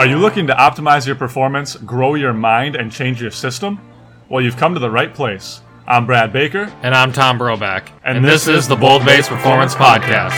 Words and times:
Are 0.00 0.06
you 0.06 0.16
looking 0.16 0.46
to 0.46 0.54
optimize 0.54 1.06
your 1.06 1.14
performance, 1.14 1.76
grow 1.76 2.14
your 2.14 2.32
mind, 2.32 2.74
and 2.74 2.90
change 2.90 3.20
your 3.20 3.30
system? 3.30 3.78
Well, 4.30 4.42
you've 4.42 4.56
come 4.56 4.72
to 4.72 4.80
the 4.80 4.90
right 4.90 5.12
place. 5.12 5.60
I'm 5.86 6.06
Brad 6.06 6.32
Baker. 6.32 6.72
And 6.82 6.94
I'm 6.94 7.12
Tom 7.12 7.38
Broback. 7.38 7.90
And 8.02 8.16
And, 8.16 8.24
this 8.24 8.46
this, 8.46 8.48
is 8.48 8.62
is 8.62 8.68
the 8.68 8.76
Bold 8.76 9.04
Base 9.04 9.28
Performance 9.28 9.74
Podcast. 9.74 10.32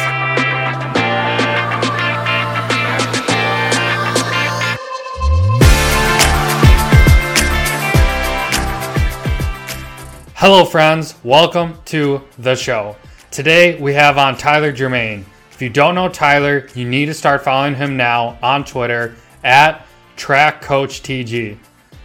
Hello, 10.34 10.64
friends. 10.64 11.14
Welcome 11.22 11.78
to 11.84 12.20
the 12.36 12.56
show. 12.56 12.96
Today 13.30 13.80
we 13.80 13.94
have 13.94 14.18
on 14.18 14.36
Tyler 14.36 14.72
Germain. 14.72 15.24
If 15.52 15.62
you 15.62 15.68
don't 15.68 15.94
know 15.94 16.08
Tyler, 16.08 16.66
you 16.74 16.88
need 16.88 17.06
to 17.06 17.14
start 17.14 17.44
following 17.44 17.76
him 17.76 17.96
now 17.96 18.36
on 18.42 18.64
Twitter 18.64 19.14
at 19.44 19.86
Track 20.16 20.62
Coach 20.62 21.02
TG. 21.02 21.58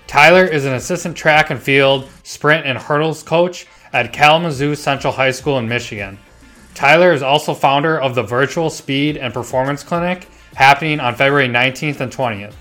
Tyler 0.07 0.45
is 0.45 0.65
an 0.65 0.73
assistant 0.73 1.15
track 1.17 1.49
and 1.49 1.61
field, 1.61 2.09
sprint, 2.23 2.65
and 2.65 2.77
hurdles 2.77 3.23
coach 3.23 3.67
at 3.93 4.13
Kalamazoo 4.13 4.75
Central 4.75 5.13
High 5.13 5.31
School 5.31 5.57
in 5.57 5.67
Michigan. 5.67 6.17
Tyler 6.73 7.11
is 7.11 7.21
also 7.21 7.53
founder 7.53 7.99
of 7.99 8.15
the 8.15 8.23
Virtual 8.23 8.69
Speed 8.69 9.17
and 9.17 9.33
Performance 9.33 9.83
Clinic 9.83 10.27
happening 10.55 10.99
on 10.99 11.15
February 11.15 11.47
19th 11.49 11.99
and 11.99 12.11
20th. 12.11 12.53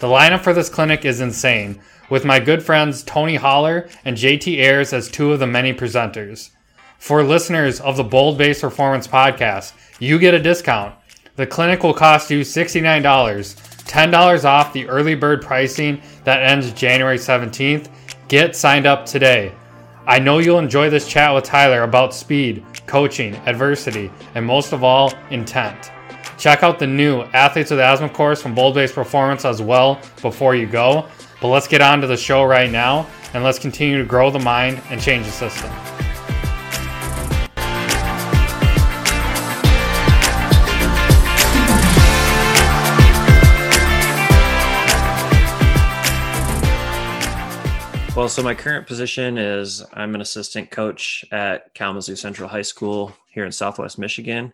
The 0.00 0.06
lineup 0.06 0.40
for 0.40 0.52
this 0.52 0.68
clinic 0.68 1.04
is 1.04 1.20
insane, 1.20 1.80
with 2.10 2.24
my 2.24 2.40
good 2.40 2.62
friends 2.62 3.02
Tony 3.02 3.36
Holler 3.36 3.88
and 4.04 4.16
JT 4.16 4.58
Ayers 4.58 4.92
as 4.92 5.08
two 5.08 5.32
of 5.32 5.38
the 5.38 5.46
many 5.46 5.74
presenters. 5.74 6.50
For 6.98 7.22
listeners 7.22 7.80
of 7.80 7.96
the 7.96 8.04
Bold 8.04 8.38
Base 8.38 8.60
Performance 8.60 9.06
Podcast, 9.06 9.72
you 10.00 10.18
get 10.18 10.34
a 10.34 10.40
discount. 10.40 10.94
The 11.36 11.46
clinic 11.46 11.82
will 11.82 11.94
cost 11.94 12.30
you 12.30 12.40
$69, 12.40 13.67
$10 13.88 14.44
off 14.44 14.72
the 14.72 14.86
early 14.88 15.14
bird 15.14 15.42
pricing 15.42 16.00
that 16.24 16.42
ends 16.42 16.70
January 16.72 17.18
17th. 17.18 17.88
Get 18.28 18.54
signed 18.54 18.86
up 18.86 19.06
today. 19.06 19.52
I 20.06 20.18
know 20.18 20.38
you'll 20.38 20.58
enjoy 20.58 20.90
this 20.90 21.08
chat 21.08 21.34
with 21.34 21.44
Tyler 21.44 21.82
about 21.82 22.14
speed, 22.14 22.64
coaching, 22.86 23.34
adversity, 23.46 24.10
and 24.34 24.46
most 24.46 24.72
of 24.72 24.84
all, 24.84 25.12
intent. 25.30 25.90
Check 26.38 26.62
out 26.62 26.78
the 26.78 26.86
new 26.86 27.22
Athletes 27.34 27.70
with 27.70 27.80
Asthma 27.80 28.08
course 28.10 28.40
from 28.40 28.54
Bold 28.54 28.74
Base 28.74 28.92
Performance 28.92 29.44
as 29.44 29.60
well 29.60 30.00
before 30.22 30.54
you 30.54 30.66
go. 30.66 31.08
But 31.40 31.48
let's 31.48 31.66
get 31.66 31.80
on 31.80 32.00
to 32.00 32.06
the 32.06 32.16
show 32.16 32.44
right 32.44 32.70
now 32.70 33.06
and 33.34 33.42
let's 33.42 33.58
continue 33.58 33.98
to 33.98 34.04
grow 34.04 34.30
the 34.30 34.38
mind 34.38 34.80
and 34.90 35.00
change 35.00 35.26
the 35.26 35.32
system. 35.32 35.70
Well, 48.18 48.28
so 48.28 48.42
my 48.42 48.56
current 48.56 48.88
position 48.88 49.38
is 49.38 49.84
I'm 49.92 50.16
an 50.16 50.20
assistant 50.20 50.72
coach 50.72 51.24
at 51.30 51.72
Kalamazoo 51.74 52.16
Central 52.16 52.48
High 52.48 52.62
School 52.62 53.14
here 53.28 53.44
in 53.44 53.52
Southwest 53.52 53.96
Michigan. 53.96 54.52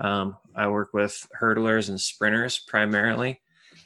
Um, 0.00 0.36
I 0.56 0.66
work 0.66 0.92
with 0.92 1.24
hurdlers 1.40 1.90
and 1.90 2.00
sprinters 2.00 2.58
primarily, 2.58 3.40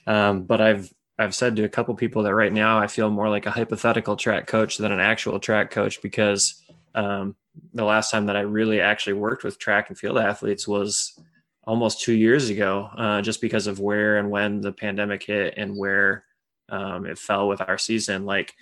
um, 0.07 0.45
but 0.45 0.63
I've 0.63 0.91
I've 1.19 1.35
said 1.35 1.57
to 1.57 1.65
a 1.65 1.69
couple 1.69 1.95
people 1.95 2.23
that 2.23 2.35
right 2.35 2.51
now 2.51 2.79
I 2.79 2.87
feel 2.87 3.11
more 3.11 3.29
like 3.29 3.45
a 3.45 3.51
hypothetical 3.51 4.17
track 4.17 4.47
coach 4.47 4.79
than 4.79 4.93
an 4.93 5.01
actual 5.01 5.39
track 5.39 5.71
coach 5.71 6.01
because 6.01 6.63
um, 6.95 7.37
the 7.75 7.85
last 7.85 8.11
time 8.11 8.25
that 8.27 8.37
I 8.37 8.41
really 8.41 8.81
actually 8.81 9.13
worked 9.13 9.45
with 9.45 9.59
track 9.59 9.91
and 9.91 9.99
field 9.99 10.17
athletes 10.17 10.67
was 10.67 11.21
almost 11.65 12.01
two 12.01 12.15
years 12.15 12.49
ago, 12.49 12.89
uh, 12.97 13.21
just 13.21 13.43
because 13.43 13.67
of 13.67 13.79
where 13.79 14.17
and 14.17 14.31
when 14.31 14.63
the 14.63 14.73
pandemic 14.73 15.23
hit 15.23 15.53
and 15.59 15.77
where 15.77 16.25
um, 16.71 17.05
it 17.05 17.19
fell 17.19 17.47
with 17.47 17.61
our 17.61 17.77
season. 17.77 18.25
Like 18.25 18.55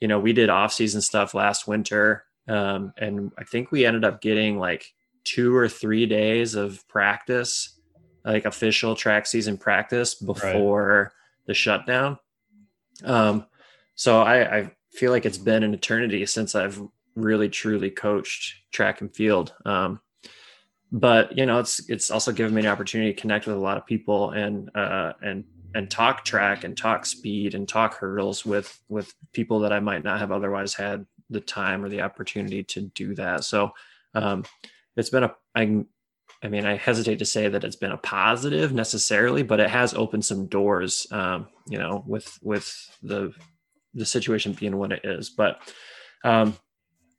you 0.00 0.08
know, 0.08 0.18
we 0.18 0.32
did 0.32 0.50
off 0.50 0.72
season 0.72 1.00
stuff 1.00 1.34
last 1.34 1.66
winter. 1.66 2.24
Um, 2.48 2.92
and 2.96 3.32
I 3.38 3.44
think 3.44 3.70
we 3.70 3.84
ended 3.84 4.04
up 4.04 4.20
getting 4.20 4.58
like 4.58 4.92
two 5.24 5.54
or 5.54 5.68
three 5.68 6.06
days 6.06 6.54
of 6.54 6.86
practice, 6.88 7.78
like 8.24 8.44
official 8.44 8.94
track 8.94 9.26
season 9.26 9.56
practice 9.58 10.14
before 10.14 11.12
the 11.46 11.54
shutdown. 11.54 12.18
Um, 13.04 13.46
so 13.94 14.20
I, 14.20 14.58
I 14.58 14.70
feel 14.92 15.10
like 15.10 15.26
it's 15.26 15.38
been 15.38 15.62
an 15.62 15.74
eternity 15.74 16.24
since 16.26 16.54
I've 16.54 16.80
really 17.14 17.48
truly 17.48 17.90
coached 17.90 18.54
track 18.72 19.00
and 19.00 19.14
field. 19.14 19.54
Um, 19.64 20.00
but 20.92 21.36
you 21.36 21.46
know, 21.46 21.58
it's 21.58 21.88
it's 21.88 22.10
also 22.10 22.32
given 22.32 22.54
me 22.54 22.60
an 22.60 22.68
opportunity 22.68 23.12
to 23.12 23.20
connect 23.20 23.46
with 23.46 23.56
a 23.56 23.60
lot 23.60 23.76
of 23.76 23.86
people 23.86 24.30
and 24.30 24.70
uh, 24.76 25.14
and 25.20 25.44
and 25.74 25.90
talk 25.90 26.24
track 26.24 26.64
and 26.64 26.76
talk 26.76 27.06
speed 27.06 27.54
and 27.54 27.68
talk 27.68 27.94
hurdles 27.94 28.44
with 28.44 28.80
with 28.88 29.12
people 29.32 29.60
that 29.60 29.72
I 29.72 29.80
might 29.80 30.04
not 30.04 30.20
have 30.20 30.32
otherwise 30.32 30.74
had 30.74 31.06
the 31.30 31.40
time 31.40 31.84
or 31.84 31.88
the 31.88 32.02
opportunity 32.02 32.62
to 32.64 32.82
do 32.82 33.14
that. 33.16 33.44
So 33.44 33.72
um, 34.14 34.44
it's 34.96 35.10
been 35.10 35.24
a 35.24 35.34
I 35.54 35.84
I 36.42 36.48
mean 36.48 36.66
I 36.66 36.76
hesitate 36.76 37.18
to 37.18 37.24
say 37.24 37.48
that 37.48 37.64
it's 37.64 37.76
been 37.76 37.92
a 37.92 37.98
positive 37.98 38.72
necessarily, 38.72 39.42
but 39.42 39.60
it 39.60 39.70
has 39.70 39.94
opened 39.94 40.24
some 40.24 40.46
doors. 40.46 41.06
Um, 41.10 41.48
you 41.68 41.78
know, 41.78 42.04
with 42.06 42.38
with 42.42 42.72
the 43.02 43.32
the 43.94 44.06
situation 44.06 44.52
being 44.52 44.76
what 44.76 44.92
it 44.92 45.04
is, 45.04 45.30
but. 45.30 45.60
Um, 46.24 46.56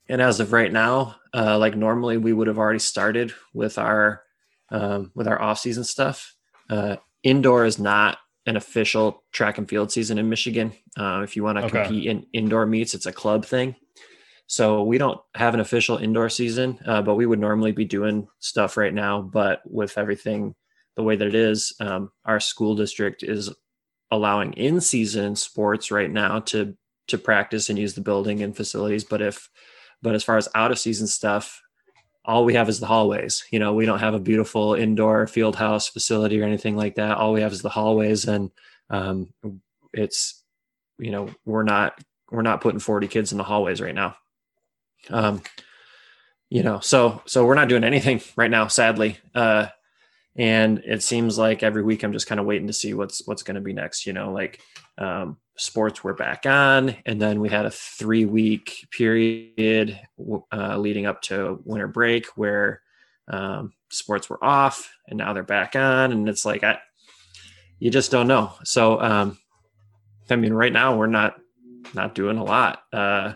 and 0.09 0.21
as 0.21 0.39
of 0.39 0.53
right 0.53 0.71
now, 0.71 1.15
uh, 1.33 1.57
like 1.57 1.75
normally 1.75 2.17
we 2.17 2.33
would 2.33 2.47
have 2.47 2.57
already 2.57 2.79
started 2.79 3.33
with 3.53 3.77
our 3.77 4.23
um, 4.69 5.11
with 5.15 5.27
our 5.27 5.41
off 5.41 5.59
season 5.59 5.83
stuff. 5.83 6.33
Uh, 6.69 6.97
indoor 7.23 7.65
is 7.65 7.79
not 7.79 8.17
an 8.47 8.55
official 8.55 9.23
track 9.31 9.57
and 9.59 9.69
field 9.69 9.91
season 9.91 10.17
in 10.17 10.29
Michigan. 10.29 10.73
Uh, 10.97 11.21
if 11.23 11.35
you 11.35 11.43
want 11.43 11.59
to 11.59 11.65
Okay. 11.65 11.83
compete 11.83 12.07
in 12.07 12.25
indoor 12.33 12.65
meets, 12.65 12.95
it's 12.95 13.05
a 13.05 13.11
club 13.11 13.45
thing. 13.45 13.75
So 14.47 14.83
we 14.83 14.97
don't 14.97 15.19
have 15.35 15.53
an 15.53 15.59
official 15.59 15.97
indoor 15.97 16.29
season, 16.29 16.79
uh, 16.85 17.01
but 17.01 17.15
we 17.15 17.25
would 17.25 17.39
normally 17.39 17.73
be 17.73 17.83
doing 17.85 18.27
stuff 18.39 18.77
right 18.77 18.93
now. 18.93 19.21
But 19.21 19.61
with 19.65 19.97
everything 19.97 20.55
the 20.95 21.03
way 21.03 21.17
that 21.17 21.27
it 21.27 21.35
is, 21.35 21.73
um, 21.81 22.09
our 22.25 22.39
school 22.39 22.73
district 22.73 23.21
is 23.21 23.53
allowing 24.09 24.53
in 24.53 24.79
season 24.79 25.35
sports 25.35 25.91
right 25.91 26.09
now 26.09 26.39
to 26.39 26.75
to 27.07 27.17
practice 27.17 27.69
and 27.69 27.77
use 27.79 27.93
the 27.93 28.01
building 28.01 28.41
and 28.41 28.55
facilities. 28.55 29.03
But 29.03 29.21
if 29.21 29.49
but 30.01 30.15
as 30.15 30.23
far 30.23 30.37
as 30.37 30.47
out 30.55 30.71
of 30.71 30.79
season 30.79 31.07
stuff, 31.07 31.61
all 32.27 32.43
we 32.43 32.55
have 32.55 32.67
is 32.67 32.79
the 32.79 32.85
hallways. 32.85 33.45
You 33.51 33.59
know, 33.59 33.73
we 33.73 33.85
don't 33.85 33.99
have 33.99 34.13
a 34.13 34.19
beautiful 34.19 34.73
indoor 34.73 35.25
field 35.27 35.55
house 35.55 35.87
facility 35.87 36.41
or 36.41 36.43
anything 36.43 36.75
like 36.75 36.95
that. 36.95 37.17
All 37.17 37.31
we 37.31 37.41
have 37.41 37.53
is 37.53 37.61
the 37.61 37.69
hallways, 37.69 38.25
and 38.25 38.51
um, 38.89 39.33
it's 39.93 40.43
you 40.99 41.11
know 41.11 41.29
we're 41.45 41.63
not 41.63 41.99
we're 42.29 42.41
not 42.41 42.59
putting 42.59 42.79
40 42.79 43.07
kids 43.07 43.31
in 43.31 43.37
the 43.37 43.45
hallways 43.45 43.79
right 43.79 43.95
now. 43.95 44.17
Um, 45.09 45.41
you 46.49 46.63
know, 46.63 46.81
so 46.81 47.21
so 47.25 47.45
we're 47.45 47.55
not 47.55 47.69
doing 47.69 47.85
anything 47.85 48.21
right 48.35 48.51
now, 48.51 48.67
sadly. 48.67 49.17
Uh, 49.33 49.67
and 50.37 50.79
it 50.85 51.01
seems 51.01 51.37
like 51.37 51.63
every 51.63 51.81
week 51.83 52.03
I'm 52.03 52.13
just 52.13 52.27
kind 52.27 52.39
of 52.39 52.45
waiting 52.45 52.67
to 52.67 52.73
see 52.73 52.93
what's 52.93 53.25
what's 53.27 53.43
going 53.43 53.55
to 53.55 53.61
be 53.61 53.73
next. 53.73 54.05
You 54.05 54.13
know, 54.13 54.31
like 54.31 54.61
um, 54.97 55.37
sports 55.57 56.03
were 56.03 56.13
back 56.13 56.45
on, 56.45 56.95
and 57.05 57.19
then 57.19 57.39
we 57.39 57.49
had 57.49 57.65
a 57.65 57.71
three 57.71 58.25
week 58.25 58.87
period 58.91 59.99
uh, 60.51 60.77
leading 60.77 61.07
up 61.07 61.21
to 61.23 61.59
winter 61.65 61.87
break 61.87 62.27
where 62.35 62.81
um, 63.27 63.73
sports 63.89 64.29
were 64.29 64.43
off, 64.43 64.91
and 65.07 65.17
now 65.17 65.33
they're 65.33 65.43
back 65.43 65.75
on, 65.75 66.11
and 66.11 66.29
it's 66.29 66.45
like 66.45 66.63
I, 66.63 66.77
you 67.79 67.89
just 67.89 68.11
don't 68.11 68.27
know. 68.27 68.53
So, 68.63 69.01
um, 69.01 69.37
I 70.29 70.35
mean, 70.35 70.53
right 70.53 70.73
now 70.73 70.95
we're 70.95 71.07
not 71.07 71.37
not 71.95 72.13
doing 72.13 72.37
a 72.37 72.43
lot, 72.43 72.83
uh, 72.93 73.33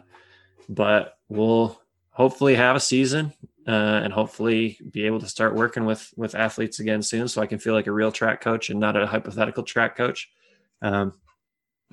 but 0.70 1.16
we'll 1.30 1.82
hopefully 2.12 2.56
have 2.56 2.76
a 2.76 2.80
season 2.80 3.34
uh, 3.68 4.02
and 4.04 4.12
hopefully 4.12 4.80
be 4.92 5.06
able 5.06 5.20
to 5.20 5.28
start 5.28 5.56
working 5.56 5.86
with 5.86 6.12
with 6.16 6.36
athletes 6.36 6.80
again 6.80 7.02
soon, 7.02 7.28
so 7.28 7.42
I 7.42 7.48
can 7.48 7.60
feel 7.60 7.74
like 7.74 7.88
a 7.88 7.92
real 7.92 8.12
track 8.12 8.42
coach 8.42 8.70
and 8.70 8.80
not 8.80 8.96
a 8.96 9.08
hypothetical 9.08 9.64
track 9.64 9.96
coach. 9.96 10.30
Um, 10.82 11.14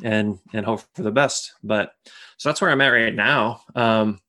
and 0.02 0.38
and 0.52 0.64
hope 0.64 0.82
for 0.94 1.02
the 1.02 1.10
best. 1.10 1.52
But 1.62 1.92
so 2.37 2.48
that's 2.48 2.60
where 2.60 2.70
I'm 2.70 2.81
at 2.81 2.88
right 2.88 3.14
now. 3.14 3.62
Um, 3.75 4.20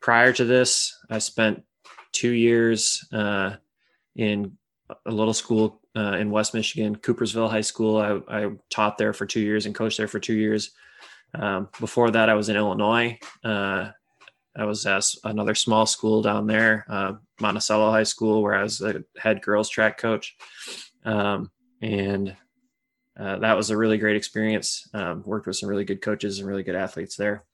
prior 0.00 0.32
to 0.32 0.44
this, 0.44 0.96
I 1.10 1.18
spent 1.18 1.64
two 2.12 2.30
years 2.30 3.06
uh, 3.12 3.56
in 4.14 4.56
a 5.06 5.10
little 5.10 5.34
school 5.34 5.80
uh, 5.96 6.16
in 6.18 6.30
West 6.30 6.54
Michigan, 6.54 6.96
Coopersville 6.96 7.50
High 7.50 7.62
School. 7.62 7.98
I, 7.98 8.44
I 8.44 8.50
taught 8.70 8.98
there 8.98 9.12
for 9.12 9.26
two 9.26 9.40
years 9.40 9.66
and 9.66 9.74
coached 9.74 9.98
there 9.98 10.08
for 10.08 10.20
two 10.20 10.34
years. 10.34 10.70
Um, 11.34 11.68
before 11.80 12.10
that, 12.10 12.28
I 12.28 12.34
was 12.34 12.48
in 12.48 12.56
Illinois. 12.56 13.18
Uh, 13.42 13.90
I 14.56 14.64
was 14.64 14.84
at 14.86 15.04
another 15.24 15.54
small 15.54 15.86
school 15.86 16.22
down 16.22 16.46
there, 16.46 16.84
uh, 16.88 17.14
Monticello 17.40 17.90
High 17.90 18.02
School, 18.02 18.42
where 18.42 18.54
I 18.54 18.62
was 18.62 18.80
a 18.80 19.02
head 19.18 19.42
girls 19.42 19.68
track 19.68 19.98
coach. 19.98 20.36
Um, 21.04 21.50
and 21.80 22.36
uh, 23.18 23.38
that 23.38 23.56
was 23.56 23.70
a 23.70 23.76
really 23.76 23.98
great 23.98 24.16
experience. 24.16 24.88
Um, 24.92 25.22
worked 25.24 25.46
with 25.46 25.56
some 25.56 25.68
really 25.68 25.84
good 25.84 26.02
coaches 26.02 26.38
and 26.38 26.48
really 26.48 26.62
good 26.62 26.76
athletes 26.76 27.16
there. 27.16 27.44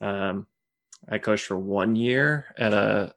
Um, 0.00 0.46
I 1.08 1.18
coached 1.18 1.46
for 1.46 1.58
one 1.58 1.96
year 1.96 2.54
at 2.56 2.72
a 2.72 3.14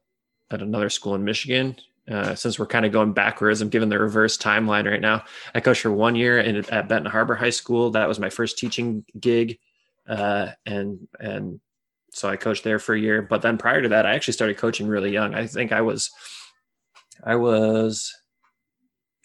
at 0.50 0.62
another 0.62 0.90
school 0.90 1.16
in 1.16 1.24
Michigan 1.24 1.78
uh, 2.10 2.36
since 2.36 2.58
we're 2.58 2.66
kind 2.66 2.86
of 2.86 2.92
going 2.92 3.14
backwards, 3.14 3.62
I'm 3.62 3.70
giving 3.70 3.90
the 3.90 4.00
reverse 4.00 4.38
timeline 4.38 4.90
right 4.90 5.02
now. 5.02 5.24
I 5.54 5.60
coached 5.60 5.82
for 5.82 5.92
one 5.92 6.16
year 6.16 6.40
in, 6.40 6.58
at 6.70 6.90
Benton 6.90 7.12
Harbor 7.12 7.36
High 7.36 7.52
School. 7.52 7.92
That 7.92 8.08
was 8.08 8.20
my 8.20 8.30
first 8.30 8.58
teaching 8.58 9.06
gig, 9.20 9.60
uh, 10.08 10.50
and 10.66 11.08
and 11.20 11.60
so 12.12 12.30
I 12.30 12.36
coached 12.36 12.64
there 12.64 12.80
for 12.80 12.94
a 12.94 13.00
year. 13.00 13.22
But 13.22 13.42
then 13.42 13.58
prior 13.58 13.82
to 13.82 13.90
that, 13.90 14.06
I 14.06 14.14
actually 14.14 14.34
started 14.34 14.58
coaching 14.58 14.88
really 14.88 15.12
young. 15.12 15.34
I 15.34 15.48
think 15.48 15.72
I 15.72 15.82
was 15.82 16.12
I 17.24 17.36
was 17.36 18.14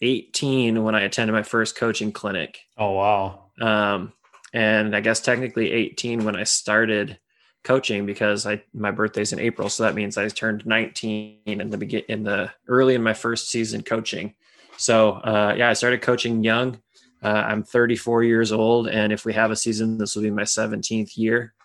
18 0.01 0.83
when 0.83 0.95
I 0.95 1.01
attended 1.01 1.33
my 1.33 1.43
first 1.43 1.75
coaching 1.75 2.11
clinic. 2.11 2.59
Oh 2.77 2.91
wow! 2.91 3.49
Um, 3.59 4.13
and 4.53 4.95
I 4.95 5.01
guess 5.01 5.19
technically 5.19 5.71
18 5.71 6.23
when 6.23 6.35
I 6.35 6.43
started 6.43 7.19
coaching 7.63 8.05
because 8.05 8.45
I 8.45 8.63
my 8.73 8.91
birthday's 8.91 9.33
in 9.33 9.39
April, 9.39 9.69
so 9.69 9.83
that 9.83 9.95
means 9.95 10.17
I 10.17 10.29
turned 10.29 10.65
19 10.65 11.39
in 11.45 11.69
the 11.69 11.77
begin 11.77 12.03
in 12.07 12.23
the 12.23 12.51
early 12.67 12.95
in 12.95 13.03
my 13.03 13.13
first 13.13 13.49
season 13.49 13.83
coaching. 13.83 14.33
So 14.77 15.13
uh, 15.13 15.55
yeah, 15.57 15.69
I 15.69 15.73
started 15.73 16.01
coaching 16.01 16.43
young. 16.43 16.81
Uh, 17.23 17.43
I'm 17.47 17.63
34 17.63 18.23
years 18.23 18.51
old, 18.51 18.87
and 18.87 19.11
if 19.11 19.25
we 19.25 19.33
have 19.33 19.49
a 19.49 19.55
season, 19.55 19.97
this 19.97 20.15
will 20.15 20.21
be 20.21 20.29
my 20.29 20.43
17th 20.43 21.17
year 21.17 21.55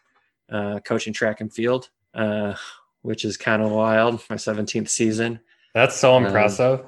uh, 0.53 0.81
coaching 0.81 1.13
track 1.13 1.41
and 1.41 1.53
field, 1.53 1.89
uh, 2.15 2.55
which 3.03 3.25
is 3.25 3.37
kind 3.37 3.63
of 3.63 3.71
wild. 3.71 4.23
My 4.29 4.37
17th 4.37 4.89
season. 4.89 5.41
That's 5.75 5.97
so 5.97 6.15
um, 6.15 6.27
impressive. 6.27 6.81
Um, 6.81 6.87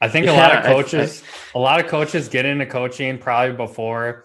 I 0.00 0.08
think 0.08 0.26
yeah, 0.26 0.32
a 0.32 0.36
lot 0.36 0.56
of 0.56 0.64
coaches, 0.64 1.22
I, 1.22 1.58
I, 1.58 1.60
a 1.60 1.62
lot 1.62 1.80
of 1.80 1.86
coaches 1.86 2.28
get 2.28 2.44
into 2.44 2.66
coaching 2.66 3.18
probably 3.18 3.56
before 3.56 4.24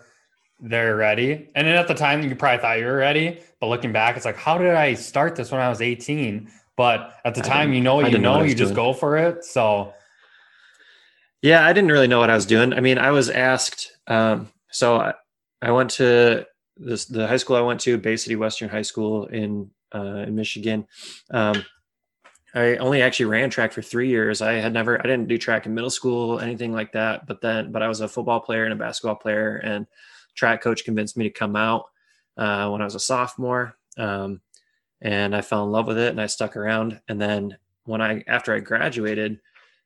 they're 0.60 0.96
ready. 0.96 1.50
And 1.56 1.68
then 1.68 1.76
at 1.76 1.88
the 1.88 1.94
time, 1.94 2.22
you 2.22 2.36
probably 2.36 2.62
thought 2.62 2.80
you 2.80 2.86
were 2.86 2.96
ready, 2.96 3.40
but 3.60 3.68
looking 3.68 3.92
back, 3.92 4.18
it's 4.18 4.26
like, 4.26 4.38
how 4.38 4.58
did 4.58 4.74
I 4.74 4.94
start 4.94 5.36
this 5.36 5.52
when 5.52 5.62
I 5.62 5.70
was 5.70 5.82
18? 5.82 6.50
But 6.76 7.14
at 7.26 7.36
the 7.36 7.42
time, 7.42 7.74
you 7.74 7.82
know, 7.82 8.00
you 8.06 8.18
know, 8.18 8.40
know 8.40 8.44
you 8.44 8.56
just 8.56 8.74
go 8.74 8.94
for 8.94 9.18
it. 9.18 9.44
So, 9.44 9.94
yeah, 11.42 11.66
I 11.66 11.74
didn't 11.74 11.92
really 11.92 12.08
know 12.08 12.20
what 12.20 12.30
I 12.30 12.36
was 12.36 12.46
doing. 12.46 12.74
I 12.74 12.80
mean, 12.80 12.98
I 12.98 13.12
was 13.12 13.30
asked. 13.30 13.92
Um, 14.08 14.50
so 14.72 14.98
I, 14.98 15.14
I 15.62 15.72
went 15.72 15.92
to 15.92 16.46
this 16.80 17.06
the 17.06 17.28
high 17.28 17.38
school 17.38 17.56
I 17.56 17.62
went 17.62 17.80
to, 17.82 17.98
Bay 17.98 18.18
City 18.18 18.36
Western 18.36 18.70
High 18.70 18.84
School 18.84 19.26
in 19.28 19.70
uh, 19.94 20.24
in 20.28 20.36
Michigan. 20.36 20.88
Um, 21.32 21.66
I 22.56 22.78
only 22.78 23.02
actually 23.02 23.28
ran 23.28 23.50
track 23.50 23.74
for 23.74 23.82
three 23.82 24.10
years. 24.10 24.42
I 24.42 24.54
had 24.54 24.74
never, 24.74 25.00
I 25.00 25.04
didn't 25.04 25.28
do 25.28 25.38
track 25.38 25.68
in 25.68 25.76
middle 25.76 25.92
school, 25.92 26.40
anything 26.40 26.74
like 26.74 26.94
that. 26.94 27.28
But 27.28 27.42
then, 27.42 27.72
but 27.72 27.84
I 27.84 27.88
was 27.88 28.02
a 28.02 28.08
football 28.08 28.40
player 28.40 28.64
and 28.64 28.74
a 28.74 28.76
basketball 28.76 29.18
player, 29.18 29.58
and 29.58 29.86
track 30.36 30.62
coach 30.62 30.84
convinced 30.84 31.16
me 31.16 31.26
to 31.26 31.30
come 31.30 31.56
out 31.56 31.86
uh, 32.38 32.70
when 32.70 32.82
I 32.82 32.86
was 32.86 32.96
a 32.96 33.00
sophomore. 33.00 33.76
Um, 33.98 34.42
and 35.02 35.36
I 35.36 35.42
fell 35.42 35.64
in 35.64 35.72
love 35.72 35.88
with 35.88 35.98
it 35.98 36.10
and 36.10 36.20
I 36.20 36.26
stuck 36.26 36.58
around. 36.58 37.00
And 37.08 37.22
then 37.22 37.58
when 37.86 38.02
I, 38.02 38.24
after 38.28 38.54
I 38.54 38.60
graduated, 38.60 39.40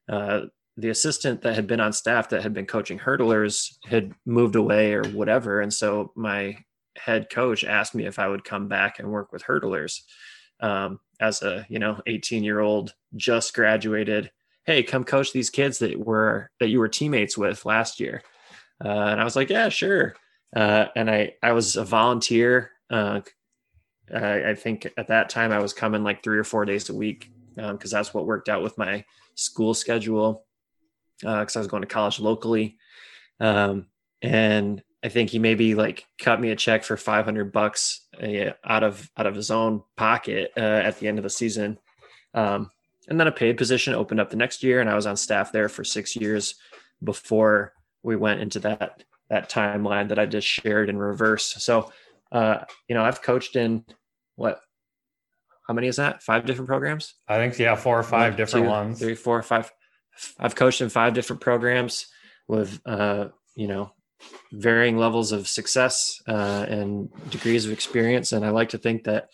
uh, 0.09 0.41
the 0.75 0.89
assistant 0.89 1.41
that 1.41 1.55
had 1.55 1.67
been 1.67 1.79
on 1.79 1.93
staff 1.93 2.29
that 2.29 2.41
had 2.41 2.53
been 2.53 2.65
coaching 2.65 2.97
hurdlers 2.97 3.77
had 3.85 4.13
moved 4.25 4.55
away 4.55 4.93
or 4.93 5.03
whatever. 5.09 5.61
And 5.61 5.71
so 5.71 6.11
my 6.15 6.57
head 7.03 7.29
coach 7.29 7.63
asked 7.63 7.95
me 7.95 8.05
if 8.05 8.19
I 8.19 8.27
would 8.27 8.43
come 8.43 8.67
back 8.67 8.99
and 8.99 9.11
work 9.11 9.31
with 9.31 9.43
hurdlers 9.43 10.01
um, 10.59 10.99
as 11.19 11.41
a, 11.41 11.65
you 11.69 11.79
know, 11.79 12.01
18 12.07 12.43
year 12.43 12.59
old 12.59 12.93
just 13.15 13.53
graduated. 13.53 14.31
Hey, 14.65 14.83
come 14.83 15.03
coach 15.03 15.33
these 15.33 15.49
kids 15.49 15.79
that 15.79 15.99
were, 15.99 16.49
that 16.59 16.69
you 16.69 16.79
were 16.79 16.87
teammates 16.87 17.37
with 17.37 17.65
last 17.65 17.99
year. 17.99 18.23
Uh, 18.83 18.87
and 18.87 19.19
I 19.19 19.23
was 19.23 19.35
like, 19.35 19.49
yeah, 19.49 19.69
sure. 19.69 20.15
Uh, 20.55 20.85
and 20.95 21.09
I 21.09 21.33
I 21.41 21.53
was 21.53 21.75
a 21.75 21.83
volunteer. 21.83 22.71
Uh, 22.89 23.21
I, 24.13 24.51
I, 24.51 24.55
think 24.55 24.91
at 24.97 25.07
that 25.07 25.29
time 25.29 25.51
I 25.51 25.59
was 25.59 25.73
coming 25.73 26.03
like 26.03 26.21
three 26.21 26.37
or 26.37 26.43
four 26.43 26.65
days 26.65 26.89
a 26.89 26.93
week 26.93 27.31
because 27.55 27.93
um, 27.93 27.97
that's 27.97 28.13
what 28.13 28.27
worked 28.27 28.49
out 28.49 28.61
with 28.61 28.77
my 28.77 29.03
school 29.35 29.73
schedule 29.73 30.45
because 31.19 31.55
uh, 31.55 31.59
I 31.59 31.61
was 31.61 31.67
going 31.67 31.81
to 31.81 31.87
college 31.87 32.19
locally. 32.19 32.77
Um, 33.39 33.87
and 34.21 34.83
I 35.03 35.09
think 35.09 35.29
he 35.29 35.39
maybe 35.39 35.75
like 35.75 36.07
cut 36.17 36.39
me 36.39 36.51
a 36.51 36.55
check 36.55 36.83
for 36.83 36.95
500 36.95 37.51
bucks 37.51 38.07
uh, 38.21 38.51
out 38.63 38.83
of 38.83 39.09
out 39.17 39.27
of 39.27 39.35
his 39.35 39.51
own 39.51 39.83
pocket 39.97 40.51
uh, 40.55 40.59
at 40.59 40.99
the 40.99 41.07
end 41.07 41.19
of 41.19 41.23
the 41.23 41.29
season. 41.29 41.77
Um, 42.33 42.71
and 43.09 43.19
then 43.19 43.27
a 43.27 43.31
paid 43.31 43.57
position 43.57 43.93
opened 43.93 44.21
up 44.21 44.29
the 44.29 44.37
next 44.37 44.63
year, 44.63 44.79
and 44.79 44.89
I 44.89 44.95
was 44.95 45.05
on 45.05 45.17
staff 45.17 45.51
there 45.51 45.67
for 45.67 45.83
six 45.83 46.15
years 46.15 46.55
before 47.03 47.73
we 48.01 48.15
went 48.15 48.39
into 48.39 48.59
that 48.59 49.03
that 49.29 49.49
timeline 49.49 50.09
that 50.09 50.19
I 50.19 50.25
just 50.25 50.47
shared 50.47 50.89
in 50.89 50.97
reverse. 50.97 51.55
So, 51.63 51.91
uh, 52.31 52.59
you 52.87 52.95
know, 52.95 53.03
I've 53.03 53.21
coached 53.21 53.55
in 53.55 53.83
what? 54.35 54.61
How 55.67 55.73
many 55.73 55.87
is 55.87 55.97
that? 55.97 56.23
Five 56.23 56.45
different 56.45 56.67
programs? 56.67 57.15
I 57.27 57.37
think 57.37 57.57
yeah, 57.59 57.75
four 57.75 57.99
or 57.99 58.03
five 58.03 58.33
One, 58.33 58.37
different 58.37 58.65
two, 58.65 58.69
ones. 58.69 58.99
Three, 58.99 59.15
four, 59.15 59.41
five. 59.41 59.71
I've 60.39 60.55
coached 60.55 60.81
in 60.81 60.89
five 60.89 61.13
different 61.13 61.41
programs 61.41 62.07
with, 62.47 62.79
uh, 62.85 63.29
you 63.55 63.67
know, 63.67 63.91
varying 64.51 64.97
levels 64.97 65.31
of 65.31 65.47
success 65.47 66.21
uh, 66.27 66.65
and 66.69 67.09
degrees 67.29 67.65
of 67.65 67.71
experience. 67.71 68.31
And 68.31 68.45
I 68.45 68.49
like 68.49 68.69
to 68.69 68.77
think 68.77 69.03
that 69.05 69.29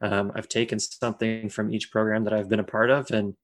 um, 0.00 0.32
I've 0.34 0.48
taken 0.48 0.78
something 0.78 1.48
from 1.48 1.72
each 1.72 1.90
program 1.90 2.24
that 2.24 2.32
I've 2.32 2.48
been 2.48 2.60
a 2.60 2.64
part 2.64 2.90
of, 2.90 3.10
and 3.10 3.34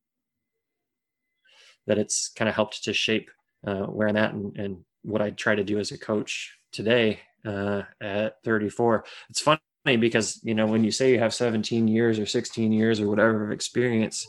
that 1.87 1.99
it's 1.99 2.29
kind 2.29 2.49
of 2.49 2.55
helped 2.55 2.85
to 2.85 2.93
shape 2.93 3.31
uh, 3.67 3.85
where 3.85 4.09
I'm 4.09 4.17
at 4.17 4.35
and, 4.35 4.57
and 4.57 4.85
what 5.03 5.23
I 5.23 5.31
try 5.31 5.55
to 5.55 5.65
do 5.65 5.79
as 5.79 5.93
a 5.93 5.99
coach 5.99 6.57
today 6.73 7.21
uh, 7.45 7.83
at 8.01 8.43
34. 8.45 9.05
It's 9.31 9.41
funny 9.41 9.61
because 9.85 10.41
you 10.43 10.55
know 10.55 10.67
when 10.67 10.85
you 10.85 10.91
say 10.91 11.13
you 11.13 11.19
have 11.19 11.35
17 11.35 11.89
years 11.89 12.19
or 12.19 12.27
16 12.27 12.73
years 12.73 13.01
or 13.01 13.09
whatever 13.09 13.45
of 13.45 13.53
experience. 13.53 14.27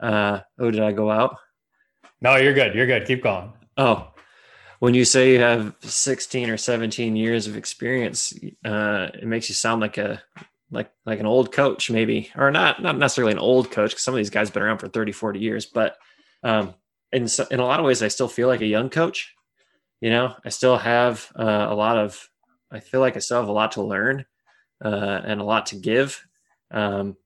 Uh, 0.00 0.40
oh, 0.58 0.70
did 0.70 0.82
I 0.82 0.92
go 0.92 1.10
out? 1.10 1.36
No, 2.20 2.36
you're 2.36 2.54
good. 2.54 2.74
You're 2.74 2.86
good. 2.86 3.06
Keep 3.06 3.22
going. 3.22 3.52
Oh, 3.76 4.11
when 4.82 4.94
you 4.94 5.04
say 5.04 5.32
you 5.32 5.40
have 5.40 5.76
16 5.80 6.50
or 6.50 6.56
17 6.56 7.14
years 7.14 7.46
of 7.46 7.56
experience, 7.56 8.34
uh, 8.64 9.08
it 9.14 9.26
makes 9.26 9.48
you 9.48 9.54
sound 9.54 9.80
like 9.80 9.98
a 9.98 10.22
like 10.70 10.90
like 11.06 11.20
an 11.20 11.26
old 11.26 11.52
coach, 11.52 11.90
maybe, 11.90 12.30
or 12.36 12.50
not 12.50 12.82
not 12.82 12.98
necessarily 12.98 13.32
an 13.32 13.38
old 13.38 13.70
coach 13.70 13.90
because 13.90 14.02
some 14.02 14.14
of 14.14 14.18
these 14.18 14.30
guys 14.30 14.48
have 14.48 14.54
been 14.54 14.62
around 14.62 14.78
for 14.78 14.88
30, 14.88 15.12
40 15.12 15.38
years, 15.38 15.66
but 15.66 15.96
um, 16.42 16.74
in 17.12 17.28
so, 17.28 17.46
in 17.50 17.60
a 17.60 17.64
lot 17.64 17.78
of 17.78 17.86
ways, 17.86 18.02
I 18.02 18.08
still 18.08 18.28
feel 18.28 18.48
like 18.48 18.62
a 18.62 18.66
young 18.66 18.90
coach 18.90 19.34
you 20.02 20.10
know, 20.10 20.34
I 20.44 20.48
still 20.48 20.76
have 20.76 21.30
uh, 21.38 21.68
a 21.70 21.74
lot 21.74 21.96
of, 21.96 22.28
I 22.72 22.80
feel 22.80 22.98
like 22.98 23.14
I 23.14 23.20
still 23.20 23.38
have 23.38 23.48
a 23.48 23.52
lot 23.52 23.72
to 23.72 23.82
learn 23.82 24.26
uh, 24.84 25.20
and 25.24 25.40
a 25.40 25.44
lot 25.44 25.66
to 25.66 25.76
give. 25.76 26.26
Um, 26.72 27.16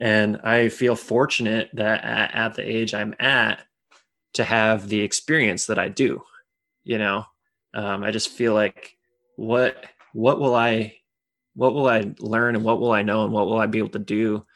and 0.00 0.40
I 0.42 0.68
feel 0.68 0.96
fortunate 0.96 1.70
that 1.74 2.02
at, 2.02 2.34
at, 2.34 2.54
the 2.54 2.68
age 2.68 2.92
I'm 2.92 3.14
at 3.20 3.62
to 4.34 4.42
have 4.42 4.88
the 4.88 5.00
experience 5.00 5.66
that 5.66 5.78
I 5.78 5.88
do, 5.88 6.22
you 6.88 6.96
know, 6.96 7.22
um, 7.74 8.02
I 8.02 8.10
just 8.10 8.30
feel 8.30 8.54
like 8.54 8.96
what, 9.36 9.84
what 10.14 10.40
will 10.40 10.54
I, 10.54 10.94
what 11.54 11.74
will 11.74 11.86
I 11.86 12.12
learn 12.18 12.56
and 12.56 12.64
what 12.64 12.80
will 12.80 12.92
I 12.92 13.02
know 13.02 13.24
and 13.24 13.32
what 13.32 13.46
will 13.46 13.58
I 13.58 13.66
be 13.66 13.76
able 13.76 13.90
to 13.90 13.98
do 13.98 14.46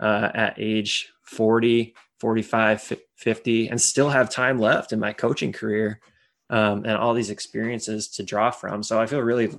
uh, 0.00 0.30
at 0.34 0.54
age 0.56 1.12
40, 1.24 1.94
45, 2.20 2.94
50 3.16 3.68
and 3.68 3.78
still 3.78 4.08
have 4.08 4.30
time 4.30 4.58
left 4.58 4.94
in 4.94 4.98
my 4.98 5.12
coaching 5.12 5.52
career 5.52 6.00
um, 6.48 6.86
and 6.86 6.96
all 6.96 7.12
these 7.12 7.28
experiences 7.28 8.08
to 8.12 8.22
draw 8.22 8.50
from. 8.50 8.82
So 8.82 8.98
I 8.98 9.04
feel 9.04 9.20
really 9.20 9.50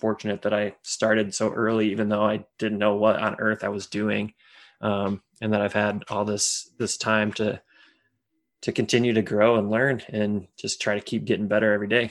fortunate 0.00 0.42
that 0.42 0.52
I 0.52 0.74
started 0.82 1.32
so 1.32 1.52
early, 1.52 1.92
even 1.92 2.08
though 2.08 2.24
I 2.24 2.44
didn't 2.58 2.78
know 2.78 2.96
what 2.96 3.20
on 3.20 3.36
earth 3.38 3.62
I 3.62 3.68
was 3.68 3.86
doing, 3.86 4.34
um, 4.80 5.22
and 5.40 5.52
that 5.52 5.60
I've 5.60 5.72
had 5.72 6.02
all 6.08 6.24
this 6.24 6.72
this 6.78 6.96
time 6.96 7.32
to 7.34 7.62
to 8.64 8.72
continue 8.72 9.12
to 9.12 9.20
grow 9.20 9.56
and 9.56 9.70
learn 9.70 10.00
and 10.08 10.46
just 10.56 10.80
try 10.80 10.94
to 10.94 11.00
keep 11.02 11.26
getting 11.26 11.46
better 11.46 11.74
every 11.74 11.86
day. 11.86 12.10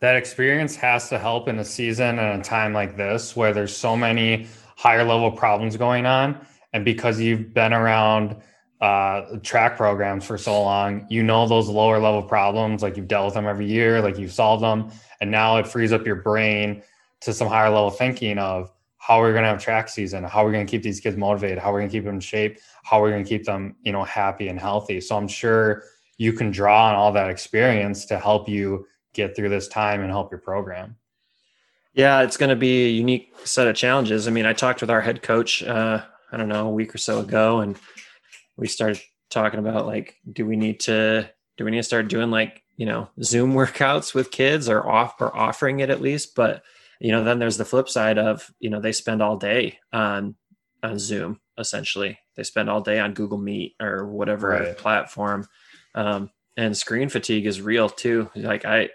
That 0.00 0.14
experience 0.14 0.76
has 0.76 1.08
to 1.08 1.18
help 1.18 1.48
in 1.48 1.58
a 1.58 1.64
season 1.64 2.18
and 2.18 2.42
a 2.42 2.44
time 2.44 2.74
like 2.74 2.98
this 2.98 3.34
where 3.34 3.54
there's 3.54 3.74
so 3.74 3.96
many 3.96 4.46
higher 4.76 5.04
level 5.04 5.32
problems 5.32 5.78
going 5.78 6.04
on. 6.04 6.38
And 6.74 6.84
because 6.84 7.18
you've 7.18 7.54
been 7.54 7.72
around 7.72 8.36
uh, 8.82 9.38
track 9.42 9.78
programs 9.78 10.26
for 10.26 10.36
so 10.36 10.60
long, 10.60 11.06
you 11.08 11.22
know 11.22 11.48
those 11.48 11.66
lower 11.66 11.98
level 11.98 12.22
problems, 12.22 12.82
like 12.82 12.98
you've 12.98 13.08
dealt 13.08 13.26
with 13.26 13.34
them 13.34 13.46
every 13.46 13.66
year, 13.66 14.02
like 14.02 14.18
you've 14.18 14.32
solved 14.32 14.62
them, 14.62 14.90
and 15.22 15.30
now 15.30 15.56
it 15.56 15.66
frees 15.66 15.92
up 15.92 16.04
your 16.04 16.16
brain 16.16 16.82
to 17.22 17.32
some 17.32 17.48
higher 17.48 17.70
level 17.70 17.90
thinking 17.90 18.36
of 18.36 18.70
how 18.98 19.18
we're 19.18 19.32
going 19.32 19.44
to 19.44 19.48
have 19.48 19.62
track 19.62 19.88
season, 19.88 20.24
how 20.24 20.44
we're 20.44 20.52
going 20.52 20.66
to 20.66 20.70
keep 20.70 20.82
these 20.82 21.00
kids 21.00 21.16
motivated, 21.16 21.58
how 21.58 21.72
we're 21.72 21.78
going 21.78 21.88
to 21.88 21.96
keep 21.96 22.04
them 22.04 22.16
in 22.16 22.20
shape, 22.20 22.58
how 22.82 23.00
we're 23.00 23.10
going 23.10 23.24
to 23.24 23.28
keep 23.28 23.44
them, 23.44 23.76
you 23.82 23.92
know, 23.92 24.04
happy 24.04 24.48
and 24.48 24.58
healthy. 24.58 25.00
So 25.00 25.16
I'm 25.16 25.28
sure 25.28 25.84
you 26.18 26.32
can 26.32 26.50
draw 26.50 26.88
on 26.88 26.94
all 26.94 27.12
that 27.12 27.30
experience 27.30 28.04
to 28.06 28.18
help 28.18 28.48
you 28.48 28.86
get 29.14 29.34
through 29.34 29.48
this 29.48 29.68
time 29.68 30.02
and 30.02 30.10
help 30.10 30.30
your 30.30 30.40
program. 30.40 30.96
Yeah, 31.94 32.22
it's 32.22 32.36
going 32.36 32.50
to 32.50 32.56
be 32.56 32.86
a 32.86 32.90
unique 32.90 33.34
set 33.44 33.68
of 33.68 33.76
challenges. 33.76 34.26
I 34.26 34.30
mean, 34.30 34.46
I 34.46 34.52
talked 34.52 34.80
with 34.80 34.90
our 34.90 35.00
head 35.00 35.22
coach, 35.22 35.62
uh, 35.62 36.02
I 36.30 36.36
don't 36.36 36.48
know, 36.48 36.68
a 36.68 36.72
week 36.72 36.94
or 36.94 36.98
so 36.98 37.20
ago, 37.20 37.60
and 37.60 37.76
we 38.56 38.66
started 38.66 39.02
talking 39.30 39.60
about 39.60 39.86
like, 39.86 40.16
do 40.32 40.46
we 40.46 40.56
need 40.56 40.80
to 40.80 41.28
do 41.58 41.64
we 41.64 41.70
need 41.70 41.78
to 41.78 41.82
start 41.82 42.08
doing 42.08 42.30
like 42.30 42.62
you 42.76 42.86
know 42.86 43.08
Zoom 43.22 43.52
workouts 43.54 44.14
with 44.14 44.30
kids 44.30 44.68
or 44.68 44.88
off 44.88 45.20
or 45.20 45.36
offering 45.36 45.80
it 45.80 45.90
at 45.90 46.00
least? 46.00 46.34
But 46.34 46.62
you 46.98 47.12
know, 47.12 47.24
then 47.24 47.38
there's 47.38 47.58
the 47.58 47.64
flip 47.64 47.88
side 47.88 48.16
of 48.16 48.50
you 48.58 48.70
know 48.70 48.80
they 48.80 48.92
spend 48.92 49.22
all 49.22 49.36
day 49.36 49.78
on 49.92 50.34
on 50.82 50.98
Zoom. 50.98 51.40
Essentially, 51.58 52.18
they 52.36 52.42
spend 52.42 52.68
all 52.70 52.80
day 52.80 52.98
on 52.98 53.14
Google 53.14 53.38
Meet 53.38 53.76
or 53.80 54.06
whatever 54.06 54.48
Right. 54.48 54.76
platform. 54.76 55.46
Um, 55.94 56.30
and 56.56 56.76
screen 56.76 57.08
fatigue 57.08 57.46
is 57.46 57.60
real 57.60 57.88
too. 57.88 58.30
Like 58.34 58.64
I, 58.64 58.90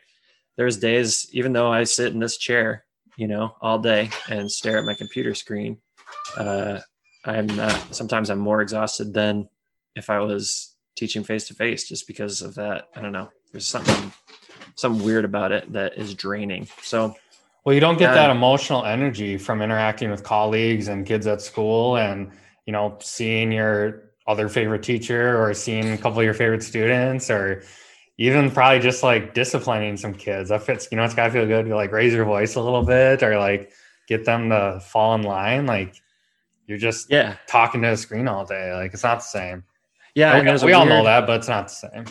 there's 0.57 0.77
days, 0.77 1.27
even 1.33 1.53
though 1.53 1.71
I 1.71 1.83
sit 1.83 2.13
in 2.13 2.19
this 2.19 2.37
chair, 2.37 2.85
you 3.15 3.27
know, 3.27 3.55
all 3.61 3.79
day 3.79 4.09
and 4.29 4.51
stare 4.51 4.77
at 4.77 4.85
my 4.85 4.93
computer 4.93 5.33
screen, 5.33 5.77
uh, 6.35 6.79
I'm 7.25 7.47
not, 7.47 7.95
sometimes 7.95 8.29
I'm 8.29 8.39
more 8.39 8.61
exhausted 8.61 9.13
than 9.13 9.49
if 9.95 10.09
I 10.09 10.19
was 10.19 10.75
teaching 10.95 11.23
face 11.23 11.47
to 11.47 11.53
face 11.53 11.87
just 11.87 12.07
because 12.07 12.41
of 12.41 12.55
that. 12.55 12.87
I 12.95 13.01
don't 13.01 13.11
know. 13.11 13.29
There's 13.51 13.67
something, 13.67 14.11
something 14.75 15.03
weird 15.03 15.25
about 15.25 15.51
it 15.51 15.71
that 15.73 15.97
is 15.97 16.13
draining. 16.13 16.67
So 16.81 17.15
Well, 17.67 17.73
you 17.73 17.81
don't 17.81 17.99
get 17.99 18.11
Yeah. 18.11 18.27
that 18.27 18.29
emotional 18.29 18.85
energy 18.85 19.37
from 19.37 19.61
interacting 19.61 20.09
with 20.09 20.23
colleagues 20.23 20.87
and 20.87 21.05
kids 21.05 21.27
at 21.27 21.41
school 21.41 21.97
and, 21.97 22.31
you 22.65 22.71
know, 22.71 22.97
seeing 23.01 23.51
your 23.51 24.03
other 24.25 24.47
favorite 24.47 24.83
teacher 24.83 25.37
or 25.37 25.53
seeing 25.53 25.91
a 25.91 25.97
couple 25.97 26.17
of 26.19 26.23
your 26.23 26.33
favorite 26.33 26.63
students 26.63 27.29
or 27.29 27.63
even 28.17 28.51
probably 28.51 28.79
just 28.79 29.03
like 29.03 29.33
disciplining 29.33 29.97
some 29.97 30.13
kids. 30.13 30.49
If 30.49 30.69
it's, 30.69 30.87
you 30.91 30.95
know, 30.95 31.03
it's 31.03 31.13
gotta 31.13 31.29
feel 31.29 31.45
good 31.45 31.65
to 31.65 31.75
like 31.75 31.91
raise 31.91 32.13
your 32.13 32.23
voice 32.23 32.55
a 32.55 32.61
little 32.61 32.83
bit 32.83 33.21
or 33.21 33.37
like 33.37 33.73
get 34.07 34.23
them 34.23 34.49
to 34.49 34.79
fall 34.79 35.13
in 35.15 35.23
line. 35.23 35.65
Like 35.65 35.93
you're 36.67 36.77
just 36.77 37.11
yeah, 37.11 37.35
talking 37.47 37.81
to 37.81 37.91
a 37.91 37.97
screen 37.97 38.29
all 38.29 38.45
day. 38.45 38.73
Like 38.75 38.93
it's 38.93 39.03
not 39.03 39.17
the 39.17 39.25
same. 39.25 39.65
yeah. 40.15 40.37
and 40.37 40.63
we 40.63 40.71
all 40.71 40.85
know 40.85 41.03
that, 41.03 41.27
but 41.27 41.39
it's 41.39 41.49
not 41.49 41.67
the 41.67 41.73
same. 41.73 42.05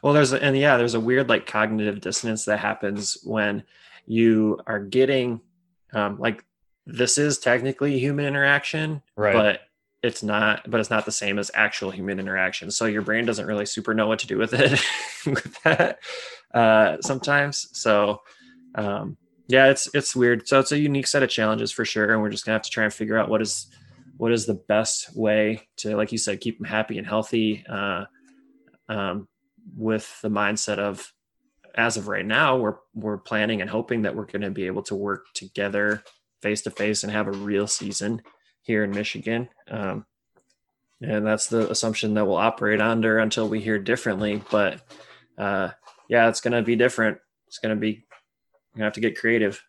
Well, 0.00 0.12
there's 0.12 0.32
a, 0.32 0.40
and 0.40 0.56
yeah, 0.56 0.76
there's 0.76 0.94
a 0.94 1.00
weird 1.00 1.28
like 1.28 1.46
cognitive 1.46 2.00
dissonance 2.00 2.44
that 2.44 2.60
happens 2.60 3.18
when 3.24 3.64
you 4.06 4.60
are 4.66 4.80
getting 4.80 5.40
um, 5.92 6.18
like 6.18 6.44
this 6.86 7.18
is 7.18 7.38
technically 7.38 7.98
human 7.98 8.24
interaction, 8.26 9.02
Right. 9.16 9.34
but 9.34 9.60
it's 10.02 10.22
not. 10.22 10.68
But 10.68 10.80
it's 10.80 10.90
not 10.90 11.04
the 11.04 11.12
same 11.12 11.38
as 11.38 11.50
actual 11.54 11.90
human 11.90 12.18
interaction. 12.18 12.70
So 12.70 12.86
your 12.86 13.02
brain 13.02 13.24
doesn't 13.24 13.46
really 13.46 13.66
super 13.66 13.94
know 13.94 14.08
what 14.08 14.18
to 14.20 14.26
do 14.26 14.38
with 14.38 14.52
it 14.54 14.80
with 15.26 15.62
that 15.62 15.98
uh, 16.52 16.96
sometimes. 17.00 17.68
So 17.72 18.20
um, 18.74 19.16
yeah, 19.48 19.68
it's 19.68 19.88
it's 19.94 20.16
weird. 20.16 20.48
So 20.48 20.58
it's 20.58 20.72
a 20.72 20.78
unique 20.78 21.06
set 21.06 21.22
of 21.22 21.30
challenges 21.30 21.70
for 21.70 21.84
sure, 21.84 22.12
and 22.12 22.20
we're 22.20 22.30
just 22.30 22.44
gonna 22.44 22.54
have 22.54 22.62
to 22.62 22.70
try 22.70 22.84
and 22.84 22.92
figure 22.92 23.16
out 23.16 23.28
what 23.28 23.42
is 23.42 23.68
what 24.16 24.32
is 24.32 24.46
the 24.46 24.54
best 24.54 25.16
way 25.16 25.68
to, 25.78 25.96
like 25.96 26.12
you 26.12 26.18
said, 26.18 26.40
keep 26.40 26.58
them 26.58 26.66
happy 26.66 26.98
and 26.98 27.06
healthy. 27.06 27.64
Uh, 27.68 28.04
um, 28.88 29.28
with 29.76 30.20
the 30.22 30.28
mindset 30.28 30.78
of 30.78 31.12
as 31.74 31.96
of 31.96 32.08
right 32.08 32.26
now 32.26 32.56
we're 32.56 32.76
we're 32.94 33.18
planning 33.18 33.60
and 33.60 33.70
hoping 33.70 34.02
that 34.02 34.14
we're 34.14 34.26
going 34.26 34.42
to 34.42 34.50
be 34.50 34.66
able 34.66 34.82
to 34.82 34.94
work 34.94 35.26
together 35.34 36.02
face 36.40 36.62
to 36.62 36.70
face 36.70 37.02
and 37.02 37.12
have 37.12 37.28
a 37.28 37.32
real 37.32 37.66
season 37.66 38.20
here 38.62 38.84
in 38.84 38.90
Michigan. 38.90 39.48
Um, 39.70 40.06
and 41.00 41.26
that's 41.26 41.46
the 41.46 41.70
assumption 41.70 42.14
that 42.14 42.26
we'll 42.26 42.36
operate 42.36 42.80
under 42.80 43.18
until 43.18 43.48
we 43.48 43.60
hear 43.60 43.78
differently 43.78 44.42
but 44.50 44.80
uh, 45.38 45.70
yeah 46.08 46.28
it's 46.28 46.40
going 46.40 46.52
to 46.52 46.62
be 46.62 46.76
different. 46.76 47.18
It's 47.46 47.58
going 47.58 47.74
to 47.74 47.80
be 47.80 48.04
going 48.74 48.80
to 48.80 48.84
have 48.84 48.92
to 48.94 49.00
get 49.00 49.18
creative. 49.18 49.62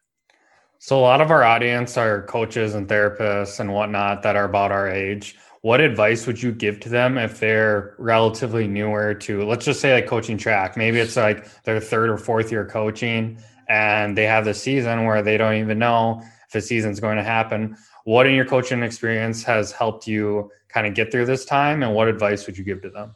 So 0.79 0.99
a 0.99 1.01
lot 1.01 1.21
of 1.21 1.31
our 1.31 1.43
audience 1.43 1.97
are 1.97 2.23
coaches 2.23 2.75
and 2.75 2.87
therapists 2.87 3.59
and 3.59 3.73
whatnot 3.73 4.23
that 4.23 4.35
are 4.35 4.45
about 4.45 4.71
our 4.71 4.89
age. 4.89 5.37
What 5.63 5.79
advice 5.79 6.27
would 6.27 6.43
you 6.43 6.51
give 6.51 6.81
to 6.81 6.89
them 6.89 7.17
if 7.17 7.39
they're 7.39 7.95
relatively 7.97 8.67
newer 8.67 9.13
to, 9.13 9.45
let's 9.45 9.63
just 9.63 9.79
say 9.79 9.93
like 9.93 10.07
coaching 10.07 10.37
track? 10.37 10.75
Maybe 10.75 10.99
it's 10.99 11.15
like 11.15 11.63
their 11.63 11.79
third 11.79 12.09
or 12.09 12.17
fourth 12.17 12.51
year 12.51 12.65
coaching 12.65 13.37
and 13.69 14.17
they 14.17 14.25
have 14.25 14.43
the 14.43 14.53
season 14.53 15.05
where 15.05 15.21
they 15.21 15.37
don't 15.37 15.55
even 15.55 15.79
know 15.79 16.21
if 16.49 16.55
a 16.55 16.59
season's 16.59 16.99
going 16.99 17.15
to 17.15 17.23
happen. 17.23 17.77
What 18.03 18.27
in 18.27 18.35
your 18.35 18.43
coaching 18.43 18.83
experience 18.83 19.41
has 19.43 19.71
helped 19.71 20.05
you 20.05 20.51
kind 20.67 20.85
of 20.85 20.95
get 20.95 21.13
through 21.13 21.27
this 21.27 21.45
time 21.45 21.81
and 21.81 21.95
what 21.95 22.09
advice 22.09 22.45
would 22.45 22.57
you 22.57 22.65
give 22.65 22.81
to 22.81 22.89
them? 22.89 23.15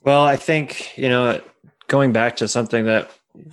Well, 0.00 0.24
I 0.24 0.36
think, 0.36 0.96
you 0.96 1.10
know, 1.10 1.38
going 1.88 2.14
back 2.14 2.36
to 2.36 2.48
something 2.48 2.86
that 2.86 3.10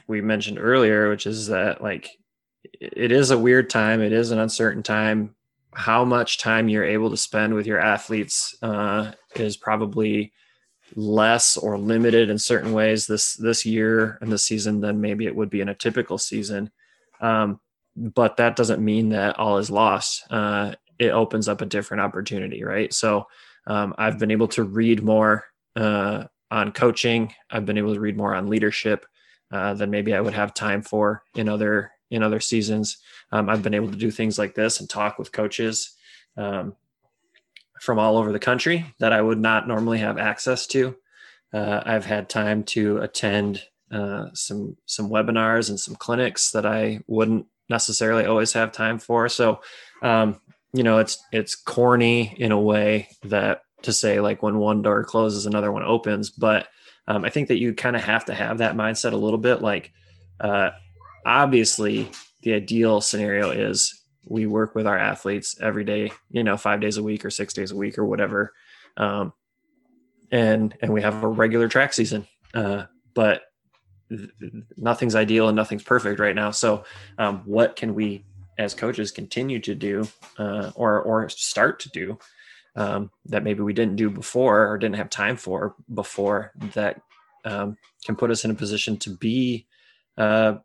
we 0.08 0.22
mentioned 0.22 0.58
earlier, 0.58 1.10
which 1.10 1.28
is 1.28 1.48
that 1.48 1.84
like 1.84 2.18
it 2.64 3.12
is 3.12 3.32
a 3.32 3.38
weird 3.38 3.70
time, 3.70 4.02
it 4.02 4.14
is 4.14 4.32
an 4.32 4.40
uncertain 4.40 4.84
time. 4.84 5.36
How 5.76 6.06
much 6.06 6.40
time 6.40 6.70
you're 6.70 6.86
able 6.86 7.10
to 7.10 7.18
spend 7.18 7.54
with 7.54 7.68
your 7.68 7.80
athletes 7.80 8.56
uh, 8.62 9.12
is 9.36 9.58
probably 9.58 10.32
less 10.96 11.58
or 11.58 11.78
limited 11.78 12.30
in 12.30 12.38
certain 12.38 12.72
ways 12.72 13.08
this 13.08 13.34
this 13.34 13.66
year 13.66 14.18
and 14.22 14.32
this 14.32 14.44
season 14.44 14.82
than 14.82 15.02
maybe 15.02 15.26
it 15.26 15.36
would 15.36 15.50
be 15.50 15.62
in 15.62 15.70
a 15.70 15.76
typical 15.76 16.18
season. 16.18 16.72
Um, 17.22 17.60
but 17.96 18.38
that 18.38 18.56
doesn't 18.56 18.84
mean 18.84 19.10
that 19.10 19.38
all 19.40 19.58
is 19.58 19.70
lost. 19.70 20.24
Uh, 20.30 20.76
it 21.00 21.12
opens 21.12 21.48
up 21.48 21.62
a 21.62 21.66
different 21.66 22.02
opportunity, 22.02 22.64
right? 22.64 22.94
So 22.94 23.28
um, 23.68 23.94
I've 23.98 24.20
been 24.20 24.32
able 24.32 24.48
to 24.50 24.64
read 24.64 25.04
more 25.04 25.46
uh, 25.76 26.26
on 26.52 26.72
coaching. 26.72 27.34
I've 27.50 27.66
been 27.66 27.78
able 27.78 27.94
to 27.94 28.00
read 28.00 28.18
more 28.18 28.36
on 28.36 28.48
leadership 28.48 29.06
uh, 29.52 29.74
than 29.74 29.90
maybe 29.90 30.14
I 30.14 30.22
would 30.22 30.34
have 30.34 30.54
time 30.54 30.82
for 30.82 31.24
in 31.36 31.50
other 31.50 31.92
in 32.12 32.22
other 32.22 32.40
seasons. 32.40 32.98
Um, 33.32 33.50
I've 33.50 33.64
been 33.64 33.74
able 33.74 33.92
to 33.92 33.98
do 33.98 34.12
things 34.12 34.38
like 34.38 34.56
this 34.56 34.80
and 34.80 34.90
talk 34.90 35.18
with 35.18 35.32
coaches 35.32 35.96
um, 36.38 36.76
from 37.82 38.00
all 38.00 38.18
over 38.18 38.32
the 38.32 38.40
country 38.40 38.86
that 39.00 39.14
I 39.14 39.22
would 39.22 39.40
not 39.40 39.68
normally 39.68 40.00
have 40.00 40.18
access 40.18 40.68
to. 40.68 40.96
Uh, 41.54 41.82
I've 41.86 42.06
had 42.06 42.30
time 42.30 42.64
to 42.66 42.98
attend 42.98 43.64
uh, 43.92 44.28
some 44.34 44.78
some 44.86 45.10
webinars 45.10 45.70
and 45.70 45.80
some 45.80 45.96
clinics 45.96 46.52
that 46.52 46.66
I 46.66 47.00
wouldn't 47.08 47.46
necessarily 47.70 48.26
always 48.26 48.54
have 48.54 48.72
time 48.72 49.00
for. 49.00 49.30
So, 49.30 49.62
um, 50.02 50.40
you 50.74 50.84
know, 50.84 50.98
it's 51.00 51.18
it's 51.32 51.56
corny 51.56 52.36
in 52.38 52.52
a 52.52 52.60
way 52.60 53.10
that 53.24 53.62
to 53.84 53.94
say 53.94 54.20
like 54.20 54.44
when 54.44 54.58
one 54.58 54.82
door 54.82 55.04
closes, 55.04 55.46
another 55.46 55.72
one 55.72 55.84
opens. 55.84 56.30
But 56.30 56.68
um, 57.08 57.24
I 57.24 57.30
think 57.30 57.48
that 57.48 57.60
you 57.60 57.74
kind 57.74 57.96
of 57.96 58.04
have 58.04 58.26
to 58.26 58.34
have 58.34 58.58
that 58.58 58.76
mindset 58.76 59.14
a 59.14 59.18
little 59.18 59.38
bit. 59.38 59.62
Like, 59.62 59.94
uh, 60.40 60.72
obviously, 61.26 62.10
the 62.46 62.54
ideal 62.54 63.02
scenario 63.02 63.50
is 63.50 64.02
we 64.26 64.46
work 64.46 64.76
with 64.76 64.88
our 64.88 64.98
athletes 64.98 65.60
every 65.62 65.84
day, 65.84 66.12
you 66.32 66.44
know, 66.44 66.58
five 66.58 66.80
days 66.80 66.98
a 66.98 67.04
week 67.04 67.26
or 67.26 67.30
six 67.30 67.54
days 67.54 67.72
a 67.72 67.76
week 67.76 67.98
or 67.98 68.06
whatever, 68.06 68.54
um, 68.98 69.34
and 70.32 70.76
and 70.82 70.94
we 70.94 71.02
have 71.02 71.24
a 71.24 71.28
regular 71.28 71.68
track 71.68 71.92
season. 71.94 72.28
Uh, 72.54 72.86
but 73.14 73.44
th- 74.10 74.30
nothing's 74.78 75.16
ideal 75.16 75.50
and 75.50 75.56
nothing's 75.56 75.84
perfect 75.84 76.20
right 76.20 76.36
now. 76.36 76.52
So, 76.52 76.86
um, 77.18 77.42
what 77.46 77.76
can 77.76 77.94
we 77.94 78.24
as 78.58 78.74
coaches 78.74 79.12
continue 79.12 79.60
to 79.60 79.76
do, 79.76 80.08
uh, 80.38 80.72
or 80.76 81.02
or 81.02 81.28
start 81.30 81.82
to 81.82 81.90
do? 81.90 82.18
um, 82.76 83.10
that 83.26 83.44
maybe 83.44 83.62
we 83.62 83.74
didn't 83.74 83.96
do 83.96 84.10
before 84.10 84.68
or 84.68 84.78
didn't 84.78 84.98
have 84.98 85.10
time 85.10 85.38
for 85.38 85.76
before 85.94 86.52
that 86.74 87.02
um, 87.46 87.78
can 88.04 88.16
put 88.16 88.32
us 88.32 88.44
in 88.44 88.52
a 88.52 88.56
position 88.56 88.98
to 88.98 89.12
be 89.12 89.66
uh, 90.18 90.56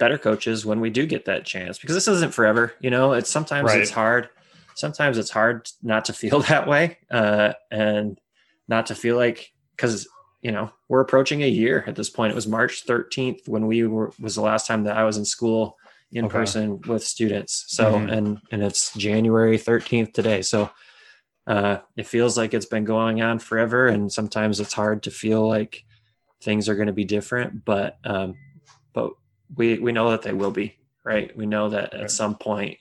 better 0.00 0.18
coaches 0.18 0.66
when 0.66 0.80
we 0.80 0.90
do 0.90 1.06
get 1.06 1.26
that 1.26 1.44
chance 1.44 1.78
because 1.78 1.94
this 1.94 2.08
isn't 2.08 2.34
forever 2.34 2.72
you 2.80 2.90
know 2.90 3.12
it's 3.12 3.30
sometimes 3.30 3.66
Right. 3.66 3.80
it's 3.82 3.90
hard 3.92 4.28
sometimes 4.74 5.16
it's 5.18 5.30
hard 5.30 5.68
not 5.82 6.06
to 6.06 6.12
feel 6.12 6.40
that 6.50 6.66
way 6.66 6.98
uh, 7.12 7.52
and 7.70 8.18
not 8.66 8.86
to 8.86 8.94
feel 8.96 9.16
like 9.16 9.52
because 9.76 10.08
you 10.42 10.50
know 10.50 10.72
we're 10.88 11.00
approaching 11.02 11.42
a 11.42 11.48
year 11.48 11.84
at 11.86 11.94
this 11.96 12.10
point 12.10 12.32
it 12.32 12.34
was 12.34 12.48
march 12.48 12.84
13th 12.86 13.46
when 13.46 13.66
we 13.68 13.86
were 13.86 14.10
was 14.18 14.34
the 14.34 14.40
last 14.40 14.66
time 14.66 14.84
that 14.84 14.96
i 14.96 15.04
was 15.04 15.16
in 15.18 15.24
school 15.24 15.76
in 16.12 16.24
Okay. 16.24 16.32
person 16.32 16.80
with 16.88 17.04
students 17.04 17.66
so 17.68 17.84
Mhm. 17.92 18.10
and 18.16 18.40
and 18.50 18.62
it's 18.64 18.92
january 18.94 19.58
13th 19.58 20.12
today 20.12 20.42
so 20.42 20.70
uh, 21.46 21.78
it 21.96 22.06
feels 22.06 22.36
like 22.38 22.54
it's 22.54 22.66
been 22.66 22.84
going 22.84 23.22
on 23.22 23.38
forever 23.38 23.88
and 23.88 24.12
sometimes 24.12 24.60
it's 24.60 24.72
hard 24.74 25.02
to 25.02 25.10
feel 25.10 25.46
like 25.48 25.84
things 26.42 26.68
are 26.68 26.74
going 26.76 26.86
to 26.86 26.92
be 26.92 27.04
different 27.04 27.64
but 27.64 27.98
um, 28.04 28.34
but 28.92 29.10
we 29.56 29.78
we 29.78 29.92
know 29.92 30.10
that 30.10 30.22
they 30.22 30.32
will 30.32 30.50
be 30.50 30.76
right? 31.04 31.34
We 31.36 31.46
know 31.46 31.70
that 31.70 31.94
at 31.94 32.10
some 32.10 32.36
point 32.36 32.78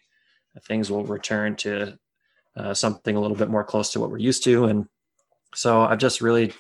things 0.64 0.92
will 0.92 1.06
return 1.06 1.56
to 1.56 1.98
uh, 2.58 2.74
something 2.74 3.16
a 3.16 3.20
little 3.20 3.38
bit 3.38 3.50
more 3.50 3.64
close 3.64 3.92
to 3.94 4.00
what 4.00 4.12
we're 4.12 4.18
used 4.18 4.44
to. 4.44 4.66
And 4.66 4.88
so 5.56 5.82
i 5.82 5.96
just 5.96 6.22
really 6.22 6.54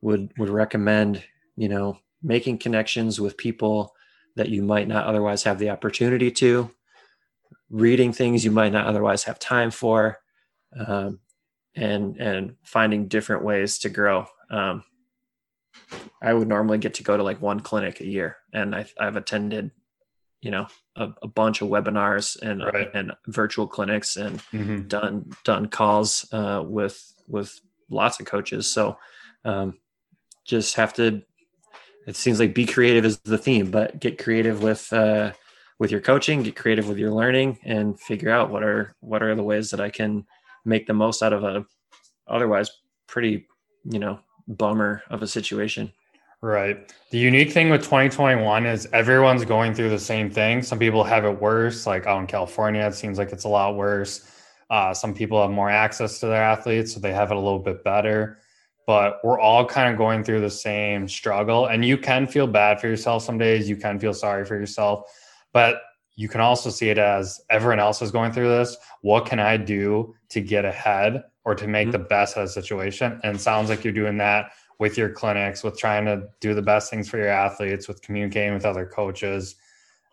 would 0.00 0.32
would 0.38 0.48
recommend 0.48 1.22
you 1.56 1.68
know 1.68 1.98
making 2.22 2.58
connections 2.58 3.20
with 3.20 3.36
people 3.36 3.94
that 4.36 4.48
you 4.48 4.62
might 4.62 4.88
not 4.88 5.06
otherwise 5.06 5.42
have 5.42 5.58
the 5.58 5.70
opportunity 5.70 6.30
to 6.30 6.70
reading 7.70 8.12
things 8.12 8.44
you 8.44 8.50
might 8.50 8.72
not 8.72 8.86
otherwise 8.86 9.24
have 9.24 9.38
time 9.38 9.70
for 9.70 10.18
um, 10.78 11.18
and 11.74 12.16
and 12.16 12.56
finding 12.62 13.08
different 13.08 13.44
ways 13.44 13.78
to 13.78 13.88
grow. 13.88 14.26
Um, 14.50 14.84
i 16.22 16.32
would 16.32 16.48
normally 16.48 16.78
get 16.78 16.94
to 16.94 17.02
go 17.02 17.16
to 17.16 17.22
like 17.22 17.40
one 17.40 17.60
clinic 17.60 18.00
a 18.00 18.06
year 18.06 18.36
and 18.52 18.74
I, 18.74 18.86
i've 18.98 19.16
attended 19.16 19.70
you 20.40 20.50
know 20.50 20.66
a, 20.96 21.08
a 21.22 21.26
bunch 21.28 21.62
of 21.62 21.68
webinars 21.68 22.40
and 22.40 22.62
Right. 22.62 22.90
and 22.94 23.12
virtual 23.26 23.66
clinics 23.66 24.16
and 24.16 24.40
Mhm. 24.52 24.88
done 24.88 25.30
done 25.44 25.66
calls 25.68 26.26
uh, 26.32 26.62
with 26.64 27.12
with 27.26 27.58
lots 27.90 28.20
of 28.20 28.26
coaches. 28.26 28.72
So 28.72 28.96
um, 29.44 29.78
just 30.44 30.76
have 30.76 30.94
to. 30.94 31.22
It 32.06 32.16
seems 32.16 32.38
like 32.40 32.54
be 32.54 32.64
creative 32.66 33.04
is 33.04 33.18
the 33.20 33.36
theme, 33.36 33.70
but 33.70 33.98
get 34.00 34.16
creative 34.22 34.62
with 34.62 34.92
uh, 34.92 35.32
with 35.78 35.90
your 35.90 36.00
coaching, 36.00 36.42
get 36.42 36.54
creative 36.56 36.88
with 36.88 36.98
your 36.98 37.10
learning, 37.10 37.58
and 37.64 37.98
figure 38.00 38.30
out 38.30 38.50
what 38.50 38.62
are 38.62 38.94
what 39.00 39.22
are 39.22 39.34
the 39.34 39.42
ways 39.42 39.70
that 39.70 39.80
I 39.80 39.90
can 39.90 40.24
make 40.64 40.86
the 40.86 40.94
most 40.94 41.22
out 41.22 41.32
of 41.32 41.42
a 41.44 41.66
otherwise 42.28 42.70
pretty 43.08 43.46
you 43.84 43.98
know 43.98 44.20
bummer 44.48 45.02
of 45.10 45.22
a 45.22 45.26
situation. 45.26 45.92
Right. 46.40 46.92
The 47.10 47.18
unique 47.18 47.50
thing 47.50 47.68
with 47.68 47.82
2021 47.82 48.64
is 48.64 48.88
everyone's 48.92 49.44
going 49.44 49.74
through 49.74 49.90
the 49.90 49.98
same 49.98 50.30
thing. 50.30 50.62
Some 50.62 50.78
people 50.78 51.02
have 51.02 51.24
it 51.24 51.40
worse, 51.40 51.86
like 51.86 52.06
out 52.06 52.20
in 52.20 52.26
California, 52.28 52.82
it 52.82 52.94
seems 52.94 53.18
like 53.18 53.32
it's 53.32 53.44
a 53.44 53.48
lot 53.48 53.76
worse. 53.76 54.30
Uh, 54.70 54.94
some 54.94 55.14
people 55.14 55.40
have 55.40 55.50
more 55.50 55.70
access 55.70 56.20
to 56.20 56.26
their 56.26 56.42
athletes, 56.42 56.94
so 56.94 57.00
they 57.00 57.12
have 57.12 57.32
it 57.32 57.36
a 57.36 57.40
little 57.40 57.58
bit 57.58 57.82
better. 57.82 58.38
But 58.86 59.18
we're 59.24 59.40
all 59.40 59.66
kind 59.66 59.90
of 59.90 59.98
going 59.98 60.22
through 60.22 60.40
the 60.40 60.50
same 60.50 61.08
struggle. 61.08 61.66
And 61.66 61.84
you 61.84 61.98
can 61.98 62.26
feel 62.26 62.46
bad 62.46 62.80
for 62.80 62.86
yourself 62.86 63.22
some 63.22 63.36
days. 63.36 63.68
You 63.68 63.76
can 63.76 63.98
feel 63.98 64.14
sorry 64.14 64.44
for 64.44 64.54
yourself. 64.54 65.10
But 65.52 65.82
you 66.14 66.28
can 66.28 66.40
also 66.40 66.70
see 66.70 66.88
it 66.88 66.98
as 66.98 67.40
everyone 67.50 67.80
else 67.80 68.00
is 68.00 68.10
going 68.10 68.32
through 68.32 68.48
this. 68.48 68.76
What 69.02 69.26
can 69.26 69.40
I 69.40 69.56
do 69.56 70.14
to 70.30 70.40
get 70.40 70.64
ahead 70.64 71.24
or 71.48 71.54
to 71.54 71.66
make 71.66 71.88
mm-hmm. 71.88 71.92
the 71.92 71.98
best 71.98 72.36
of 72.36 72.42
the 72.42 72.52
situation? 72.52 73.18
And 73.24 73.40
sounds 73.40 73.70
like 73.70 73.84
you're 73.84 73.92
doing 73.94 74.18
that 74.18 74.50
with 74.78 74.98
your 74.98 75.08
clinics, 75.08 75.64
with 75.64 75.78
trying 75.78 76.04
to 76.04 76.28
do 76.40 76.52
the 76.52 76.60
best 76.60 76.90
things 76.90 77.08
for 77.08 77.16
your 77.16 77.28
athletes, 77.28 77.88
with 77.88 78.02
communicating 78.02 78.52
with 78.52 78.66
other 78.66 78.84
coaches. 78.84 79.54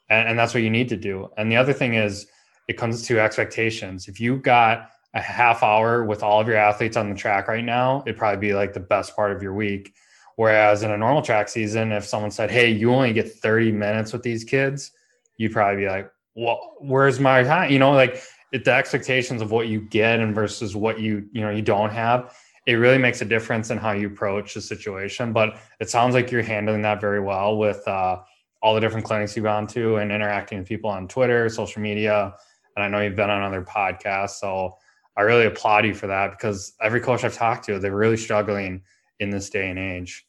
And, 0.09 0.29
and 0.29 0.39
that's 0.39 0.53
what 0.53 0.63
you 0.63 0.69
need 0.69 0.87
to 0.89 0.97
do. 0.97 1.29
And 1.37 1.51
the 1.51 1.57
other 1.57 1.73
thing 1.73 1.95
is, 1.95 2.27
it 2.69 2.77
comes 2.77 3.03
to 3.07 3.19
expectations. 3.19 4.07
If 4.07 4.21
you 4.21 4.37
got 4.37 4.89
a 5.13 5.21
half 5.21 5.61
hour 5.61 6.05
with 6.05 6.23
all 6.23 6.39
of 6.39 6.47
your 6.47 6.57
athletes 6.57 6.95
on 6.95 7.09
the 7.09 7.15
track 7.15 7.49
right 7.49 7.63
now, 7.63 8.01
it'd 8.07 8.17
probably 8.17 8.47
be 8.47 8.53
like 8.53 8.73
the 8.73 8.79
best 8.79 9.13
part 9.13 9.33
of 9.33 9.43
your 9.43 9.53
week. 9.53 9.93
Whereas 10.37 10.83
in 10.83 10.91
a 10.91 10.97
normal 10.97 11.21
track 11.21 11.49
season, 11.49 11.91
if 11.91 12.05
someone 12.05 12.31
said, 12.31 12.49
Hey, 12.49 12.69
you 12.71 12.93
only 12.93 13.13
get 13.13 13.31
30 13.31 13.73
minutes 13.73 14.13
with 14.13 14.23
these 14.23 14.45
kids, 14.45 14.91
you'd 15.37 15.51
probably 15.51 15.83
be 15.83 15.89
like, 15.89 16.09
Well, 16.33 16.75
where's 16.79 17.19
my 17.19 17.43
time? 17.43 17.71
You 17.71 17.79
know, 17.79 17.91
like 17.91 18.23
the 18.63 18.73
expectations 18.73 19.41
of 19.41 19.51
what 19.51 19.67
you 19.67 19.81
get 19.81 20.19
and 20.19 20.33
versus 20.33 20.75
what 20.75 20.99
you, 20.99 21.27
you 21.31 21.41
know, 21.41 21.49
you 21.49 21.61
don't 21.61 21.91
have 21.91 22.33
it 22.65 22.73
really 22.73 22.97
makes 22.97 23.21
a 23.21 23.25
difference 23.25 23.69
in 23.69 23.77
how 23.77 23.91
you 23.91 24.07
approach 24.07 24.53
the 24.53 24.61
situation. 24.61 25.31
But 25.31 25.57
it 25.79 25.89
sounds 25.89 26.15
like 26.15 26.31
you're 26.31 26.41
handling 26.41 26.81
that 26.81 26.99
very 26.99 27.19
well 27.19 27.57
with 27.57 27.87
uh, 27.87 28.19
all 28.61 28.73
the 28.73 28.81
different 28.81 29.05
clinics 29.05 29.35
you've 29.35 29.45
gone 29.45 29.67
to 29.67 29.97
and 29.97 30.11
interacting 30.11 30.59
with 30.59 30.67
people 30.67 30.89
on 30.89 31.07
Twitter, 31.07 31.47
social 31.49 31.81
media. 31.81 32.33
And 32.75 32.83
I 32.83 32.87
know 32.87 33.01
you've 33.01 33.15
been 33.15 33.29
on 33.29 33.43
other 33.43 33.63
podcasts. 33.63 34.39
So 34.39 34.75
I 35.15 35.21
really 35.21 35.45
applaud 35.45 35.85
you 35.85 35.93
for 35.93 36.07
that 36.07 36.31
because 36.31 36.73
every 36.81 36.99
coach 36.99 37.23
I've 37.23 37.35
talked 37.35 37.65
to, 37.65 37.79
they're 37.79 37.95
really 37.95 38.17
struggling 38.17 38.81
in 39.19 39.29
this 39.29 39.49
day 39.49 39.69
and 39.69 39.79
age. 39.79 40.24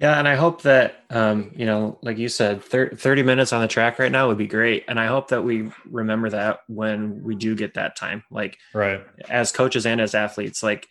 Yeah, 0.00 0.18
and 0.18 0.26
I 0.26 0.34
hope 0.34 0.62
that 0.62 1.04
um, 1.10 1.52
you 1.54 1.66
know, 1.66 1.98
like 2.00 2.16
you 2.16 2.28
said, 2.28 2.64
30 2.64 3.22
minutes 3.22 3.52
on 3.52 3.60
the 3.60 3.68
track 3.68 3.98
right 3.98 4.10
now 4.10 4.28
would 4.28 4.38
be 4.38 4.46
great, 4.46 4.84
and 4.88 4.98
I 4.98 5.06
hope 5.06 5.28
that 5.28 5.42
we 5.42 5.70
remember 5.84 6.30
that 6.30 6.60
when 6.68 7.22
we 7.22 7.34
do 7.34 7.54
get 7.54 7.74
that 7.74 7.96
time. 7.96 8.24
Like, 8.30 8.58
right, 8.72 9.02
as 9.28 9.52
coaches 9.52 9.84
and 9.84 10.00
as 10.00 10.14
athletes, 10.14 10.62
like 10.62 10.88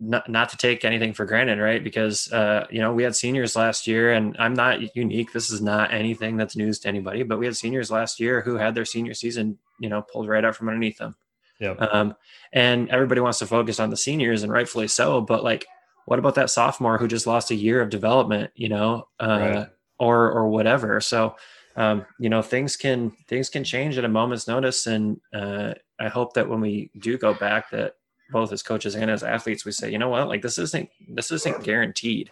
not, 0.00 0.28
not 0.28 0.48
to 0.50 0.56
take 0.56 0.84
anything 0.84 1.12
for 1.12 1.24
granted, 1.24 1.58
right? 1.58 1.82
Because, 1.82 2.30
uh, 2.32 2.66
you 2.70 2.80
know, 2.80 2.92
we 2.92 3.02
had 3.02 3.16
seniors 3.16 3.56
last 3.56 3.86
year 3.86 4.12
and 4.12 4.36
I'm 4.38 4.54
not 4.54 4.94
unique. 4.96 5.32
This 5.32 5.50
is 5.50 5.60
not 5.60 5.92
anything 5.92 6.36
that's 6.36 6.56
news 6.56 6.78
to 6.80 6.88
anybody, 6.88 7.22
but 7.22 7.38
we 7.38 7.46
had 7.46 7.56
seniors 7.56 7.90
last 7.90 8.20
year 8.20 8.40
who 8.40 8.56
had 8.56 8.74
their 8.74 8.84
senior 8.84 9.14
season, 9.14 9.58
you 9.80 9.88
know, 9.88 10.02
pulled 10.02 10.28
right 10.28 10.44
out 10.44 10.56
from 10.56 10.68
underneath 10.68 10.98
them. 10.98 11.16
Yeah. 11.60 11.72
Um, 11.72 12.14
and 12.52 12.88
everybody 12.90 13.20
wants 13.20 13.40
to 13.40 13.46
focus 13.46 13.80
on 13.80 13.90
the 13.90 13.96
seniors 13.96 14.42
and 14.42 14.52
rightfully 14.52 14.88
so, 14.88 15.20
but 15.20 15.42
like, 15.42 15.66
what 16.08 16.18
about 16.18 16.34
that 16.34 16.50
sophomore 16.50 16.98
who 16.98 17.08
just 17.08 17.26
lost 17.26 17.50
a 17.50 17.54
year 17.54 17.80
of 17.80 17.90
development, 17.90 18.50
you 18.54 18.68
know, 18.68 19.08
uh, 19.20 19.26
right. 19.26 19.66
or, 19.98 20.30
or 20.30 20.48
whatever. 20.48 21.00
So, 21.00 21.36
um, 21.76 22.06
you 22.18 22.28
know, 22.28 22.42
things 22.42 22.76
can, 22.76 23.12
things 23.28 23.48
can 23.48 23.64
change 23.64 23.98
at 23.98 24.04
a 24.04 24.08
moment's 24.08 24.48
notice. 24.48 24.86
And, 24.86 25.20
uh, 25.32 25.74
I 26.00 26.08
hope 26.08 26.34
that 26.34 26.48
when 26.48 26.60
we 26.60 26.90
do 26.98 27.18
go 27.18 27.34
back 27.34 27.70
that 27.70 27.94
both 28.30 28.52
as 28.52 28.62
coaches 28.62 28.94
and 28.94 29.10
as 29.10 29.22
athletes, 29.22 29.64
we 29.64 29.72
say, 29.72 29.90
you 29.90 29.98
know 29.98 30.08
what, 30.08 30.28
like 30.28 30.42
this 30.42 30.58
isn't 30.58 30.88
this 31.08 31.32
isn't 31.32 31.64
guaranteed, 31.64 32.30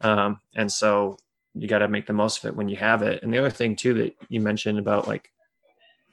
um, 0.00 0.40
and 0.56 0.72
so 0.72 1.16
you 1.54 1.68
got 1.68 1.78
to 1.78 1.88
make 1.88 2.06
the 2.06 2.12
most 2.12 2.38
of 2.38 2.48
it 2.48 2.56
when 2.56 2.68
you 2.68 2.76
have 2.76 3.02
it. 3.02 3.22
And 3.22 3.32
the 3.32 3.38
other 3.38 3.50
thing 3.50 3.76
too 3.76 3.94
that 3.94 4.16
you 4.28 4.40
mentioned 4.40 4.78
about 4.78 5.06
like, 5.06 5.30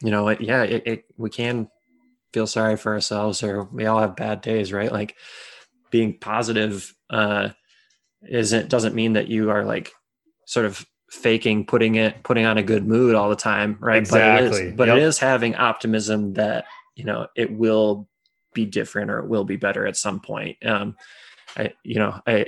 you 0.03 0.11
know, 0.11 0.27
it, 0.27 0.41
yeah, 0.41 0.63
it, 0.63 0.83
it 0.85 1.05
we 1.17 1.31
can 1.31 1.69
feel 2.33 2.45
sorry 2.45 2.77
for 2.77 2.93
ourselves, 2.93 3.41
or 3.41 3.63
we 3.63 3.87
all 3.87 3.99
have 3.99 4.15
bad 4.15 4.41
days, 4.41 4.71
right? 4.71 4.91
Like 4.91 5.15
being 5.89 6.19
positive 6.19 6.93
uh, 7.11 7.49
isn't 8.27 8.69
doesn't 8.69 8.95
mean 8.95 9.13
that 9.13 9.27
you 9.27 9.51
are 9.51 9.63
like 9.65 9.91
sort 10.45 10.65
of 10.65 10.85
faking 11.09 11.65
putting 11.65 11.95
it 11.95 12.23
putting 12.23 12.45
on 12.45 12.57
a 12.57 12.63
good 12.63 12.87
mood 12.87 13.15
all 13.15 13.29
the 13.29 13.35
time 13.35 13.77
right 13.81 13.97
exactly 13.97 14.47
but, 14.47 14.55
it 14.55 14.67
is, 14.67 14.75
but 14.77 14.87
yep. 14.87 14.97
it 14.97 15.03
is 15.03 15.19
having 15.19 15.55
optimism 15.55 16.33
that 16.33 16.65
you 16.95 17.03
know 17.03 17.27
it 17.35 17.51
will 17.51 18.07
be 18.53 18.65
different 18.65 19.11
or 19.11 19.19
it 19.19 19.27
will 19.27 19.43
be 19.43 19.55
better 19.55 19.85
at 19.85 19.97
some 19.97 20.19
point. 20.19 20.57
Um, 20.65 20.95
I, 21.55 21.73
you 21.83 21.95
know, 21.95 22.19
I, 22.25 22.47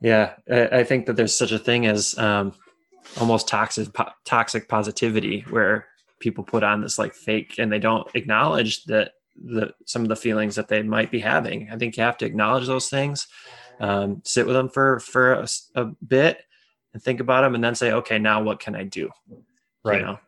yeah, 0.00 0.34
I, 0.50 0.68
I 0.68 0.84
think 0.84 1.06
that 1.06 1.16
there's 1.16 1.36
such 1.36 1.52
a 1.52 1.58
thing 1.58 1.86
as 1.86 2.16
um, 2.18 2.54
almost 3.20 3.48
toxic, 3.48 3.92
po- 3.92 4.12
toxic 4.24 4.68
positivity 4.68 5.44
where 5.50 5.86
people 6.20 6.44
put 6.44 6.62
on 6.62 6.80
this 6.80 6.98
like 6.98 7.14
fake 7.14 7.56
and 7.58 7.70
they 7.70 7.78
don't 7.78 8.08
acknowledge 8.14 8.84
that 8.84 9.12
the 9.44 9.72
some 9.86 10.02
of 10.02 10.08
the 10.08 10.16
feelings 10.16 10.54
that 10.56 10.68
they 10.68 10.82
might 10.82 11.10
be 11.10 11.20
having. 11.20 11.70
I 11.70 11.76
think 11.76 11.96
you 11.96 12.02
have 12.02 12.18
to 12.18 12.26
acknowledge 12.26 12.66
those 12.66 12.88
things, 12.88 13.28
um, 13.80 14.22
sit 14.24 14.46
with 14.46 14.56
them 14.56 14.68
for 14.68 15.00
for 15.00 15.34
a, 15.34 15.48
a, 15.74 15.84
bit, 16.06 16.42
and 16.92 17.02
think 17.02 17.20
about 17.20 17.42
them, 17.42 17.54
and 17.54 17.62
then 17.62 17.74
say, 17.74 17.92
okay, 17.92 18.18
now 18.18 18.42
what 18.42 18.60
can 18.60 18.74
I 18.74 18.84
do? 18.84 19.10
Right. 19.84 20.00
You 20.00 20.06
know? 20.06 20.18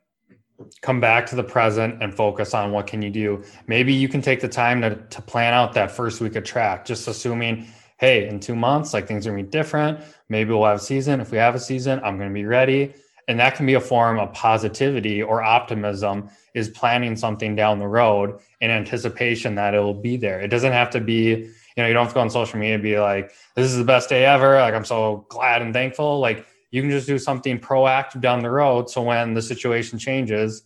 come 0.83 1.01
back 1.01 1.27
to 1.27 1.37
the 1.37 1.43
present 1.43 2.03
and 2.03 2.15
focus 2.15 2.53
on 2.53 2.71
what 2.71 2.87
can 2.87 3.01
you 3.01 3.09
do 3.11 3.43
maybe 3.67 3.93
you 3.93 4.09
can 4.09 4.21
take 4.21 4.41
the 4.41 4.49
time 4.49 4.81
to, 4.83 4.95
to 4.95 5.23
plan 5.23 5.55
out 5.55 5.73
that 5.73 5.91
first 5.91 6.21
week 6.21 6.37
of 6.37 6.45
track 6.45 6.85
just 6.85 7.09
assuming 7.09 7.67
hey 7.99 8.29
in 8.29 8.39
two 8.39 8.55
months 8.55 8.93
like 8.93 9.07
things 9.07 9.27
are 9.27 9.31
gonna 9.31 9.43
be 9.43 9.49
different 9.49 9.99
maybe 10.29 10.51
we'll 10.51 10.67
have 10.67 10.77
a 10.77 10.81
season 10.81 11.19
if 11.19 11.31
we 11.31 11.39
have 11.39 11.55
a 11.55 11.59
season 11.59 11.99
i'm 12.05 12.19
gonna 12.19 12.31
be 12.31 12.45
ready 12.45 12.93
and 13.29 13.39
that 13.39 13.55
can 13.55 13.65
be 13.65 13.75
a 13.75 13.81
form 13.81 14.19
of 14.19 14.33
positivity 14.33 15.23
or 15.23 15.43
optimism 15.43 16.29
is 16.55 16.69
planning 16.69 17.17
something 17.17 17.55
down 17.55 17.79
the 17.79 17.87
road 17.87 18.39
in 18.61 18.71
anticipation 18.71 19.55
that 19.55 19.75
it 19.75 19.81
will 19.81 19.95
be 19.95 20.17
there 20.17 20.41
it 20.41 20.49
doesn't 20.49 20.73
have 20.73 20.91
to 20.91 21.01
be 21.01 21.29
you 21.29 21.83
know 21.83 21.87
you 21.87 21.95
don't 21.95 22.05
have 22.05 22.13
to 22.13 22.15
go 22.15 22.21
on 22.21 22.31
social 22.31 22.59
media 22.59 22.75
and 22.75 22.83
be 22.83 22.99
like 22.99 23.33
this 23.57 23.71
is 23.71 23.77
the 23.77 23.85
best 23.85 24.09
day 24.09 24.25
ever 24.25 24.59
like 24.61 24.75
i'm 24.75 24.85
so 24.85 25.25
glad 25.29 25.63
and 25.63 25.73
thankful 25.73 26.19
like 26.19 26.47
you 26.71 26.83
can 26.83 26.91
just 26.91 27.07
do 27.07 27.19
something 27.19 27.59
proactive 27.59 28.21
down 28.21 28.41
the 28.41 28.51
road. 28.51 28.89
So 28.89 29.03
when 29.03 29.35
the 29.35 29.43
situation 29.43 29.99
changes, 29.99 30.63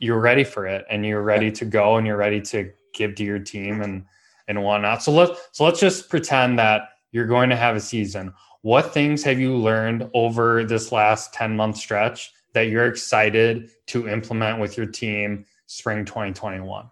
you're 0.00 0.20
ready 0.20 0.44
for 0.44 0.66
it 0.66 0.84
and 0.90 1.06
you're 1.06 1.22
ready 1.22 1.50
to 1.52 1.64
go 1.64 1.96
and 1.96 2.06
you're 2.06 2.16
ready 2.16 2.40
to 2.40 2.70
give 2.92 3.14
to 3.16 3.24
your 3.24 3.38
team 3.38 3.82
and 3.82 4.04
and 4.46 4.62
whatnot. 4.62 5.02
So 5.02 5.10
let's, 5.10 5.40
so 5.52 5.64
let's 5.64 5.80
just 5.80 6.10
pretend 6.10 6.58
that 6.58 6.82
you're 7.12 7.26
going 7.26 7.48
to 7.48 7.56
have 7.56 7.76
a 7.76 7.80
season. 7.80 8.34
What 8.60 8.92
things 8.92 9.22
have 9.22 9.40
you 9.40 9.56
learned 9.56 10.10
over 10.12 10.64
this 10.64 10.92
last 10.92 11.32
10 11.32 11.56
month 11.56 11.78
stretch 11.78 12.30
that 12.54 12.68
you're 12.68 12.86
excited 12.86 13.70
to 13.88 14.08
implement 14.08 14.60
with 14.60 14.76
your 14.76 14.86
team 14.86 15.44
spring 15.66 16.04
2021? 16.04 16.90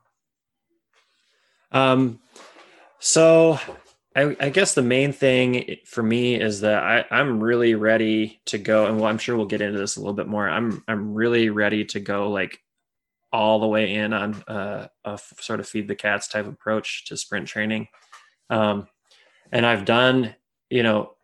Um, 1.72 2.20
so 2.98 3.59
I, 4.14 4.37
I, 4.38 4.51
guess 4.51 4.75
the 4.75 4.83
main 4.83 5.12
thing 5.12 5.77
for 5.87 6.03
me 6.03 6.35
is 6.35 6.61
that 6.61 6.83
I, 6.83 7.05
I'm 7.11 7.42
really 7.42 7.75
ready 7.75 8.40
to 8.46 8.59
go, 8.59 8.87
and 8.87 8.96
well, 8.96 9.07
I'm 9.07 9.18
sure 9.18 9.37
we'll 9.37 9.46
get 9.46 9.62
into 9.62 9.79
this 9.79 9.96
a 9.96 10.01
little 10.01 10.14
bit 10.14 10.27
more. 10.27 10.48
I'm 10.48 10.85
I'm 10.87 11.14
really 11.14 11.48
ready 11.48 11.87
to 11.87 12.01
go 12.01 12.31
like 12.31 12.61
all 13.33 13.61
the 13.61 13.66
way 13.66 13.94
in 13.94 14.12
on 14.12 14.35
uh, 14.46 14.88
a 15.05 15.18
sort 15.40 15.61
of 15.61 15.68
feed 15.68 15.88
the 15.88 15.94
cats 15.94 16.29
type 16.29 16.46
approach 16.46 17.07
to 17.07 17.16
sprint 17.16 17.48
training, 17.48 17.88
um, 18.51 18.87
and 19.51 19.64
I've 19.64 19.87
done 19.87 20.35
you 20.68 20.83
know 20.83 21.14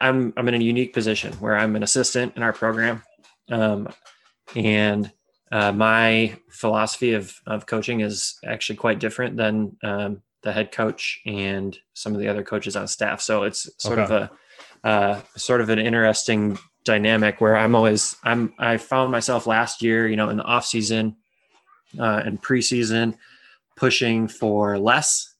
I'm 0.00 0.34
I'm 0.36 0.48
in 0.48 0.54
a 0.54 0.58
unique 0.58 0.92
position 0.92 1.32
where 1.34 1.56
I'm 1.56 1.74
an 1.74 1.82
assistant 1.82 2.36
in 2.36 2.42
our 2.42 2.52
program, 2.52 3.02
um, 3.50 3.88
and 4.54 5.10
uh, 5.52 5.72
my 5.72 6.36
philosophy 6.48 7.12
of 7.14 7.40
of 7.46 7.66
coaching 7.66 8.00
is 8.00 8.38
actually 8.44 8.76
quite 8.76 9.00
different 9.00 9.36
than 9.36 9.76
um, 9.82 10.22
the 10.42 10.52
head 10.52 10.72
coach 10.72 11.20
and 11.26 11.78
some 11.94 12.14
of 12.14 12.20
the 12.20 12.28
other 12.28 12.42
coaches 12.42 12.76
on 12.76 12.88
staff. 12.88 13.20
So 13.20 13.42
it's 13.42 13.68
sort 13.78 13.98
okay. 13.98 14.14
of 14.14 14.30
a 14.84 14.88
uh, 14.88 15.20
sort 15.36 15.60
of 15.60 15.68
an 15.68 15.78
interesting 15.78 16.58
dynamic 16.84 17.40
where 17.40 17.56
I'm 17.56 17.74
always 17.74 18.16
I'm 18.24 18.54
I 18.58 18.76
found 18.76 19.12
myself 19.12 19.46
last 19.46 19.82
year, 19.82 20.08
you 20.08 20.16
know, 20.16 20.28
in 20.28 20.36
the 20.36 20.44
off 20.44 20.64
season 20.64 21.16
uh, 21.98 22.22
and 22.24 22.40
preseason, 22.40 23.16
pushing 23.76 24.28
for 24.28 24.78
less 24.78 25.34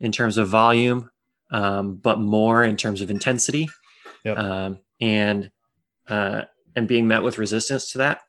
in 0.00 0.12
terms 0.12 0.36
of 0.36 0.48
volume, 0.48 1.10
um, 1.50 1.96
but 1.96 2.18
more 2.18 2.64
in 2.64 2.76
terms 2.76 3.00
of 3.00 3.10
intensity, 3.10 3.68
yep. 4.24 4.36
um, 4.36 4.78
and 5.00 5.50
uh, 6.08 6.42
and 6.76 6.88
being 6.88 7.06
met 7.08 7.22
with 7.22 7.38
resistance 7.38 7.92
to 7.92 7.98
that. 7.98 8.22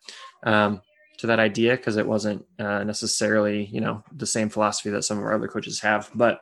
Um, 0.43 0.81
to 1.19 1.27
that 1.27 1.39
idea 1.39 1.77
because 1.77 1.95
it 1.97 2.07
wasn't 2.07 2.43
uh, 2.57 2.83
necessarily 2.83 3.65
you 3.65 3.79
know 3.79 4.03
the 4.13 4.25
same 4.25 4.49
philosophy 4.49 4.89
that 4.89 5.03
some 5.03 5.19
of 5.19 5.23
our 5.23 5.33
other 5.33 5.47
coaches 5.47 5.79
have 5.79 6.09
but 6.15 6.41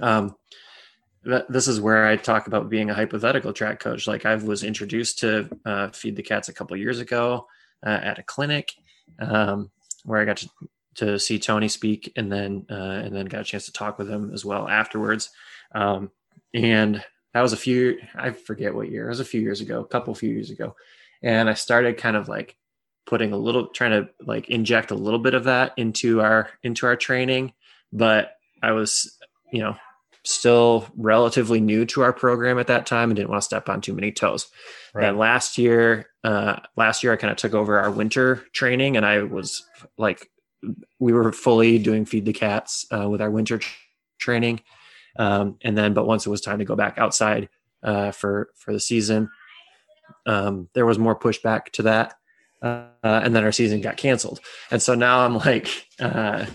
um 0.00 0.34
th- 1.22 1.44
this 1.50 1.68
is 1.68 1.82
where 1.82 2.06
i 2.06 2.16
talk 2.16 2.46
about 2.46 2.70
being 2.70 2.88
a 2.88 2.94
hypothetical 2.94 3.52
track 3.52 3.78
coach 3.78 4.06
like 4.06 4.24
i 4.24 4.34
was 4.36 4.64
introduced 4.64 5.18
to 5.18 5.48
uh, 5.66 5.88
feed 5.90 6.16
the 6.16 6.22
cats 6.22 6.48
a 6.48 6.52
couple 6.52 6.74
years 6.78 6.98
ago 6.98 7.46
uh, 7.84 8.00
at 8.02 8.18
a 8.18 8.22
clinic 8.22 8.72
um, 9.20 9.70
where 10.04 10.20
I 10.20 10.24
got 10.24 10.38
to, 10.38 10.48
to 10.96 11.18
see 11.18 11.38
Tony 11.38 11.68
speak, 11.68 12.12
and 12.16 12.30
then 12.30 12.66
uh, 12.70 12.74
and 13.04 13.14
then 13.14 13.26
got 13.26 13.40
a 13.40 13.44
chance 13.44 13.66
to 13.66 13.72
talk 13.72 13.98
with 13.98 14.08
him 14.08 14.32
as 14.32 14.44
well 14.44 14.68
afterwards. 14.68 15.30
Um, 15.74 16.10
and 16.52 17.04
that 17.32 17.42
was 17.42 17.52
a 17.52 17.58
few 17.58 17.98
I 18.14 18.30
forget 18.30 18.74
what 18.74 18.90
year. 18.90 19.06
It 19.06 19.10
was 19.10 19.20
a 19.20 19.24
few 19.24 19.40
years 19.40 19.60
ago, 19.60 19.80
a 19.80 19.86
couple 19.86 20.14
few 20.14 20.30
years 20.30 20.50
ago, 20.50 20.74
and 21.24 21.50
I 21.50 21.54
started 21.54 21.96
kind 21.96 22.16
of 22.16 22.28
like 22.28 22.56
putting 23.06 23.32
a 23.32 23.36
little 23.36 23.66
trying 23.68 23.90
to 23.90 24.08
like 24.24 24.48
inject 24.48 24.90
a 24.90 24.94
little 24.94 25.18
bit 25.18 25.34
of 25.34 25.44
that 25.44 25.72
into 25.76 26.20
our 26.20 26.50
into 26.62 26.86
our 26.86 26.96
training. 26.96 27.52
But 27.92 28.30
i 28.62 28.72
was 28.72 29.18
you 29.52 29.60
know 29.60 29.76
still 30.24 30.86
relatively 30.96 31.60
new 31.60 31.84
to 31.84 32.00
our 32.02 32.12
program 32.12 32.58
at 32.58 32.68
that 32.68 32.86
time 32.86 33.10
and 33.10 33.16
didn't 33.16 33.28
want 33.28 33.42
to 33.42 33.44
step 33.44 33.68
on 33.68 33.80
too 33.80 33.92
many 33.92 34.10
toes. 34.10 34.46
Right. 34.94 35.08
and 35.08 35.18
last 35.18 35.58
year 35.58 36.06
uh 36.22 36.60
last 36.76 37.02
year 37.02 37.12
i 37.12 37.16
kind 37.16 37.30
of 37.30 37.36
took 37.36 37.52
over 37.52 37.78
our 37.78 37.90
winter 37.90 38.36
training 38.52 38.96
and 38.96 39.04
i 39.04 39.22
was 39.22 39.66
like 39.98 40.30
we 40.98 41.12
were 41.12 41.32
fully 41.32 41.78
doing 41.78 42.04
feed 42.04 42.24
the 42.24 42.32
cats 42.32 42.86
uh, 42.90 43.08
with 43.08 43.20
our 43.20 43.30
winter 43.30 43.58
tr- 43.58 43.76
training. 44.18 44.60
Um, 45.16 45.58
and 45.62 45.76
then 45.78 45.94
but 45.94 46.06
once 46.06 46.26
it 46.26 46.30
was 46.30 46.40
time 46.40 46.58
to 46.58 46.64
go 46.64 46.74
back 46.74 46.98
outside 46.98 47.48
uh, 47.82 48.10
for 48.10 48.48
for 48.56 48.72
the 48.72 48.80
season 48.80 49.30
um, 50.26 50.68
there 50.74 50.86
was 50.86 50.98
more 50.98 51.18
pushback 51.18 51.66
to 51.72 51.82
that 51.82 52.14
uh, 52.64 52.86
and 53.02 53.36
then 53.36 53.44
our 53.44 53.52
season 53.52 53.80
got 53.80 53.96
canceled. 53.96 54.40
And 54.70 54.80
so 54.80 54.94
now 54.94 55.20
I'm 55.20 55.36
like, 55.36 55.86
uh, 56.00 56.46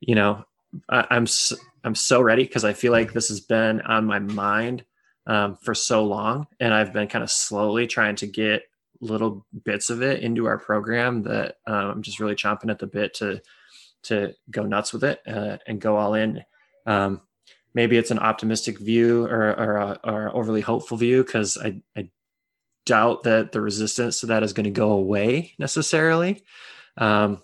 you 0.00 0.14
know, 0.14 0.44
I, 0.90 1.06
I'm 1.10 1.26
so, 1.26 1.56
I'm 1.82 1.94
so 1.94 2.20
ready 2.20 2.44
because 2.44 2.64
I 2.64 2.74
feel 2.74 2.92
like 2.92 3.12
this 3.12 3.28
has 3.28 3.40
been 3.40 3.80
on 3.80 4.04
my 4.04 4.18
mind 4.18 4.84
um, 5.26 5.56
for 5.56 5.74
so 5.74 6.04
long, 6.04 6.46
and 6.60 6.74
I've 6.74 6.92
been 6.92 7.08
kind 7.08 7.24
of 7.24 7.30
slowly 7.30 7.86
trying 7.86 8.16
to 8.16 8.26
get 8.26 8.64
little 9.00 9.46
bits 9.64 9.90
of 9.90 10.02
it 10.02 10.20
into 10.20 10.46
our 10.46 10.58
program 10.58 11.22
that 11.24 11.56
um, 11.66 11.90
I'm 11.90 12.02
just 12.02 12.20
really 12.20 12.34
chomping 12.34 12.70
at 12.70 12.78
the 12.78 12.86
bit 12.86 13.14
to 13.14 13.40
to 14.04 14.34
go 14.50 14.62
nuts 14.62 14.92
with 14.92 15.02
it 15.02 15.20
uh, 15.26 15.56
and 15.66 15.80
go 15.80 15.96
all 15.96 16.14
in. 16.14 16.44
Um, 16.86 17.22
maybe 17.74 17.96
it's 17.96 18.12
an 18.12 18.20
optimistic 18.20 18.78
view 18.78 19.24
or, 19.24 19.48
or, 19.50 19.98
or 20.04 20.36
overly 20.36 20.60
hopeful 20.60 20.96
view 20.96 21.24
because 21.24 21.58
I, 21.58 21.82
I 21.96 22.08
doubt 22.86 23.24
that 23.24 23.52
the 23.52 23.60
resistance 23.60 24.20
to 24.20 24.26
that 24.26 24.42
is 24.42 24.54
going 24.54 24.64
to 24.64 24.70
go 24.70 24.92
away 24.92 25.52
necessarily. 25.58 26.42
Um, 26.96 27.42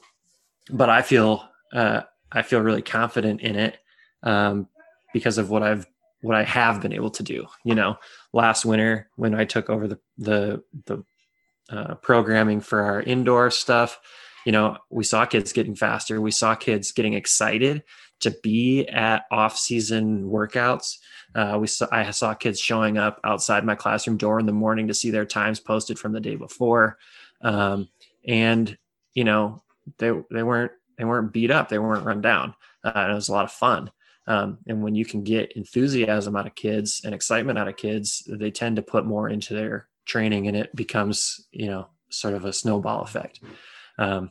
but 0.70 0.88
I 0.88 1.02
feel 1.02 1.46
uh, 1.72 2.02
I 2.30 2.42
feel 2.42 2.60
really 2.60 2.82
confident 2.82 3.42
in 3.42 3.56
it 3.56 3.78
um, 4.22 4.68
because 5.12 5.36
of 5.36 5.50
what 5.50 5.62
I've 5.62 5.86
what 6.22 6.36
I 6.36 6.44
have 6.44 6.80
been 6.80 6.92
able 6.94 7.10
to 7.10 7.22
do. 7.22 7.46
You 7.64 7.74
know, 7.74 7.98
last 8.32 8.64
winter 8.64 9.10
when 9.16 9.34
I 9.34 9.44
took 9.44 9.68
over 9.68 9.86
the 9.88 9.98
the 10.16 10.62
the 10.86 11.04
uh, 11.70 11.94
programming 11.96 12.60
for 12.60 12.82
our 12.82 13.02
indoor 13.02 13.50
stuff, 13.50 13.98
you 14.46 14.52
know, 14.52 14.78
we 14.90 15.04
saw 15.04 15.24
kids 15.26 15.52
getting 15.52 15.74
faster. 15.74 16.20
We 16.20 16.30
saw 16.30 16.54
kids 16.54 16.92
getting 16.92 17.14
excited 17.14 17.82
to 18.20 18.30
be 18.42 18.86
at 18.86 19.24
off-season 19.30 20.24
workouts. 20.24 20.98
Uh, 21.34 21.58
we 21.60 21.66
saw 21.66 21.86
I 21.90 22.10
saw 22.10 22.34
kids 22.34 22.60
showing 22.60 22.98
up 22.98 23.20
outside 23.24 23.64
my 23.64 23.74
classroom 23.74 24.16
door 24.16 24.38
in 24.38 24.46
the 24.46 24.52
morning 24.52 24.88
to 24.88 24.94
see 24.94 25.10
their 25.10 25.24
times 25.24 25.60
posted 25.60 25.98
from 25.98 26.12
the 26.12 26.20
day 26.20 26.36
before, 26.36 26.98
um, 27.42 27.88
and 28.26 28.76
you 29.14 29.24
know 29.24 29.62
they 29.98 30.12
they 30.30 30.42
weren't 30.42 30.72
they 30.98 31.04
weren't 31.04 31.32
beat 31.32 31.50
up, 31.50 31.68
they 31.68 31.78
weren't 31.78 32.04
run 32.04 32.20
down. 32.20 32.54
Uh, 32.84 33.08
it 33.10 33.14
was 33.14 33.28
a 33.28 33.32
lot 33.32 33.44
of 33.44 33.52
fun. 33.52 33.90
Um, 34.26 34.58
and 34.68 34.82
when 34.82 34.94
you 34.94 35.04
can 35.04 35.24
get 35.24 35.52
enthusiasm 35.52 36.36
out 36.36 36.46
of 36.46 36.54
kids 36.54 37.00
and 37.04 37.14
excitement 37.14 37.58
out 37.58 37.66
of 37.66 37.76
kids, 37.76 38.22
they 38.28 38.50
tend 38.50 38.76
to 38.76 38.82
put 38.82 39.04
more 39.04 39.28
into 39.28 39.54
their 39.54 39.88
training, 40.04 40.48
and 40.48 40.56
it 40.56 40.74
becomes 40.76 41.46
you 41.50 41.66
know 41.66 41.88
sort 42.10 42.34
of 42.34 42.44
a 42.44 42.52
snowball 42.52 43.02
effect. 43.02 43.40
Um, 43.98 44.30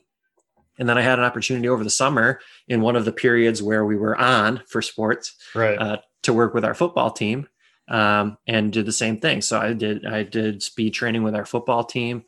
and 0.77 0.87
then 0.87 0.97
I 0.97 1.01
had 1.01 1.19
an 1.19 1.25
opportunity 1.25 1.67
over 1.69 1.83
the 1.83 1.89
summer 1.89 2.39
in 2.67 2.81
one 2.81 2.95
of 2.95 3.05
the 3.05 3.11
periods 3.11 3.61
where 3.61 3.85
we 3.85 3.95
were 3.95 4.17
on 4.17 4.63
for 4.67 4.81
sports 4.81 5.35
right. 5.53 5.77
uh, 5.77 5.97
to 6.23 6.33
work 6.33 6.53
with 6.53 6.65
our 6.65 6.73
football 6.73 7.11
team 7.11 7.47
um, 7.87 8.37
and 8.47 8.71
did 8.71 8.85
the 8.85 8.91
same 8.91 9.19
thing. 9.19 9.41
So 9.41 9.59
I 9.59 9.73
did 9.73 10.05
I 10.05 10.23
did 10.23 10.63
speed 10.63 10.93
training 10.93 11.23
with 11.23 11.35
our 11.35 11.45
football 11.45 11.83
team, 11.83 12.23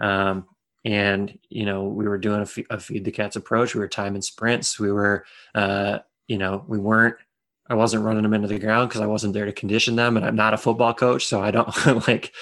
um, 0.00 0.46
and 0.84 1.38
you 1.48 1.64
know 1.64 1.84
we 1.84 2.06
were 2.06 2.18
doing 2.18 2.40
a, 2.40 2.42
f- 2.42 2.58
a 2.70 2.78
feed 2.78 3.04
the 3.04 3.10
cats 3.10 3.36
approach. 3.36 3.74
We 3.74 3.80
were 3.80 3.88
timing 3.88 4.22
sprints. 4.22 4.78
We 4.78 4.92
were 4.92 5.24
uh, 5.54 6.00
you 6.28 6.38
know 6.38 6.64
we 6.68 6.78
weren't. 6.78 7.16
I 7.68 7.74
wasn't 7.74 8.04
running 8.04 8.22
them 8.22 8.34
into 8.34 8.46
the 8.46 8.60
ground 8.60 8.88
because 8.88 9.00
I 9.00 9.06
wasn't 9.06 9.34
there 9.34 9.46
to 9.46 9.52
condition 9.52 9.96
them, 9.96 10.16
and 10.16 10.24
I'm 10.24 10.36
not 10.36 10.54
a 10.54 10.58
football 10.58 10.94
coach, 10.94 11.26
so 11.26 11.42
I 11.42 11.50
don't 11.50 11.68
like 12.08 12.32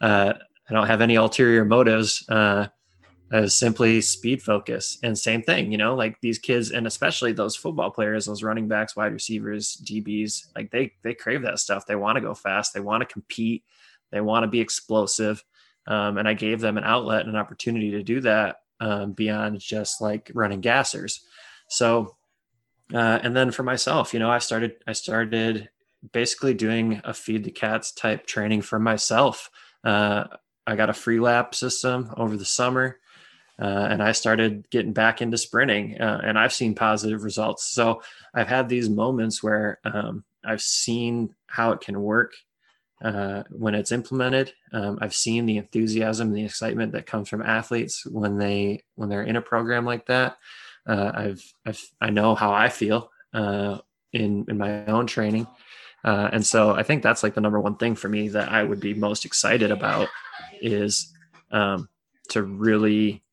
uh, 0.00 0.34
I 0.68 0.72
don't 0.72 0.86
have 0.86 1.00
any 1.00 1.14
ulterior 1.14 1.64
motives. 1.64 2.24
Uh, 2.28 2.68
as 3.32 3.54
simply 3.54 4.00
speed 4.00 4.42
focus. 4.42 4.98
And 5.02 5.18
same 5.18 5.42
thing 5.42 5.72
you 5.72 5.78
know 5.78 5.94
like 5.94 6.20
these 6.20 6.38
kids 6.38 6.70
and 6.70 6.86
especially 6.86 7.32
those 7.32 7.56
football 7.56 7.90
players 7.90 8.26
those 8.26 8.42
running 8.42 8.68
backs 8.68 8.96
wide 8.96 9.12
receivers 9.12 9.80
dbs 9.84 10.48
like 10.54 10.70
they 10.70 10.92
they 11.02 11.14
crave 11.14 11.42
that 11.42 11.58
stuff. 11.58 11.86
They 11.86 11.96
want 11.96 12.16
to 12.16 12.22
go 12.22 12.34
fast. 12.34 12.74
They 12.74 12.80
want 12.80 13.00
to 13.00 13.12
compete. 13.12 13.64
They 14.10 14.20
want 14.20 14.44
to 14.44 14.48
be 14.48 14.60
explosive. 14.60 15.42
Um, 15.86 16.16
and 16.16 16.26
i 16.26 16.32
gave 16.32 16.60
them 16.60 16.78
an 16.78 16.84
outlet 16.84 17.20
and 17.20 17.30
an 17.30 17.36
opportunity 17.36 17.90
to 17.92 18.02
do 18.02 18.20
that 18.22 18.56
um, 18.80 19.12
beyond 19.12 19.60
just 19.60 20.00
like 20.00 20.30
running 20.34 20.62
gassers. 20.62 21.20
So 21.68 22.16
uh, 22.92 23.18
and 23.22 23.34
then 23.34 23.50
for 23.50 23.62
myself 23.62 24.12
you 24.12 24.20
know 24.20 24.30
i 24.30 24.38
started 24.38 24.74
i 24.86 24.92
started 24.92 25.70
basically 26.12 26.52
doing 26.52 27.00
a 27.04 27.14
feed 27.14 27.44
the 27.44 27.50
cats 27.50 27.92
type 27.92 28.26
training 28.26 28.60
for 28.60 28.78
myself. 28.78 29.50
Uh, 29.82 30.24
i 30.66 30.76
got 30.76 30.90
a 30.90 30.92
Freelap 30.92 31.54
system 31.54 32.10
over 32.16 32.36
the 32.36 32.44
summer 32.44 32.98
uh, 33.60 33.86
and 33.90 34.02
I 34.02 34.12
started 34.12 34.68
getting 34.70 34.92
back 34.92 35.22
into 35.22 35.38
sprinting, 35.38 36.00
uh, 36.00 36.20
and 36.24 36.38
I've 36.38 36.52
seen 36.52 36.74
positive 36.74 37.22
results. 37.22 37.70
So 37.70 38.02
I've 38.34 38.48
had 38.48 38.68
these 38.68 38.90
moments 38.90 39.42
where 39.42 39.78
um, 39.84 40.24
I've 40.44 40.62
seen 40.62 41.34
how 41.46 41.72
it 41.72 41.80
can 41.80 42.00
work 42.00 42.32
uh, 43.02 43.44
when 43.50 43.74
it's 43.74 43.92
implemented. 43.92 44.52
Um, 44.72 44.98
I've 45.00 45.14
seen 45.14 45.46
the 45.46 45.58
enthusiasm 45.58 46.28
and 46.28 46.36
the 46.36 46.44
excitement 46.44 46.92
that 46.92 47.06
comes 47.06 47.28
from 47.28 47.42
athletes 47.42 48.04
when 48.06 48.38
they 48.38 48.82
when 48.96 49.08
they're 49.08 49.22
in 49.22 49.36
a 49.36 49.42
program 49.42 49.84
like 49.84 50.06
that. 50.06 50.36
Uh, 50.86 51.12
I've, 51.14 51.54
I've 51.64 51.82
I 52.00 52.10
know 52.10 52.34
how 52.34 52.52
I 52.52 52.68
feel 52.68 53.10
uh, 53.32 53.78
in 54.12 54.46
in 54.48 54.58
my 54.58 54.86
own 54.86 55.06
training. 55.06 55.46
Uh, 56.04 56.28
and 56.32 56.44
so 56.44 56.72
I 56.72 56.82
think 56.82 57.02
that's 57.02 57.22
like 57.22 57.34
the 57.34 57.40
number 57.40 57.58
one 57.58 57.76
thing 57.76 57.94
for 57.94 58.08
me 58.08 58.28
that 58.28 58.50
I 58.50 58.62
would 58.62 58.80
be 58.80 58.92
most 58.92 59.24
excited 59.24 59.70
about 59.70 60.08
is 60.60 61.10
um, 61.50 61.88
to 62.28 62.42
really 62.42 63.23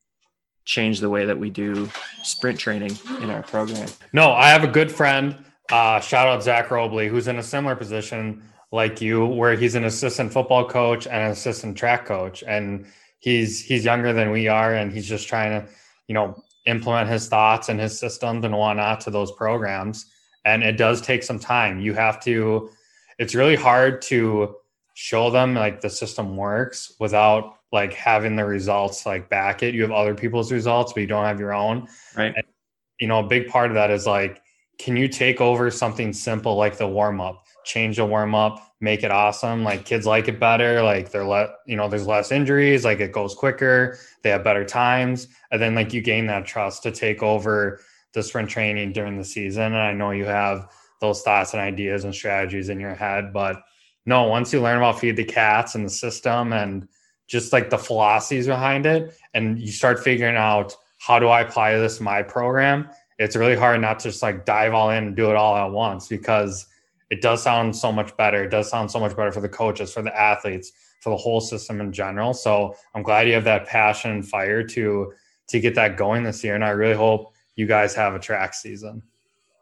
change 0.71 1.01
the 1.01 1.09
way 1.09 1.25
that 1.25 1.37
we 1.37 1.49
do 1.49 1.89
sprint 2.23 2.57
training 2.57 2.97
in 3.19 3.29
our 3.29 3.43
program. 3.43 3.89
No, 4.13 4.31
I 4.31 4.47
have 4.49 4.63
a 4.63 4.67
good 4.67 4.89
friend. 4.89 5.35
Uh, 5.69 5.99
shout 5.99 6.27
out 6.27 6.41
Zach 6.41 6.71
Robley, 6.71 7.09
who's 7.09 7.27
in 7.27 7.37
a 7.39 7.43
similar 7.43 7.75
position 7.75 8.41
like 8.71 9.01
you, 9.01 9.25
where 9.25 9.55
he's 9.55 9.75
an 9.75 9.83
assistant 9.83 10.31
football 10.31 10.65
coach 10.67 11.07
and 11.07 11.17
an 11.17 11.31
assistant 11.31 11.77
track 11.77 12.05
coach, 12.05 12.41
and 12.47 12.85
he's 13.19 13.61
he's 13.61 13.83
younger 13.83 14.13
than 14.13 14.31
we 14.31 14.47
are, 14.47 14.75
and 14.75 14.93
he's 14.93 15.07
just 15.07 15.27
trying 15.27 15.51
to, 15.61 15.67
you 16.07 16.13
know, 16.13 16.41
implement 16.65 17.09
his 17.09 17.27
thoughts 17.27 17.67
and 17.67 17.77
his 17.77 17.99
systems 17.99 18.45
and 18.45 18.57
whatnot 18.57 19.01
to 19.01 19.11
those 19.11 19.31
programs. 19.33 20.05
And 20.45 20.63
it 20.63 20.77
does 20.77 21.01
take 21.01 21.23
some 21.23 21.39
time. 21.39 21.81
You 21.81 21.93
have 21.95 22.23
to. 22.23 22.69
It's 23.19 23.35
really 23.35 23.57
hard 23.57 24.01
to 24.03 24.55
show 24.93 25.29
them 25.29 25.53
like 25.53 25.81
the 25.81 25.89
system 25.89 26.37
works 26.37 26.93
without 26.97 27.57
like 27.71 27.93
having 27.93 28.35
the 28.35 28.45
results 28.45 29.05
like 29.05 29.29
back 29.29 29.63
it. 29.63 29.73
You 29.73 29.81
have 29.83 29.91
other 29.91 30.15
people's 30.15 30.51
results, 30.51 30.93
but 30.93 31.01
you 31.01 31.07
don't 31.07 31.25
have 31.25 31.39
your 31.39 31.53
own. 31.53 31.87
Right. 32.15 32.33
And, 32.35 32.45
you 32.99 33.07
know, 33.07 33.19
a 33.19 33.27
big 33.27 33.47
part 33.47 33.71
of 33.71 33.75
that 33.75 33.89
is 33.89 34.05
like, 34.05 34.41
can 34.77 34.97
you 34.97 35.07
take 35.07 35.39
over 35.39 35.69
something 35.71 36.11
simple 36.11 36.55
like 36.55 36.77
the 36.77 36.87
warm 36.87 37.21
up, 37.21 37.45
change 37.63 37.97
the 37.97 38.05
warm 38.05 38.33
up, 38.35 38.73
make 38.81 39.03
it 39.03 39.11
awesome? 39.11 39.63
Like 39.63 39.85
kids 39.85 40.05
like 40.05 40.27
it 40.27 40.39
better. 40.39 40.81
Like 40.81 41.11
they're 41.11 41.23
let, 41.23 41.49
you 41.65 41.75
know, 41.75 41.87
there's 41.87 42.07
less 42.07 42.31
injuries, 42.31 42.83
like 42.83 42.99
it 42.99 43.11
goes 43.11 43.35
quicker, 43.35 43.97
they 44.23 44.31
have 44.31 44.43
better 44.43 44.65
times. 44.65 45.27
And 45.51 45.61
then 45.61 45.75
like 45.75 45.93
you 45.93 46.01
gain 46.01 46.25
that 46.27 46.45
trust 46.45 46.83
to 46.83 46.91
take 46.91 47.21
over 47.21 47.79
the 48.13 48.23
sprint 48.23 48.49
training 48.49 48.91
during 48.91 49.17
the 49.17 49.23
season. 49.23 49.63
And 49.63 49.77
I 49.77 49.93
know 49.93 50.11
you 50.11 50.25
have 50.25 50.69
those 50.99 51.21
thoughts 51.21 51.53
and 51.53 51.61
ideas 51.61 52.03
and 52.03 52.13
strategies 52.13 52.69
in 52.69 52.79
your 52.79 52.95
head, 52.95 53.31
but 53.31 53.61
no, 54.05 54.23
once 54.23 54.51
you 54.51 54.61
learn 54.61 54.77
about 54.77 54.99
feed 54.99 55.15
the 55.15 55.23
cats 55.23 55.75
and 55.75 55.85
the 55.85 55.89
system 55.89 56.53
and 56.53 56.87
just 57.31 57.53
like 57.53 57.69
the 57.69 57.77
philosophies 57.77 58.45
behind 58.45 58.85
it 58.85 59.15
and 59.33 59.57
you 59.57 59.71
start 59.71 60.03
figuring 60.03 60.35
out 60.35 60.75
how 60.97 61.17
do 61.17 61.29
I 61.29 61.41
apply 61.41 61.77
this 61.77 61.97
to 61.97 62.03
my 62.03 62.21
program, 62.21 62.89
it's 63.19 63.37
really 63.37 63.55
hard 63.55 63.79
not 63.79 63.99
to 63.99 64.09
just 64.09 64.21
like 64.21 64.43
dive 64.43 64.73
all 64.73 64.89
in 64.89 65.05
and 65.05 65.15
do 65.15 65.29
it 65.29 65.37
all 65.37 65.55
at 65.55 65.71
once 65.71 66.09
because 66.09 66.67
it 67.09 67.21
does 67.21 67.41
sound 67.41 67.73
so 67.73 67.89
much 67.89 68.15
better. 68.17 68.43
It 68.43 68.49
does 68.49 68.69
sound 68.69 68.91
so 68.91 68.99
much 68.99 69.15
better 69.15 69.31
for 69.31 69.39
the 69.39 69.47
coaches, 69.47 69.93
for 69.93 70.01
the 70.01 70.13
athletes, 70.19 70.73
for 70.99 71.09
the 71.09 71.15
whole 71.15 71.39
system 71.39 71.79
in 71.79 71.93
general. 71.93 72.33
So 72.33 72.75
I'm 72.93 73.01
glad 73.01 73.27
you 73.27 73.33
have 73.33 73.45
that 73.45 73.65
passion 73.65 74.11
and 74.11 74.27
fire 74.27 74.63
to 74.63 75.13
to 75.47 75.59
get 75.59 75.75
that 75.75 75.95
going 75.95 76.23
this 76.23 76.43
year. 76.43 76.55
And 76.55 76.65
I 76.65 76.69
really 76.69 76.95
hope 76.95 77.33
you 77.55 77.65
guys 77.65 77.95
have 77.95 78.13
a 78.13 78.19
track 78.19 78.53
season. 78.53 79.03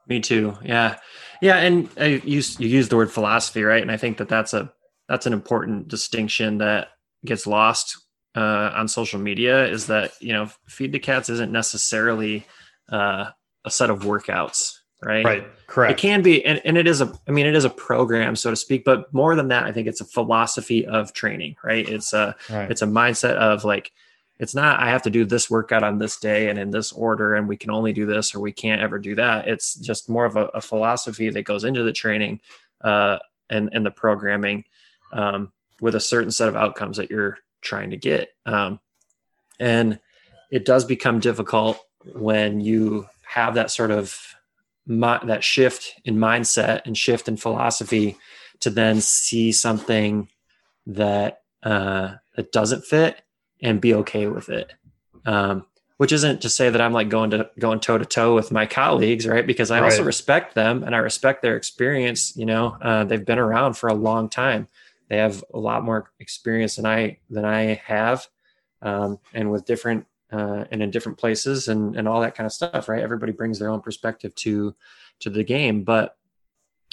Me 0.08 0.19
too. 0.19 0.58
Yeah, 0.63 0.97
yeah. 1.39 1.58
And 1.58 1.88
I 1.97 2.21
use 2.23 2.60
you 2.60 2.67
use 2.67 2.89
the 2.89 2.95
word 2.95 3.12
philosophy, 3.12 3.62
right? 3.62 3.82
And 3.82 3.91
I 3.91 3.97
think 3.97 4.17
that 4.17 4.27
that's 4.27 4.55
a 4.55 4.73
that's 5.08 5.27
an 5.27 5.34
important 5.34 5.88
distinction 5.88 6.58
that 6.60 6.89
gets 7.25 7.47
lost 7.47 7.97
uh, 8.36 8.71
on 8.75 8.88
social 8.88 9.19
media 9.19 9.65
is 9.67 9.88
that 9.88 10.12
you 10.21 10.34
know 10.34 10.49
feed 10.67 10.91
the 10.91 10.99
cats 10.99 11.29
isn't 11.29 11.51
necessarily 11.51 12.45
uh, 12.89 13.29
a 13.65 13.71
set 13.71 13.89
of 13.89 14.01
workouts 14.01 14.79
right? 15.01 15.25
Right. 15.25 15.67
Correct. 15.67 15.91
It 15.91 16.01
can 16.01 16.21
be 16.21 16.43
and, 16.45 16.62
and 16.65 16.77
it 16.77 16.88
is 16.88 17.01
a 17.01 17.13
i 17.27 17.32
mean 17.32 17.45
it 17.45 17.55
is 17.55 17.65
a 17.65 17.69
program 17.69 18.36
so 18.36 18.49
to 18.49 18.55
speak 18.55 18.84
but 18.84 19.13
more 19.13 19.36
than 19.36 19.47
that 19.49 19.65
i 19.65 19.71
think 19.71 19.88
it's 19.88 20.01
a 20.01 20.05
philosophy 20.05 20.86
of 20.86 21.13
training 21.13 21.55
right? 21.63 21.88
It's 21.88 22.13
a 22.13 22.36
right. 22.49 22.69
it's 22.69 22.82
a 22.82 22.88
mindset 22.88 23.36
of 23.36 23.63
like 23.63 23.91
it's 24.39 24.55
not 24.55 24.79
i 24.79 24.89
have 24.89 25.01
to 25.03 25.10
do 25.10 25.25
this 25.25 25.49
workout 25.49 25.84
on 25.84 25.99
this 25.99 26.17
day 26.17 26.49
and 26.49 26.58
in 26.58 26.71
this 26.71 26.91
order 26.91 27.36
and 27.36 27.47
we 27.47 27.58
can 27.58 27.71
only 27.71 27.93
do 27.93 28.05
this 28.05 28.34
or 28.34 28.39
we 28.39 28.51
can't 28.51 28.82
ever 28.82 28.97
do 28.99 29.15
that. 29.15 29.47
It's 29.47 29.75
just 29.75 30.10
more 30.10 30.25
of 30.25 30.36
a, 30.36 30.45
a 30.47 30.62
philosophy 30.62 31.29
that 31.29 31.43
goes 31.43 31.63
into 31.63 31.84
the 31.84 31.93
training 31.93 32.41
uh, 32.82 33.19
and 33.49 33.69
and 33.73 33.86
the 33.86 33.91
programming. 33.91 34.65
Um, 35.12 35.51
with 35.81 35.95
a 35.95 35.99
certain 35.99 36.31
set 36.31 36.49
of 36.49 36.55
outcomes 36.55 36.97
that 36.97 37.09
you're 37.09 37.37
trying 37.61 37.89
to 37.89 37.97
get 37.97 38.29
um, 38.45 38.79
and 39.59 39.99
it 40.51 40.65
does 40.65 40.85
become 40.85 41.19
difficult 41.19 41.79
when 42.13 42.59
you 42.61 43.07
have 43.27 43.55
that 43.55 43.71
sort 43.71 43.91
of 43.91 44.35
that 44.87 45.43
shift 45.43 45.93
in 46.03 46.15
mindset 46.17 46.81
and 46.85 46.97
shift 46.97 47.27
in 47.27 47.37
philosophy 47.37 48.17
to 48.59 48.69
then 48.69 49.01
see 49.01 49.51
something 49.51 50.27
that 50.87 51.41
uh, 51.61 52.15
that 52.35 52.51
doesn't 52.51 52.85
fit 52.85 53.21
and 53.61 53.81
be 53.81 53.93
okay 53.93 54.27
with 54.27 54.49
it. 54.49 54.73
Um, 55.25 55.65
which 55.97 56.13
isn't 56.13 56.41
to 56.41 56.49
say 56.49 56.69
that 56.69 56.79
I'm 56.79 56.93
like 56.93 57.09
going 57.09 57.31
to 57.31 57.49
going 57.59 57.81
toe 57.81 57.97
to 57.97 58.05
toe 58.05 58.33
with 58.33 58.53
my 58.53 58.65
colleagues, 58.65 59.27
right? 59.27 59.45
Because 59.45 59.69
I 59.69 59.81
right. 59.81 59.91
also 59.91 60.03
respect 60.03 60.55
them 60.55 60.83
and 60.83 60.95
I 60.95 60.99
respect 60.99 61.41
their 61.41 61.57
experience. 61.57 62.35
You 62.37 62.45
know, 62.45 62.77
uh, 62.81 63.03
they've 63.03 63.25
been 63.25 63.37
around 63.37 63.73
for 63.73 63.89
a 63.89 63.93
long 63.93 64.29
time. 64.29 64.69
They 65.09 65.17
have 65.17 65.43
a 65.53 65.59
lot 65.59 65.83
more 65.83 66.11
experience 66.19 66.75
than 66.75 66.85
I 66.85 67.17
than 67.29 67.45
I 67.45 67.81
have, 67.85 68.27
um, 68.81 69.19
and 69.33 69.51
with 69.51 69.65
different 69.65 70.05
uh, 70.31 70.65
and 70.71 70.83
in 70.83 70.91
different 70.91 71.17
places 71.17 71.67
and 71.67 71.95
and 71.95 72.07
all 72.07 72.21
that 72.21 72.35
kind 72.35 72.45
of 72.45 72.53
stuff, 72.53 72.87
right? 72.87 73.01
Everybody 73.01 73.31
brings 73.31 73.59
their 73.59 73.69
own 73.69 73.81
perspective 73.81 74.35
to 74.35 74.75
to 75.21 75.29
the 75.29 75.43
game, 75.43 75.83
but 75.83 76.15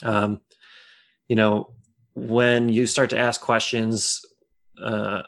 um, 0.02 0.40
you 1.28 1.36
know, 1.36 1.70
when 2.14 2.68
you 2.68 2.86
start 2.86 3.10
to 3.10 3.18
ask 3.18 3.40
questions, 3.40 4.24
uh, 4.82 5.22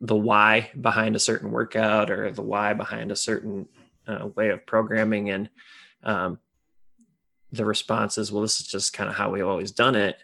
the 0.00 0.16
why 0.16 0.70
behind 0.78 1.16
a 1.16 1.20
certain 1.20 1.50
workout 1.50 2.10
or 2.10 2.30
the 2.30 2.42
why 2.42 2.74
behind 2.74 3.10
a 3.10 3.16
certain 3.16 3.66
uh, 4.06 4.28
way 4.36 4.50
of 4.50 4.66
programming, 4.66 5.30
and 5.30 5.48
um, 6.02 6.38
the 7.52 7.64
response 7.64 8.18
is, 8.18 8.30
well, 8.30 8.42
this 8.42 8.60
is 8.60 8.66
just 8.66 8.92
kind 8.92 9.08
of 9.08 9.16
how 9.16 9.30
we've 9.30 9.46
always 9.46 9.72
done 9.72 9.94
it. 9.94 10.18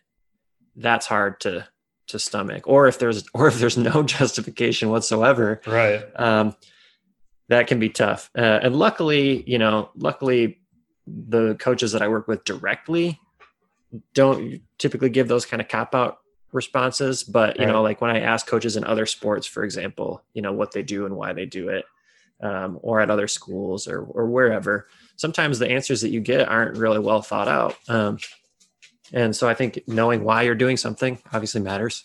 That's 0.77 1.07
hard 1.07 1.41
to 1.41 1.67
to 2.13 2.19
stomach, 2.19 2.63
or 2.67 2.87
if 2.87 2.99
there's 2.99 3.25
or 3.35 3.49
if 3.49 3.59
there's 3.59 3.77
no 3.93 4.03
justification 4.03 4.89
whatsoever, 4.89 5.61
right? 5.67 6.05
Um, 6.17 6.57
that 7.49 7.67
can 7.67 7.79
be 7.79 7.91
tough. 7.91 8.31
Uh, 8.37 8.61
and 8.63 8.75
luckily, 8.77 9.43
you 9.47 9.59
know, 9.59 9.91
luckily 9.97 10.59
the 11.07 11.55
coaches 11.57 11.93
that 11.93 12.01
I 12.01 12.09
work 12.09 12.29
with 12.29 12.45
directly 12.45 13.21
don't 14.15 14.63
typically 14.79 15.11
give 15.11 15.29
those 15.29 15.45
kind 15.45 15.61
of 15.61 15.69
cop 15.69 15.95
out 15.95 16.19
responses. 16.53 17.25
But, 17.25 17.59
you 17.59 17.67
right. 17.67 17.73
know, 17.73 17.83
like 17.83 18.01
when 18.01 18.11
I 18.11 18.21
ask 18.21 18.47
coaches 18.47 18.77
in 18.77 18.85
other 18.85 19.07
sports, 19.07 19.47
for 19.47 19.65
example, 19.65 20.23
you 20.33 20.43
know, 20.43 20.53
what 20.53 20.73
they 20.73 20.83
do 20.83 21.05
and 21.05 21.17
why 21.17 21.33
they 21.33 21.47
do 21.47 21.69
it, 21.69 21.85
um, 22.41 22.79
or 22.83 23.01
at 23.01 23.11
other 23.11 23.29
schools 23.29 23.87
or, 23.87 24.03
or 24.03 24.27
wherever, 24.27 24.89
sometimes 25.17 25.59
the 25.59 25.71
answers 25.71 26.01
that 26.01 26.11
you 26.11 26.21
get 26.21 26.49
aren't 26.49 26.79
really 26.79 26.99
well 26.99 27.23
thought 27.23 27.49
out. 27.49 27.77
Um, 27.89 28.19
and 29.13 29.35
so 29.35 29.49
I 29.49 29.55
think 29.55 29.83
knowing 29.87 30.25
why 30.25 30.43
you're 30.43 30.55
doing 30.55 30.77
something 30.77 31.19
obviously 31.33 31.61
matters 31.61 32.03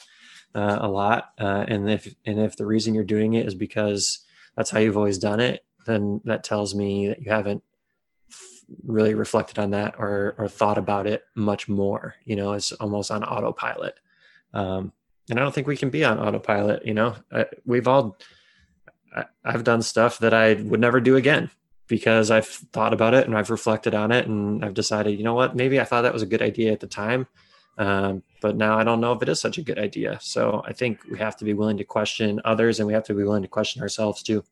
uh, 0.53 0.77
a 0.81 0.87
lot. 0.87 1.31
Uh, 1.39 1.65
and 1.67 1.89
if, 1.89 2.13
and 2.25 2.39
if 2.39 2.55
the 2.55 2.65
reason 2.65 2.93
you're 2.93 3.03
doing 3.03 3.33
it 3.33 3.45
is 3.45 3.55
because 3.55 4.25
that's 4.55 4.69
how 4.69 4.79
you've 4.79 4.97
always 4.97 5.17
done 5.17 5.39
it, 5.39 5.63
then 5.85 6.21
that 6.25 6.43
tells 6.43 6.75
me 6.75 7.07
that 7.07 7.21
you 7.21 7.31
haven't 7.31 7.63
really 8.83 9.13
reflected 9.13 9.57
on 9.59 9.71
that 9.71 9.95
or 9.97 10.35
or 10.37 10.49
thought 10.49 10.77
about 10.77 11.07
it 11.07 11.23
much 11.35 11.69
more. 11.69 12.15
You 12.25 12.35
know, 12.35 12.53
it's 12.53 12.73
almost 12.73 13.11
on 13.11 13.23
autopilot. 13.23 13.95
Um, 14.53 14.91
and 15.29 15.39
I 15.39 15.43
don't 15.43 15.53
think 15.53 15.67
we 15.67 15.77
can 15.77 15.89
be 15.89 16.03
on 16.03 16.19
autopilot. 16.19 16.85
You 16.85 16.93
know, 16.93 17.15
I, 17.31 17.45
we've 17.65 17.87
all 17.87 18.17
I, 19.15 19.25
I've 19.45 19.63
done 19.63 19.81
stuff 19.81 20.19
that 20.19 20.33
I 20.33 20.55
would 20.55 20.81
never 20.81 20.99
do 20.99 21.15
again 21.15 21.49
because 21.87 22.31
I've 22.31 22.47
thought 22.47 22.93
about 22.93 23.13
it 23.13 23.25
and 23.25 23.37
I've 23.37 23.49
reflected 23.49 23.95
on 23.95 24.11
it 24.11 24.27
and 24.27 24.63
I've 24.63 24.73
decided, 24.73 25.17
you 25.17 25.23
know 25.23 25.33
what, 25.33 25.55
maybe 25.55 25.79
I 25.79 25.83
thought 25.83 26.01
that 26.01 26.13
was 26.13 26.21
a 26.21 26.27
good 26.27 26.41
idea 26.41 26.71
at 26.71 26.79
the 26.79 26.87
time. 26.87 27.27
Um, 27.77 28.23
but 28.41 28.55
now 28.55 28.77
I 28.77 28.83
don't 28.83 28.99
know 28.99 29.13
if 29.13 29.21
it 29.21 29.29
is 29.29 29.39
such 29.39 29.57
a 29.57 29.61
good 29.61 29.77
idea. 29.77 30.17
So 30.21 30.63
I 30.65 30.73
think 30.73 30.99
we 31.09 31.17
have 31.19 31.37
to 31.37 31.45
be 31.45 31.53
willing 31.53 31.77
to 31.77 31.83
question 31.83 32.41
others 32.43 32.79
and 32.79 32.87
we 32.87 32.93
have 32.93 33.03
to 33.05 33.13
be 33.13 33.23
willing 33.23 33.43
to 33.43 33.47
question 33.47 33.81
ourselves 33.81 34.23
too. 34.23 34.43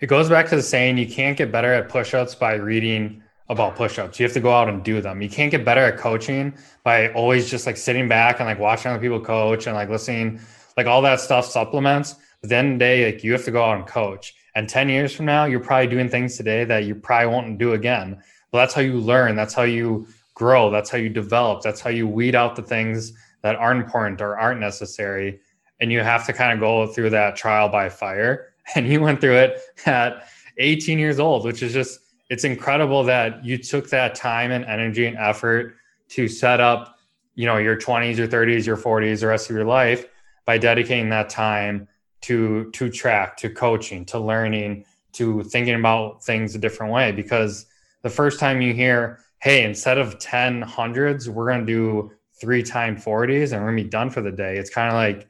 It 0.00 0.06
goes 0.06 0.28
back 0.28 0.48
to 0.48 0.56
the 0.56 0.62
saying 0.62 0.98
you 0.98 1.06
can't 1.06 1.36
get 1.36 1.52
better 1.52 1.72
at 1.72 1.88
push-ups 1.88 2.34
by 2.34 2.54
reading 2.54 3.22
about 3.48 3.76
push-ups. 3.76 4.18
You 4.18 4.24
have 4.24 4.32
to 4.32 4.40
go 4.40 4.52
out 4.52 4.68
and 4.68 4.82
do 4.82 5.00
them. 5.00 5.22
You 5.22 5.28
can't 5.28 5.50
get 5.50 5.64
better 5.64 5.82
at 5.82 5.98
coaching 5.98 6.54
by 6.82 7.12
always 7.12 7.50
just 7.50 7.66
like 7.66 7.76
sitting 7.76 8.08
back 8.08 8.40
and 8.40 8.46
like 8.46 8.58
watching 8.58 8.90
other 8.90 9.00
people 9.00 9.20
coach 9.20 9.66
and 9.66 9.76
like 9.76 9.88
listening, 9.88 10.40
like 10.76 10.86
all 10.86 11.02
that 11.02 11.20
stuff 11.20 11.46
supplements. 11.46 12.16
But 12.40 12.50
then 12.50 12.74
the 12.74 12.78
day, 12.78 13.12
like 13.12 13.22
you 13.22 13.32
have 13.32 13.44
to 13.44 13.50
go 13.50 13.62
out 13.62 13.76
and 13.76 13.86
coach. 13.86 14.34
And 14.54 14.68
10 14.68 14.88
years 14.88 15.12
from 15.12 15.26
now, 15.26 15.44
you're 15.44 15.60
probably 15.60 15.88
doing 15.88 16.08
things 16.08 16.36
today 16.36 16.64
that 16.64 16.84
you 16.84 16.94
probably 16.94 17.28
won't 17.28 17.58
do 17.58 17.72
again. 17.72 18.22
But 18.50 18.58
that's 18.58 18.74
how 18.74 18.82
you 18.82 19.00
learn. 19.00 19.34
That's 19.34 19.54
how 19.54 19.62
you 19.62 20.06
grow. 20.34 20.70
That's 20.70 20.90
how 20.90 20.98
you 20.98 21.08
develop. 21.08 21.62
That's 21.62 21.80
how 21.80 21.90
you 21.90 22.06
weed 22.06 22.34
out 22.34 22.56
the 22.56 22.62
things 22.62 23.12
that 23.42 23.56
aren't 23.56 23.82
important 23.82 24.20
or 24.20 24.38
aren't 24.38 24.60
necessary. 24.60 25.40
And 25.80 25.90
you 25.90 26.00
have 26.00 26.24
to 26.26 26.32
kind 26.32 26.52
of 26.52 26.60
go 26.60 26.86
through 26.86 27.10
that 27.10 27.36
trial 27.36 27.68
by 27.68 27.88
fire 27.88 28.54
and 28.74 28.88
you 28.88 29.00
went 29.00 29.20
through 29.20 29.36
it 29.36 29.60
at 29.86 30.28
18 30.58 30.98
years 30.98 31.18
old, 31.18 31.44
which 31.44 31.62
is 31.62 31.72
just 31.72 32.00
it's 32.30 32.44
incredible 32.44 33.04
that 33.04 33.44
you 33.44 33.58
took 33.58 33.90
that 33.90 34.14
time 34.14 34.50
and 34.50 34.64
energy 34.64 35.06
and 35.06 35.16
effort 35.18 35.76
to 36.08 36.26
set 36.26 36.60
up, 36.60 36.96
you 37.34 37.46
know, 37.46 37.58
your 37.58 37.76
20s, 37.76 38.16
your 38.16 38.28
30s, 38.28 38.66
your 38.66 38.76
40s, 38.76 39.20
the 39.20 39.26
rest 39.26 39.50
of 39.50 39.56
your 39.56 39.66
life 39.66 40.06
by 40.46 40.56
dedicating 40.56 41.10
that 41.10 41.28
time 41.28 41.86
to 42.24 42.70
to 42.72 42.90
track, 42.90 43.36
to 43.38 43.50
coaching, 43.50 44.04
to 44.06 44.18
learning, 44.18 44.84
to 45.12 45.42
thinking 45.44 45.74
about 45.74 46.24
things 46.24 46.54
a 46.54 46.58
different 46.58 46.92
way. 46.92 47.12
Because 47.12 47.66
the 48.02 48.10
first 48.10 48.40
time 48.40 48.60
you 48.60 48.72
hear, 48.72 49.20
hey, 49.40 49.64
instead 49.64 49.98
of 49.98 50.18
10 50.18 50.62
hundreds, 50.62 51.28
we're 51.28 51.50
gonna 51.50 51.66
do 51.66 52.10
three 52.40 52.62
time 52.62 52.96
40s 52.96 53.52
and 53.52 53.62
we're 53.62 53.70
gonna 53.70 53.82
be 53.82 53.88
done 53.88 54.10
for 54.10 54.22
the 54.22 54.32
day, 54.32 54.56
it's 54.56 54.70
kind 54.70 54.88
of 54.88 54.94
like 54.94 55.28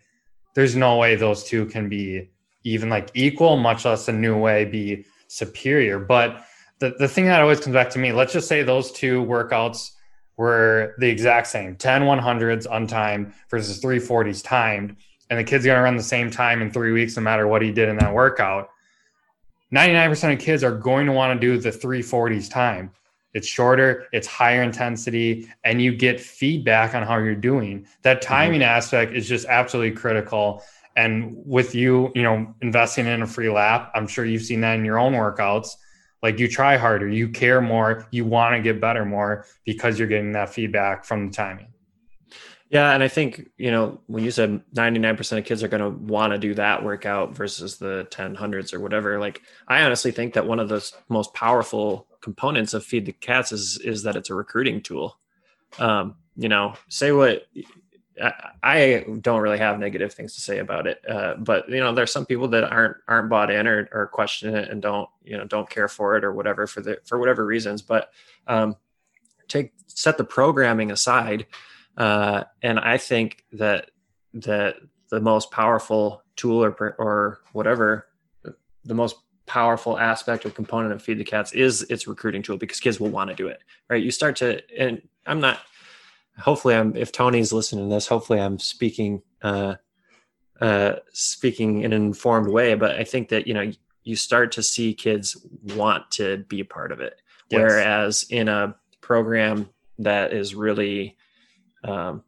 there's 0.54 0.76
no 0.76 0.96
way 0.96 1.16
those 1.16 1.44
two 1.44 1.66
can 1.66 1.88
be 1.88 2.30
even 2.62 2.88
like 2.88 3.10
equal, 3.14 3.56
much 3.56 3.84
less 3.84 4.08
a 4.08 4.12
new 4.12 4.36
way 4.38 4.64
be 4.64 5.04
superior. 5.26 5.98
But 5.98 6.44
the, 6.78 6.94
the 6.98 7.08
thing 7.08 7.26
that 7.26 7.40
always 7.40 7.60
comes 7.60 7.74
back 7.74 7.90
to 7.90 7.98
me, 7.98 8.12
let's 8.12 8.32
just 8.32 8.48
say 8.48 8.62
those 8.62 8.92
two 8.92 9.22
workouts 9.24 9.90
were 10.36 10.94
the 10.98 11.08
exact 11.08 11.46
same 11.48 11.76
10 11.76 12.02
100s 12.02 12.66
untimed 12.66 13.32
versus 13.50 13.80
340s 13.80 14.42
timed. 14.42 14.96
And 15.30 15.38
the 15.38 15.44
kid's 15.44 15.64
going 15.64 15.76
to 15.76 15.82
run 15.82 15.96
the 15.96 16.02
same 16.02 16.30
time 16.30 16.60
in 16.62 16.70
three 16.70 16.92
weeks, 16.92 17.16
no 17.16 17.22
matter 17.22 17.46
what 17.46 17.62
he 17.62 17.72
did 17.72 17.88
in 17.88 17.96
that 17.98 18.12
workout. 18.12 18.70
99% 19.72 20.32
of 20.32 20.38
kids 20.38 20.62
are 20.62 20.76
going 20.76 21.06
to 21.06 21.12
want 21.12 21.38
to 21.38 21.46
do 21.46 21.58
the 21.58 21.70
340s 21.70 22.50
time. 22.50 22.92
It's 23.32 23.48
shorter, 23.48 24.06
it's 24.12 24.28
higher 24.28 24.62
intensity, 24.62 25.50
and 25.64 25.82
you 25.82 25.94
get 25.94 26.20
feedback 26.20 26.94
on 26.94 27.02
how 27.02 27.18
you're 27.18 27.34
doing. 27.34 27.86
That 28.02 28.20
mm-hmm. 28.20 28.32
timing 28.32 28.60
mm-hmm. 28.60 28.70
aspect 28.70 29.12
is 29.12 29.28
just 29.28 29.46
absolutely 29.46 29.96
critical. 29.96 30.62
And 30.96 31.34
with 31.44 31.74
you, 31.74 32.12
you 32.14 32.22
know, 32.22 32.54
investing 32.62 33.06
in 33.06 33.22
a 33.22 33.26
Freelap, 33.26 33.90
I'm 33.94 34.06
sure 34.06 34.24
you've 34.24 34.42
seen 34.42 34.60
that 34.60 34.78
in 34.78 34.84
your 34.84 35.00
own 35.00 35.14
workouts. 35.14 35.70
Like 36.22 36.38
you 36.38 36.48
try 36.48 36.76
harder, 36.76 37.08
you 37.08 37.28
care 37.28 37.60
more, 37.60 38.06
you 38.12 38.24
want 38.24 38.54
to 38.54 38.62
get 38.62 38.80
better 38.80 39.04
more 39.04 39.44
because 39.64 39.98
you're 39.98 40.08
getting 40.08 40.32
that 40.32 40.48
feedback 40.48 41.04
from 41.04 41.26
the 41.26 41.32
timing. 41.32 41.73
Yeah, 42.70 42.92
and 42.92 43.02
I 43.02 43.08
think 43.08 43.50
you 43.56 43.70
know 43.70 44.00
when 44.06 44.24
you 44.24 44.30
said 44.30 44.62
99% 44.74 45.38
of 45.38 45.44
kids 45.44 45.62
are 45.62 45.68
going 45.68 45.82
to 45.82 45.90
want 45.90 46.32
to 46.32 46.38
do 46.38 46.54
that 46.54 46.82
workout 46.82 47.36
versus 47.36 47.76
the 47.76 48.06
10 48.10 48.34
hundreds 48.34 48.72
or 48.72 48.80
whatever. 48.80 49.18
Like 49.20 49.42
I 49.68 49.82
honestly 49.82 50.10
think 50.10 50.34
that 50.34 50.46
one 50.46 50.58
of 50.58 50.68
the 50.68 50.92
most 51.08 51.34
powerful 51.34 52.08
components 52.20 52.74
of 52.74 52.84
Feed 52.84 53.06
the 53.06 53.12
Cats 53.12 53.52
is 53.52 53.78
is 53.78 54.02
that 54.02 54.16
it's 54.16 54.30
a 54.30 54.34
recruiting 54.34 54.80
tool. 54.80 55.18
Um, 55.78 56.16
you 56.36 56.48
know, 56.48 56.74
say 56.88 57.12
what 57.12 57.46
I 58.62 59.04
don't 59.20 59.40
really 59.40 59.58
have 59.58 59.78
negative 59.78 60.14
things 60.14 60.34
to 60.34 60.40
say 60.40 60.58
about 60.58 60.86
it, 60.86 61.00
uh, 61.08 61.34
but 61.34 61.68
you 61.68 61.80
know, 61.80 61.92
there's 61.92 62.12
some 62.12 62.26
people 62.26 62.48
that 62.48 62.64
aren't 62.64 62.96
aren't 63.08 63.28
bought 63.28 63.50
in 63.50 63.66
or, 63.66 63.88
or 63.92 64.06
question 64.06 64.54
it 64.54 64.70
and 64.70 64.80
don't 64.80 65.08
you 65.24 65.36
know 65.36 65.44
don't 65.44 65.68
care 65.68 65.88
for 65.88 66.16
it 66.16 66.24
or 66.24 66.32
whatever 66.32 66.66
for 66.66 66.80
the 66.80 66.98
for 67.04 67.18
whatever 67.18 67.44
reasons. 67.44 67.82
But 67.82 68.10
um, 68.46 68.76
take 69.48 69.72
set 69.86 70.16
the 70.16 70.24
programming 70.24 70.92
aside, 70.92 71.46
uh, 71.96 72.44
and 72.62 72.78
I 72.78 72.98
think 72.98 73.44
that 73.52 73.90
that 74.34 74.76
the 75.10 75.20
most 75.20 75.50
powerful 75.50 76.22
tool 76.36 76.64
or 76.64 76.70
or 76.98 77.40
whatever 77.52 78.08
the 78.84 78.94
most 78.94 79.16
powerful 79.46 79.98
aspect 79.98 80.44
or 80.44 80.50
component 80.50 80.92
of 80.92 81.02
feed 81.02 81.18
the 81.18 81.24
cats 81.24 81.52
is 81.52 81.82
its 81.82 82.06
recruiting 82.06 82.42
tool 82.42 82.56
because 82.56 82.80
kids 82.80 82.98
will 82.98 83.10
want 83.10 83.30
to 83.30 83.36
do 83.36 83.46
it 83.46 83.60
right 83.88 84.02
you 84.02 84.10
start 84.10 84.36
to 84.36 84.60
and 84.78 85.02
i'm 85.26 85.40
not 85.40 85.60
hopefully 86.38 86.74
I'm 86.74 86.96
if 86.96 87.12
Tony's 87.12 87.52
listening 87.52 87.88
to 87.88 87.94
this, 87.94 88.06
hopefully 88.06 88.40
I'm 88.40 88.58
speaking 88.58 89.22
uh, 89.42 89.76
uh, 90.60 90.94
speaking 91.12 91.82
in 91.82 91.92
an 91.92 92.02
informed 92.02 92.48
way, 92.48 92.74
but 92.74 92.92
I 92.92 93.04
think 93.04 93.28
that 93.28 93.46
you 93.46 93.54
know 93.54 93.70
you 94.02 94.16
start 94.16 94.52
to 94.52 94.62
see 94.62 94.94
kids 94.94 95.36
want 95.74 96.10
to 96.12 96.38
be 96.48 96.60
a 96.60 96.64
part 96.64 96.92
of 96.92 97.00
it, 97.00 97.20
yes. 97.50 97.58
whereas 97.58 98.26
in 98.30 98.48
a 98.48 98.74
program 99.00 99.68
that 99.98 100.32
is 100.32 100.54
really, 100.54 101.16
um, 101.84 102.24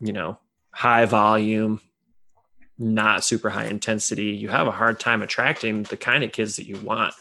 you 0.00 0.12
know, 0.12 0.38
high 0.70 1.06
volume, 1.06 1.80
not 2.78 3.24
super 3.24 3.48
high 3.48 3.66
intensity, 3.66 4.26
you 4.26 4.48
have 4.48 4.66
a 4.66 4.72
hard 4.72 4.98
time 5.00 5.22
attracting 5.22 5.84
the 5.84 5.96
kind 5.96 6.24
of 6.24 6.32
kids 6.32 6.56
that 6.56 6.66
you 6.66 6.76
want. 6.78 7.14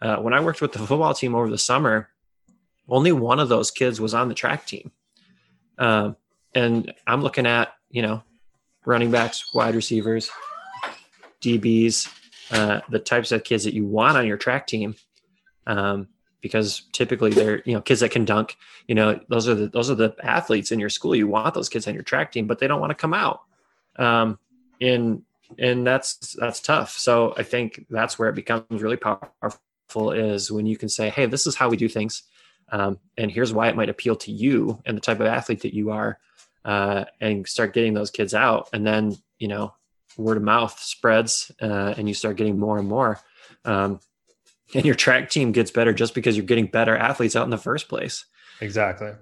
Uh, 0.00 0.16
when 0.16 0.32
I 0.32 0.40
worked 0.40 0.62
with 0.62 0.72
the 0.72 0.78
football 0.78 1.12
team 1.12 1.34
over 1.34 1.50
the 1.50 1.58
summer, 1.58 2.08
only 2.88 3.12
one 3.12 3.40
of 3.40 3.48
those 3.48 3.70
kids 3.70 4.00
was 4.00 4.14
on 4.14 4.28
the 4.28 4.34
track 4.34 4.66
team. 4.66 4.90
Uh, 5.78 6.12
and 6.54 6.92
I'm 7.06 7.22
looking 7.22 7.46
at, 7.46 7.74
you 7.90 8.02
know, 8.02 8.22
running 8.86 9.10
backs, 9.10 9.52
wide 9.52 9.74
receivers, 9.74 10.30
DBs, 11.40 12.12
uh, 12.50 12.80
the 12.88 12.98
types 12.98 13.32
of 13.32 13.44
kids 13.44 13.64
that 13.64 13.74
you 13.74 13.84
want 13.84 14.16
on 14.16 14.26
your 14.26 14.36
track 14.36 14.66
team. 14.66 14.94
Um, 15.66 16.08
because 16.40 16.82
typically 16.92 17.30
they're, 17.30 17.62
you 17.64 17.74
know, 17.74 17.80
kids 17.80 18.00
that 18.00 18.10
can 18.10 18.24
dunk, 18.24 18.56
you 18.86 18.94
know, 18.94 19.20
those 19.28 19.48
are 19.48 19.54
the, 19.54 19.68
those 19.68 19.90
are 19.90 19.94
the 19.94 20.14
athletes 20.22 20.72
in 20.72 20.78
your 20.78 20.88
school. 20.88 21.14
You 21.14 21.26
want 21.26 21.54
those 21.54 21.68
kids 21.68 21.86
on 21.86 21.94
your 21.94 22.02
track 22.02 22.32
team, 22.32 22.46
but 22.46 22.58
they 22.58 22.66
don't 22.66 22.80
want 22.80 22.90
to 22.90 22.94
come 22.94 23.14
out. 23.14 23.42
Um, 23.96 24.38
and, 24.80 25.22
and 25.58 25.86
that's, 25.86 26.36
that's 26.38 26.60
tough. 26.60 26.96
So 26.96 27.34
I 27.36 27.42
think 27.42 27.86
that's 27.90 28.18
where 28.18 28.28
it 28.28 28.34
becomes 28.34 28.64
really 28.70 28.96
powerful 28.96 30.12
is 30.12 30.50
when 30.50 30.66
you 30.66 30.76
can 30.76 30.88
say, 30.88 31.10
Hey, 31.10 31.26
this 31.26 31.46
is 31.46 31.56
how 31.56 31.68
we 31.68 31.76
do 31.76 31.88
things. 31.88 32.22
Um, 32.72 32.98
and 33.18 33.30
here's 33.30 33.52
why 33.52 33.68
it 33.68 33.76
might 33.76 33.88
appeal 33.88 34.16
to 34.16 34.32
you 34.32 34.80
and 34.86 34.96
the 34.96 35.00
type 35.00 35.20
of 35.20 35.26
athlete 35.26 35.62
that 35.62 35.74
you 35.74 35.90
are 35.90 36.18
uh, 36.64 37.04
and 37.20 37.46
start 37.46 37.74
getting 37.74 37.94
those 37.94 38.10
kids 38.10 38.34
out 38.34 38.68
and 38.72 38.86
then 38.86 39.16
you 39.38 39.48
know 39.48 39.74
word 40.16 40.36
of 40.36 40.42
mouth 40.42 40.78
spreads 40.78 41.50
uh, 41.62 41.94
and 41.96 42.08
you 42.08 42.14
start 42.14 42.36
getting 42.36 42.58
more 42.58 42.78
and 42.78 42.88
more 42.88 43.18
um, 43.64 44.00
and 44.74 44.84
your 44.84 44.94
track 44.94 45.30
team 45.30 45.52
gets 45.52 45.70
better 45.70 45.92
just 45.92 46.14
because 46.14 46.36
you're 46.36 46.46
getting 46.46 46.66
better 46.66 46.96
athletes 46.96 47.36
out 47.36 47.44
in 47.44 47.50
the 47.50 47.58
first 47.58 47.88
place 47.88 48.24
exactly 48.60 49.12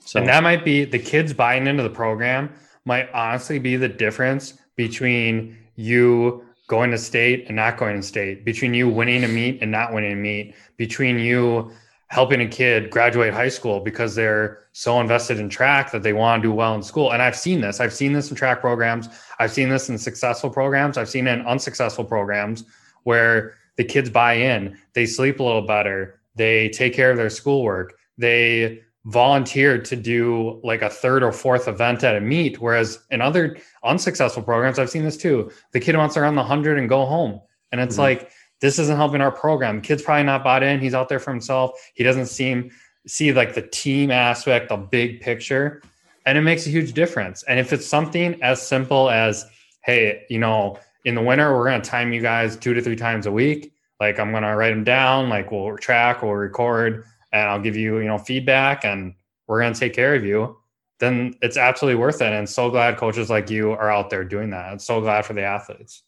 so 0.00 0.20
and 0.20 0.28
that 0.28 0.42
might 0.42 0.64
be 0.64 0.84
the 0.84 0.98
kids 0.98 1.32
buying 1.32 1.66
into 1.66 1.82
the 1.82 1.90
program 1.90 2.52
might 2.84 3.10
honestly 3.12 3.58
be 3.58 3.76
the 3.76 3.88
difference 3.88 4.54
between 4.76 5.56
you 5.76 6.44
going 6.68 6.90
to 6.90 6.98
state 6.98 7.44
and 7.46 7.56
not 7.56 7.76
going 7.76 7.96
to 7.96 8.02
state 8.02 8.44
between 8.44 8.74
you 8.74 8.88
winning 8.88 9.24
a 9.24 9.28
meet 9.28 9.58
and 9.62 9.70
not 9.70 9.92
winning 9.92 10.12
a 10.12 10.16
meet 10.16 10.54
between 10.76 11.18
you 11.18 11.70
helping 12.08 12.40
a 12.40 12.46
kid 12.46 12.90
graduate 12.90 13.34
high 13.34 13.48
school 13.48 13.80
because 13.80 14.14
they're 14.14 14.64
so 14.72 15.00
invested 15.00 15.40
in 15.40 15.48
track 15.48 15.90
that 15.90 16.02
they 16.02 16.12
want 16.12 16.42
to 16.42 16.48
do 16.48 16.52
well 16.52 16.74
in 16.74 16.82
school. 16.82 17.12
And 17.12 17.22
I've 17.22 17.36
seen 17.36 17.60
this. 17.60 17.80
I've 17.80 17.92
seen 17.92 18.12
this 18.12 18.30
in 18.30 18.36
track 18.36 18.60
programs. 18.60 19.08
I've 19.38 19.50
seen 19.50 19.68
this 19.68 19.88
in 19.88 19.98
successful 19.98 20.50
programs. 20.50 20.98
I've 20.98 21.08
seen 21.08 21.26
it 21.26 21.38
in 21.38 21.46
unsuccessful 21.46 22.04
programs 22.04 22.64
where 23.02 23.54
the 23.76 23.84
kids 23.84 24.10
buy 24.10 24.34
in, 24.34 24.76
they 24.94 25.06
sleep 25.06 25.40
a 25.40 25.42
little 25.42 25.66
better, 25.66 26.20
they 26.34 26.68
take 26.70 26.94
care 26.94 27.10
of 27.10 27.16
their 27.16 27.30
schoolwork, 27.30 27.98
they 28.18 28.80
volunteer 29.06 29.80
to 29.80 29.94
do 29.94 30.60
like 30.64 30.82
a 30.82 30.90
third 30.90 31.22
or 31.22 31.30
fourth 31.32 31.68
event 31.68 32.02
at 32.02 32.16
a 32.16 32.20
meet. 32.20 32.60
Whereas 32.60 32.98
in 33.10 33.20
other 33.20 33.56
unsuccessful 33.84 34.42
programs, 34.42 34.78
I've 34.78 34.90
seen 34.90 35.04
this 35.04 35.16
too. 35.16 35.50
The 35.72 35.80
kid 35.80 35.96
wants 35.96 36.14
to 36.14 36.22
run 36.22 36.34
the 36.34 36.42
hundred 36.42 36.78
and 36.78 36.88
go 36.88 37.06
home. 37.06 37.40
And 37.70 37.80
it's 37.80 37.94
mm-hmm. 37.94 38.02
like, 38.02 38.30
this 38.60 38.78
isn't 38.78 38.96
helping 38.96 39.20
our 39.20 39.30
program. 39.30 39.80
Kid's 39.80 40.02
probably 40.02 40.24
not 40.24 40.42
bought 40.42 40.62
in. 40.62 40.80
He's 40.80 40.94
out 40.94 41.08
there 41.08 41.20
for 41.20 41.30
himself. 41.30 41.72
He 41.94 42.02
doesn't 42.02 42.26
seem 42.26 42.70
see 43.06 43.32
like 43.32 43.54
the 43.54 43.62
team 43.62 44.10
aspect, 44.10 44.68
the 44.68 44.76
big 44.76 45.20
picture, 45.20 45.82
and 46.24 46.36
it 46.36 46.40
makes 46.40 46.66
a 46.66 46.70
huge 46.70 46.92
difference. 46.92 47.44
And 47.44 47.60
if 47.60 47.72
it's 47.72 47.86
something 47.86 48.42
as 48.42 48.60
simple 48.60 49.10
as, 49.10 49.44
hey, 49.84 50.24
you 50.28 50.38
know, 50.38 50.78
in 51.06 51.14
the 51.14 51.22
winter 51.22 51.56
we're 51.56 51.64
gonna 51.64 51.82
time 51.82 52.12
you 52.12 52.20
guys 52.20 52.56
two 52.56 52.74
to 52.74 52.82
three 52.82 52.96
times 52.96 53.26
a 53.26 53.32
week. 53.32 53.72
Like 54.00 54.18
I'm 54.18 54.32
gonna 54.32 54.54
write 54.54 54.70
them 54.70 54.84
down. 54.84 55.30
Like 55.30 55.50
we'll 55.50 55.78
track, 55.78 56.22
we'll 56.22 56.32
record, 56.32 57.04
and 57.32 57.48
I'll 57.48 57.60
give 57.60 57.76
you 57.76 57.98
you 57.98 58.04
know 58.04 58.18
feedback, 58.18 58.84
and 58.84 59.14
we're 59.46 59.62
gonna 59.62 59.74
take 59.74 59.94
care 59.94 60.14
of 60.14 60.24
you. 60.24 60.58
Then 60.98 61.34
it's 61.42 61.56
absolutely 61.56 62.00
worth 62.00 62.20
it. 62.20 62.32
And 62.32 62.48
so 62.48 62.70
glad 62.70 62.96
coaches 62.96 63.30
like 63.30 63.48
you 63.48 63.70
are 63.72 63.90
out 63.90 64.10
there 64.10 64.24
doing 64.24 64.50
that. 64.50 64.72
I'm 64.72 64.78
so 64.78 65.00
glad 65.00 65.24
for 65.24 65.34
the 65.34 65.42
athletes. 65.42 66.02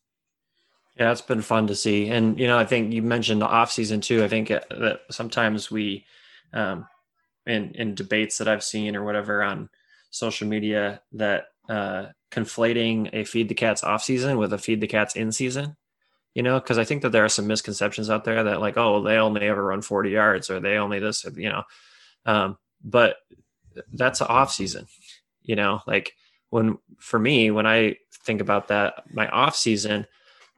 Yeah, 0.99 1.13
it's 1.13 1.21
been 1.21 1.43
fun 1.43 1.69
to 1.69 1.77
see. 1.77 2.09
And, 2.09 2.41
you 2.41 2.47
know, 2.47 2.59
I 2.59 2.65
think 2.65 2.93
you 2.93 3.03
mentioned 3.03 3.41
the 3.41 3.47
off 3.47 3.71
season 3.71 4.01
too. 4.01 4.25
I 4.25 4.29
think 4.29 4.49
that 4.49 5.01
sometimes 5.11 5.71
we, 5.71 6.07
um, 6.55 6.87
in, 7.47 7.71
in 7.75 7.95
debates 7.95 8.39
that 8.39 8.49
I've 8.49 8.65
seen 8.65 8.97
or 8.97 9.05
whatever 9.05 9.43
on 9.43 9.69
social 10.11 10.49
media 10.49 11.03
that, 11.13 11.49
uh, 11.69 12.07
conflating 12.31 13.11
a 13.13 13.25
feed 13.25 13.49
the 13.49 13.55
cats 13.55 13.85
off 13.85 14.03
season 14.03 14.39
with 14.39 14.53
a 14.53 14.59
feed 14.59 14.81
the 14.81 14.87
cats 14.87 15.17
in 15.17 15.33
season, 15.33 15.77
you 16.35 16.43
know, 16.43 16.61
cause 16.61 16.79
I 16.79 16.85
think 16.85 17.03
that 17.03 17.11
there 17.11 17.25
are 17.25 17.31
some 17.31 17.47
misconceptions 17.47 18.11
out 18.11 18.25
there 18.25 18.45
that 18.45 18.61
like, 18.61 18.77
oh, 18.77 19.03
they 19.03 19.17
only 19.17 19.47
ever 19.47 19.65
run 19.65 19.83
40 19.83 20.11
yards 20.11 20.51
or 20.51 20.61
they 20.61 20.77
only 20.77 20.99
this, 20.99 21.25
you 21.37 21.49
know, 21.49 21.63
um, 22.27 22.59
but 22.83 23.17
that's 23.93 24.21
off 24.21 24.53
season, 24.53 24.87
you 25.43 25.57
know, 25.57 25.81
like 25.87 26.13
when, 26.51 26.79
for 26.99 27.19
me, 27.19 27.51
when 27.51 27.67
I 27.67 27.97
think 28.25 28.41
about 28.41 28.69
that, 28.69 29.05
my 29.13 29.29
off 29.29 29.57
season, 29.57 30.07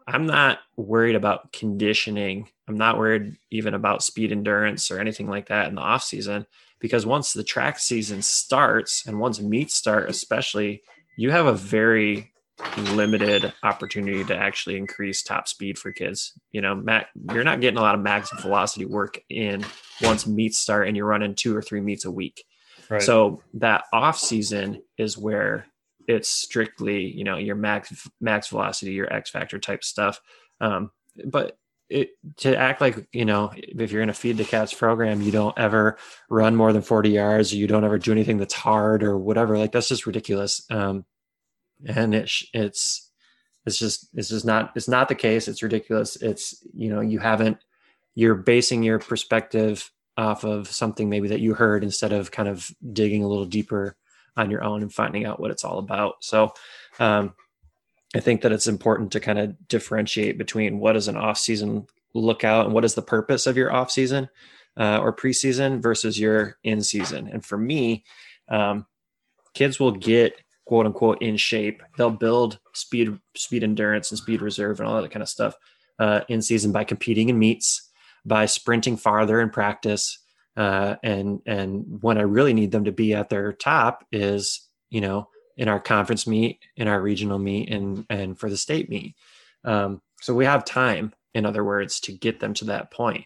I'm 0.07 0.27
not 0.27 0.59
worried 0.77 1.15
about 1.15 1.53
conditioning. 1.53 2.49
I'm 2.67 2.77
not 2.77 2.99
worried 2.99 3.37
even 3.51 3.75
about 3.75 4.03
speed 4.03 4.33
endurance 4.33 4.91
or 4.91 4.99
anything 4.99 5.29
like 5.29 5.49
that 5.49 5.69
in 5.69 5.75
the 5.75 5.81
off 5.81 6.03
season 6.03 6.47
because 6.81 7.07
once 7.07 7.33
the 7.33 7.45
track 7.45 7.79
season 7.79 8.23
starts 8.23 9.07
and 9.07 9.21
once 9.21 9.41
meets 9.41 9.75
start, 9.75 10.09
especially, 10.09 10.83
you 11.17 11.31
have 11.31 11.47
a 11.47 11.53
very 11.53 12.33
limited 12.77 13.53
opportunity 13.63 14.23
to 14.25 14.37
actually 14.37 14.77
increase 14.77 15.23
top 15.23 15.49
speed 15.49 15.79
for 15.79 15.93
kids. 15.93 16.39
You 16.53 16.61
know, 16.61 16.75
Mac, 16.75 17.09
you're 17.33 17.45
not 17.45 17.61
getting 17.61 17.79
a 17.79 17.83
lot 17.83 17.95
of 17.95 18.01
max 18.01 18.31
velocity 18.41 18.85
work 18.85 19.19
in 19.31 19.65
once 20.03 20.27
meets 20.27 20.59
start 20.59 20.89
and 20.89 20.97
you're 20.97 21.07
running 21.07 21.35
two 21.35 21.57
or 21.57 21.63
three 21.63 21.81
meets 21.81 22.05
a 22.05 22.11
week. 22.11 22.45
Right. 22.89 23.03
So 23.03 23.43
that 23.55 23.85
off 23.93 24.19
season 24.19 24.83
is 24.99 25.17
where 25.17 25.67
it's 26.09 26.29
strictly 26.29 27.05
you 27.07 27.25
know 27.25 27.37
your 27.37 27.55
max 27.55 28.09
max 28.21 28.49
velocity 28.49 28.93
your 28.93 29.13
x 29.13 29.31
factor 29.31 29.59
type 29.59 29.85
stuff 29.85 30.21
um, 30.61 30.91
but 31.25 31.57
it, 31.91 32.11
to 32.39 32.57
act 32.57 32.81
like 32.81 33.09
you 33.13 33.25
know 33.25 33.53
if 33.55 33.93
you're 33.93 34.03
in 34.03 34.11
a 34.11 34.15
feed 34.15 34.37
the 34.37 34.45
cats 34.45 34.73
program 34.73 35.21
you 35.21 35.33
don't 35.33 35.59
ever 35.59 35.99
run 36.29 36.55
more 36.55 36.73
than 36.73 36.83
40 36.83 37.11
yards 37.11 37.53
or 37.53 37.57
you 37.57 37.67
don't 37.67 37.85
ever 37.85 37.99
do 37.99 38.13
anything 38.13 38.39
that's 38.39 38.55
hard 38.55 39.03
or 39.03 39.19
whatever 39.19 39.59
like 39.59 39.73
that's 39.73 39.89
just 39.89 40.07
ridiculous. 40.07 40.65
Um, 40.71 41.05
and 41.87 42.15
it's 42.15 42.47
it's 42.53 43.11
it's 43.67 43.79
just 43.79 44.09
it's 44.15 44.29
just 44.29 44.45
not 44.45 44.73
it's 44.77 44.89
not 44.89 45.09
the 45.09 45.15
case. 45.15 45.49
It's 45.49 45.63
ridiculous. 45.63 46.17
It's 46.17 46.65
you 46.73 46.91
know 46.91 47.01
you 47.01 47.19
haven't 47.19 47.59
you're 48.15 48.35
basing 48.35 48.83
your 48.83 48.99
perspective 48.99 49.91
off 50.17 50.45
of 50.45 50.69
something 50.69 51.09
maybe 51.09 51.29
that 51.29 51.41
you 51.41 51.55
heard 51.55 51.83
instead 51.85 52.13
of 52.13 52.31
kind 52.31 52.49
of 52.49 52.71
digging 52.93 53.23
a 53.23 53.29
little 53.29 53.47
deeper 53.47 53.97
on 54.37 54.51
your 54.51 54.63
own 54.63 54.83
and 54.83 54.93
finding 54.93 55.25
out 55.25 55.41
what 55.41 55.51
it's 55.51 55.65
all 55.65 55.79
about. 55.79 56.17
So, 56.21 56.53
um, 56.99 57.35
I 58.15 58.21
think 58.21 58.41
that 58.43 58.53
it's 58.53 58.67
important 58.67 59.13
to 59.13 59.21
kind 59.21 59.39
of 59.39 59.69
differentiate 59.69 60.37
between 60.39 60.81
what 60.81 60.97
is 60.97 61.09
an 61.09 61.17
off 61.17 61.39
season 61.39 61.87
lookout 62.15 62.67
and 62.67 62.75
what 62.75 62.85
is 62.85 62.95
the 62.95 63.03
purpose 63.03 63.47
of 63.47 63.57
your 63.57 63.73
off 63.73 63.91
season 63.91 64.29
uh, 64.77 64.99
or 64.99 65.15
preseason 65.15 65.81
versus 65.81 66.19
your 66.19 66.59
in 66.65 66.83
season. 66.83 67.29
And 67.29 67.45
for 67.45 67.57
me, 67.57 68.05
um, 68.49 68.87
kids 69.55 69.79
will 69.79 69.93
get 69.93 70.35
quote 70.65 70.87
unquote 70.87 71.21
in 71.23 71.37
shape. 71.37 71.83
They'll 71.97 72.11
build 72.11 72.59
speed, 72.73 73.19
speed 73.37 73.63
endurance, 73.63 74.11
and 74.11 74.19
speed 74.19 74.43
reserve, 74.43 74.81
and 74.81 74.89
all 74.89 75.01
that 75.01 75.11
kind 75.11 75.23
of 75.23 75.29
stuff 75.29 75.57
uh, 75.99 76.21
in 76.29 76.43
season 76.43 76.73
by 76.73 76.85
competing 76.85 77.29
in 77.29 77.39
meets, 77.39 77.91
by 78.25 78.47
sprinting 78.47 78.97
farther 78.97 79.41
in 79.41 79.51
practice, 79.51 80.19
uh, 80.57 80.97
and 81.03 81.41
and 81.47 81.99
when 82.03 82.19
I 82.19 82.23
really 82.23 82.55
need 82.55 82.73
them 82.73 82.85
to 82.85 82.93
be 82.93 83.15
at 83.15 83.29
their 83.29 83.53
top 83.53 84.05
is 84.13 84.69
you 84.91 85.01
know 85.01 85.29
in 85.57 85.69
our 85.69 85.81
conference 85.81 86.27
meet, 86.27 86.61
in 86.77 86.89
our 86.89 87.01
regional 87.01 87.39
meet, 87.39 87.71
and 87.71 88.05
and 88.11 88.39
for 88.39 88.49
the 88.49 88.57
state 88.57 88.89
meet. 88.89 89.15
Um, 89.65 90.01
so 90.21 90.35
we 90.35 90.45
have 90.45 90.65
time, 90.65 91.13
in 91.35 91.47
other 91.47 91.65
words, 91.65 92.01
to 92.01 92.13
get 92.13 92.41
them 92.41 92.55
to 92.55 92.67
that 92.67 92.91
point. 92.91 93.25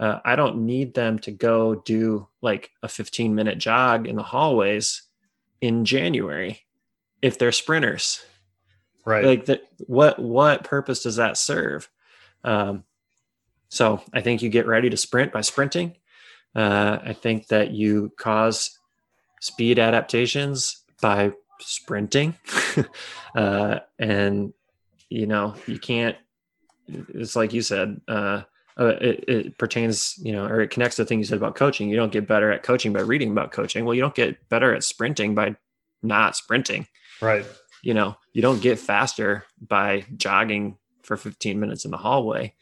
Uh, 0.00 0.18
I 0.24 0.36
don't 0.36 0.66
need 0.66 0.94
them 0.94 1.18
to 1.20 1.30
go 1.30 1.76
do 1.76 2.28
like 2.42 2.70
a 2.82 2.88
15 2.88 3.34
minute 3.34 3.58
jog 3.58 4.06
in 4.06 4.16
the 4.16 4.22
hallways 4.22 5.02
in 5.60 5.84
January 5.84 6.60
if 7.22 7.38
they're 7.38 7.52
sprinters. 7.52 8.24
Right. 9.04 9.24
Like 9.24 9.44
that 9.46 9.62
what 9.78 10.18
what 10.18 10.64
purpose 10.64 11.02
does 11.02 11.16
that 11.16 11.36
serve? 11.36 11.88
Um, 12.42 12.84
so 13.68 14.02
I 14.12 14.20
think 14.20 14.42
you 14.42 14.48
get 14.48 14.66
ready 14.66 14.90
to 14.90 14.96
sprint 14.96 15.32
by 15.32 15.42
sprinting 15.42 15.96
uh, 16.54 16.98
I 17.02 17.12
think 17.12 17.48
that 17.48 17.72
you 17.72 18.12
cause 18.16 18.78
speed 19.40 19.78
adaptations 19.78 20.82
by 21.02 21.32
sprinting. 21.60 22.36
uh, 23.34 23.80
and, 23.98 24.52
you 25.08 25.26
know, 25.26 25.54
you 25.66 25.78
can't, 25.78 26.16
it's 26.88 27.36
like 27.36 27.52
you 27.52 27.62
said, 27.62 28.00
uh, 28.08 28.42
uh, 28.78 28.86
it, 29.00 29.24
it, 29.28 29.58
pertains, 29.58 30.18
you 30.18 30.32
know, 30.32 30.46
or 30.46 30.60
it 30.60 30.70
connects 30.70 30.96
to 30.96 31.02
the 31.02 31.06
thing 31.06 31.18
you 31.18 31.24
said 31.24 31.38
about 31.38 31.54
coaching. 31.54 31.88
You 31.88 31.96
don't 31.96 32.12
get 32.12 32.26
better 32.26 32.50
at 32.50 32.62
coaching 32.62 32.92
by 32.92 33.00
reading 33.00 33.30
about 33.30 33.52
coaching. 33.52 33.84
Well, 33.84 33.94
you 33.94 34.00
don't 34.00 34.14
get 34.14 34.48
better 34.48 34.74
at 34.74 34.82
sprinting 34.82 35.34
by 35.34 35.56
not 36.02 36.36
sprinting. 36.36 36.86
Right. 37.20 37.46
you 37.82 37.94
know, 37.94 38.16
you 38.32 38.42
don't 38.42 38.60
get 38.60 38.78
faster 38.78 39.44
by 39.60 40.04
jogging 40.16 40.78
for 41.02 41.16
15 41.16 41.60
minutes 41.60 41.84
in 41.84 41.90
the 41.90 41.96
hallway. 41.96 42.54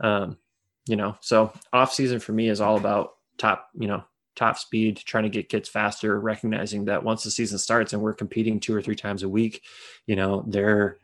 Um, 0.00 0.38
you 0.86 0.96
know, 0.96 1.16
so 1.20 1.52
off 1.72 1.92
season 1.92 2.20
for 2.20 2.32
me 2.32 2.48
is 2.48 2.60
all 2.60 2.76
about 2.76 3.14
top, 3.38 3.68
you 3.74 3.88
know, 3.88 4.04
top 4.36 4.58
speed, 4.58 4.98
trying 4.98 5.24
to 5.24 5.30
get 5.30 5.48
kids 5.48 5.68
faster, 5.68 6.20
recognizing 6.20 6.84
that 6.84 7.02
once 7.02 7.24
the 7.24 7.30
season 7.30 7.58
starts 7.58 7.92
and 7.92 8.02
we're 8.02 8.14
competing 8.14 8.60
two 8.60 8.74
or 8.74 8.82
three 8.82 8.94
times 8.94 9.22
a 9.22 9.28
week, 9.28 9.62
you 10.06 10.14
know, 10.14 10.44
their 10.46 10.98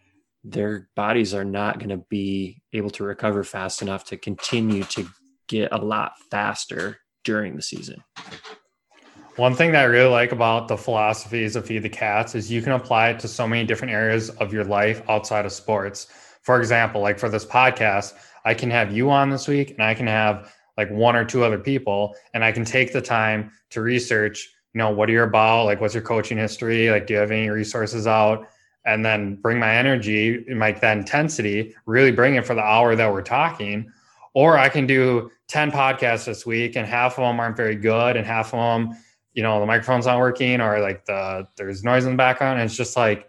their 0.45 0.89
bodies 0.97 1.35
are 1.35 1.45
not 1.45 1.79
going 1.79 1.91
to 1.91 2.05
be 2.09 2.63
able 2.73 2.91
to 2.91 3.05
recover 3.05 3.45
fast 3.45 3.81
enough 3.81 4.05
to 4.05 4.17
continue 4.17 4.83
to 4.85 5.09
get 5.49 5.73
a 5.73 5.79
lot 5.79 6.13
faster 6.31 6.99
during 7.25 7.55
the 7.55 7.63
season. 7.63 8.03
One 9.37 9.55
thing 9.55 9.73
that 9.73 9.83
I 9.83 9.85
really 9.85 10.11
like 10.11 10.33
about 10.33 10.69
the 10.69 10.77
philosophies 10.77 11.57
of 11.57 11.65
Feed 11.65 11.83
the 11.83 11.89
Cats 11.89 12.35
is 12.35 12.51
you 12.51 12.61
can 12.61 12.73
apply 12.73 13.11
it 13.11 13.21
to 13.21 13.29
so 13.29 13.49
many 13.49 13.65
different 13.65 13.95
areas 13.95 14.29
of 14.29 14.53
your 14.53 14.65
life 14.65 15.03
outside 15.09 15.47
of 15.47 15.53
sports. 15.53 16.09
For 16.43 16.59
example, 16.59 17.01
like 17.01 17.19
for 17.19 17.31
this 17.31 17.47
podcast, 17.47 18.15
I 18.45 18.55
can 18.55 18.71
have 18.71 18.93
you 18.93 19.11
on 19.11 19.31
this 19.31 19.49
week 19.49 19.71
and 19.71 19.83
I 19.83 19.95
can 19.95 20.07
have 20.07 20.53
like 20.77 20.91
one 20.91 21.17
or 21.17 21.25
two 21.25 21.45
other 21.45 21.59
people 21.59 22.15
and 22.35 22.45
I 22.45 22.53
can 22.53 22.65
take 22.65 22.93
the 22.93 23.03
time 23.03 23.51
to 23.71 23.83
research, 23.83 24.51
you 24.75 24.79
know, 24.79 24.91
what 24.91 25.09
are 25.09 25.13
you 25.13 25.23
about? 25.23 25.65
Like 25.65 25.81
what's 25.81 25.95
your 25.95 26.03
coaching 26.03 26.39
history? 26.39 26.91
Like 26.91 27.07
do 27.07 27.15
you 27.15 27.21
have 27.21 27.31
any 27.31 27.49
resources 27.49 28.07
out? 28.07 28.49
And 28.85 29.05
then 29.05 29.37
bring 29.37 29.61
my 29.61 29.77
energy, 29.77 30.45
and 30.49 30.59
like 30.59 30.81
that 30.81 30.99
intensity, 30.99 31.73
really 31.87 32.11
bring 32.11 32.35
it 32.35 32.45
for 32.45 32.57
the 32.57 32.65
hour 32.65 32.97
that 32.97 33.13
we're 33.13 33.23
talking. 33.23 33.93
Or 34.35 34.59
I 34.59 34.69
can 34.69 34.89
do 34.89 35.31
10 35.53 35.71
podcasts 35.71 36.25
this 36.25 36.47
week 36.47 36.77
and 36.77 36.87
half 36.87 37.19
of 37.19 37.23
them 37.23 37.39
aren't 37.39 37.57
very 37.57 37.77
good 37.77 38.17
and 38.17 38.27
half 38.27 38.55
of 38.55 38.59
them 38.59 38.97
you 39.35 39.43
know 39.43 39.61
the 39.61 39.67
microphone's 39.67 40.07
not 40.07 40.19
working 40.19 40.63
or 40.63 40.81
like 40.81 41.05
the 41.05 41.47
there's 41.57 41.85
noise 41.85 42.07
in 42.07 42.13
the 42.13 42.17
background 42.17 42.59
and 42.59 42.67
it's 42.67 42.77
just 42.77 42.97
like 42.97 43.29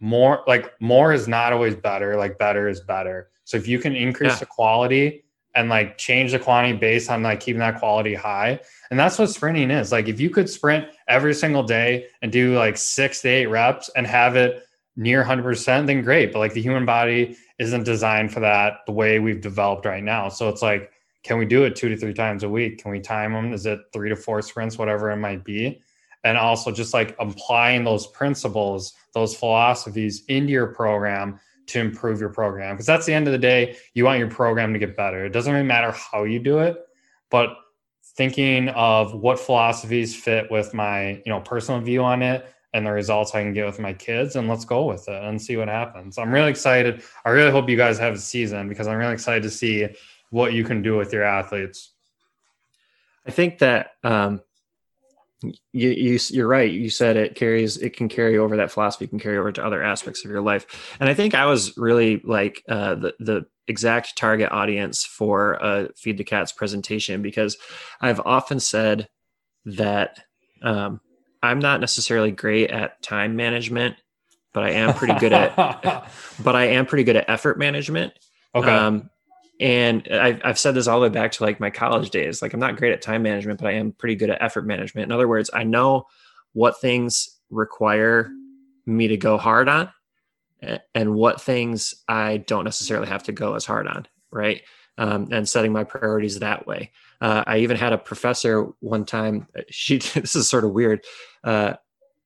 more 0.00 0.42
like 0.46 0.72
more 0.80 1.12
is 1.12 1.28
not 1.28 1.52
always 1.52 1.74
better 1.74 2.16
like 2.16 2.38
better 2.38 2.66
is 2.66 2.80
better 2.80 3.28
so 3.44 3.56
if 3.56 3.66
you 3.66 3.78
can 3.78 3.94
increase 3.94 4.32
yeah. 4.32 4.38
the 4.38 4.46
quality 4.46 5.24
and 5.54 5.68
like 5.68 5.98
change 5.98 6.32
the 6.32 6.38
quantity 6.38 6.76
based 6.76 7.10
on 7.10 7.22
like 7.22 7.40
keeping 7.40 7.60
that 7.60 7.78
quality 7.78 8.14
high 8.14 8.60
and 8.90 8.98
that's 8.98 9.18
what 9.18 9.28
sprinting 9.28 9.70
is 9.70 9.90
like 9.90 10.08
if 10.08 10.20
you 10.20 10.30
could 10.30 10.48
sprint 10.48 10.86
every 11.08 11.34
single 11.34 11.62
day 11.62 12.06
and 12.22 12.30
do 12.30 12.54
like 12.54 12.76
six 12.76 13.22
to 13.22 13.28
eight 13.28 13.46
reps 13.46 13.90
and 13.96 14.06
have 14.06 14.36
it 14.36 14.62
near 14.96 15.24
100% 15.24 15.86
then 15.86 16.02
great 16.02 16.32
but 16.32 16.38
like 16.38 16.52
the 16.52 16.62
human 16.62 16.84
body 16.84 17.36
isn't 17.58 17.84
designed 17.84 18.32
for 18.32 18.40
that 18.40 18.80
the 18.86 18.92
way 18.92 19.18
we've 19.18 19.40
developed 19.40 19.86
right 19.86 20.04
now 20.04 20.28
so 20.28 20.48
it's 20.48 20.62
like 20.62 20.92
can 21.28 21.38
we 21.38 21.44
do 21.44 21.64
it 21.64 21.76
two 21.76 21.88
to 21.88 21.96
three 21.96 22.14
times 22.14 22.42
a 22.42 22.48
week? 22.48 22.82
Can 22.82 22.90
we 22.90 23.00
time 23.00 23.32
them? 23.32 23.52
Is 23.52 23.66
it 23.66 23.80
three 23.92 24.08
to 24.08 24.16
four 24.16 24.40
sprints, 24.42 24.78
whatever 24.78 25.10
it 25.10 25.16
might 25.16 25.44
be? 25.44 25.80
And 26.24 26.38
also 26.38 26.70
just 26.70 26.94
like 26.94 27.14
applying 27.18 27.84
those 27.84 28.06
principles, 28.06 28.94
those 29.14 29.36
philosophies 29.36 30.24
into 30.28 30.52
your 30.52 30.68
program 30.68 31.38
to 31.68 31.80
improve 31.80 32.20
your 32.20 32.30
program. 32.30 32.74
Because 32.74 32.86
that's 32.86 33.06
the 33.06 33.14
end 33.14 33.26
of 33.26 33.32
the 33.32 33.38
day, 33.38 33.76
you 33.94 34.04
want 34.04 34.18
your 34.18 34.30
program 34.30 34.72
to 34.72 34.78
get 34.78 34.96
better. 34.96 35.24
It 35.24 35.30
doesn't 35.30 35.52
really 35.52 35.66
matter 35.66 35.92
how 35.92 36.24
you 36.24 36.38
do 36.38 36.58
it, 36.58 36.76
but 37.30 37.56
thinking 38.16 38.68
of 38.70 39.14
what 39.14 39.38
philosophies 39.38 40.16
fit 40.16 40.50
with 40.50 40.74
my, 40.74 41.10
you 41.24 41.32
know, 41.32 41.40
personal 41.40 41.80
view 41.80 42.02
on 42.02 42.22
it 42.22 42.52
and 42.74 42.86
the 42.86 42.90
results 42.90 43.34
I 43.34 43.42
can 43.42 43.52
get 43.52 43.66
with 43.66 43.78
my 43.78 43.92
kids 43.92 44.36
and 44.36 44.48
let's 44.48 44.64
go 44.64 44.86
with 44.86 45.08
it 45.08 45.22
and 45.22 45.40
see 45.40 45.56
what 45.56 45.68
happens. 45.68 46.18
I'm 46.18 46.32
really 46.32 46.50
excited. 46.50 47.02
I 47.24 47.30
really 47.30 47.50
hope 47.50 47.68
you 47.68 47.76
guys 47.76 47.98
have 47.98 48.14
a 48.14 48.18
season 48.18 48.68
because 48.68 48.86
I'm 48.86 48.98
really 48.98 49.14
excited 49.14 49.42
to 49.44 49.50
see 49.50 49.88
what 50.30 50.52
you 50.52 50.64
can 50.64 50.82
do 50.82 50.96
with 50.96 51.12
your 51.12 51.22
athletes. 51.22 51.92
I 53.26 53.30
think 53.30 53.58
that 53.58 53.92
um, 54.02 54.40
you, 55.42 55.90
you 55.90 56.18
you're 56.30 56.48
right. 56.48 56.70
You 56.70 56.90
said 56.90 57.16
it 57.16 57.34
carries 57.34 57.76
it 57.76 57.96
can 57.96 58.08
carry 58.08 58.38
over 58.38 58.56
that 58.56 58.72
philosophy 58.72 59.06
can 59.06 59.20
carry 59.20 59.38
over 59.38 59.52
to 59.52 59.64
other 59.64 59.82
aspects 59.82 60.24
of 60.24 60.30
your 60.30 60.40
life. 60.40 60.96
And 60.98 61.08
I 61.08 61.14
think 61.14 61.34
I 61.34 61.46
was 61.46 61.76
really 61.76 62.20
like 62.24 62.62
uh, 62.68 62.96
the 62.96 63.14
the 63.20 63.46
exact 63.68 64.16
target 64.16 64.50
audience 64.50 65.04
for 65.04 65.54
a 65.54 65.90
Feed 65.96 66.18
the 66.18 66.24
Cats 66.24 66.52
presentation 66.52 67.22
because 67.22 67.56
I've 68.00 68.20
often 68.20 68.58
said 68.58 69.08
that 69.64 70.18
um, 70.62 71.00
I'm 71.42 71.60
not 71.60 71.80
necessarily 71.80 72.32
great 72.32 72.70
at 72.70 73.00
time 73.02 73.36
management, 73.36 73.96
but 74.52 74.64
I 74.64 74.70
am 74.70 74.94
pretty 74.94 75.18
good 75.20 75.32
at 75.32 75.54
but 76.42 76.56
I 76.56 76.64
am 76.64 76.86
pretty 76.86 77.04
good 77.04 77.16
at 77.16 77.30
effort 77.30 77.58
management. 77.58 78.12
Okay. 78.54 78.70
Um, 78.70 79.10
and 79.60 80.06
I've, 80.08 80.40
I've 80.44 80.58
said 80.58 80.74
this 80.74 80.86
all 80.86 81.00
the 81.00 81.08
way 81.08 81.12
back 81.12 81.32
to 81.32 81.44
like 81.44 81.60
my 81.60 81.70
college 81.70 82.10
days. 82.10 82.42
Like 82.42 82.54
i'm 82.54 82.60
not 82.60 82.76
great 82.76 82.92
at 82.92 83.02
time 83.02 83.22
management 83.22 83.60
but 83.60 83.68
i 83.68 83.72
am 83.72 83.92
pretty 83.92 84.14
good 84.14 84.30
at 84.30 84.42
effort 84.42 84.66
management. 84.66 85.06
In 85.06 85.12
other 85.12 85.28
words 85.28 85.50
i 85.52 85.64
know 85.64 86.06
what 86.52 86.80
things 86.80 87.28
require 87.50 88.30
me 88.86 89.08
to 89.08 89.16
go 89.16 89.36
hard 89.36 89.68
on 89.68 89.90
and 90.94 91.14
what 91.14 91.40
things 91.40 91.94
i 92.08 92.38
don't 92.38 92.64
necessarily 92.64 93.08
have 93.08 93.22
to 93.24 93.32
go 93.32 93.54
as 93.54 93.64
hard 93.64 93.86
on 93.86 94.06
right? 94.30 94.62
Um, 94.98 95.28
and 95.30 95.48
setting 95.48 95.72
my 95.72 95.84
priorities 95.84 96.40
that 96.40 96.66
way. 96.66 96.90
Uh, 97.20 97.42
i 97.46 97.58
even 97.58 97.76
had 97.76 97.92
a 97.92 97.98
professor 97.98 98.64
one 98.80 99.04
time 99.04 99.46
uh, 99.56 99.62
she 99.70 99.98
this 99.98 100.36
is 100.36 100.48
sort 100.48 100.64
of 100.64 100.72
weird 100.72 101.04
uh, 101.44 101.74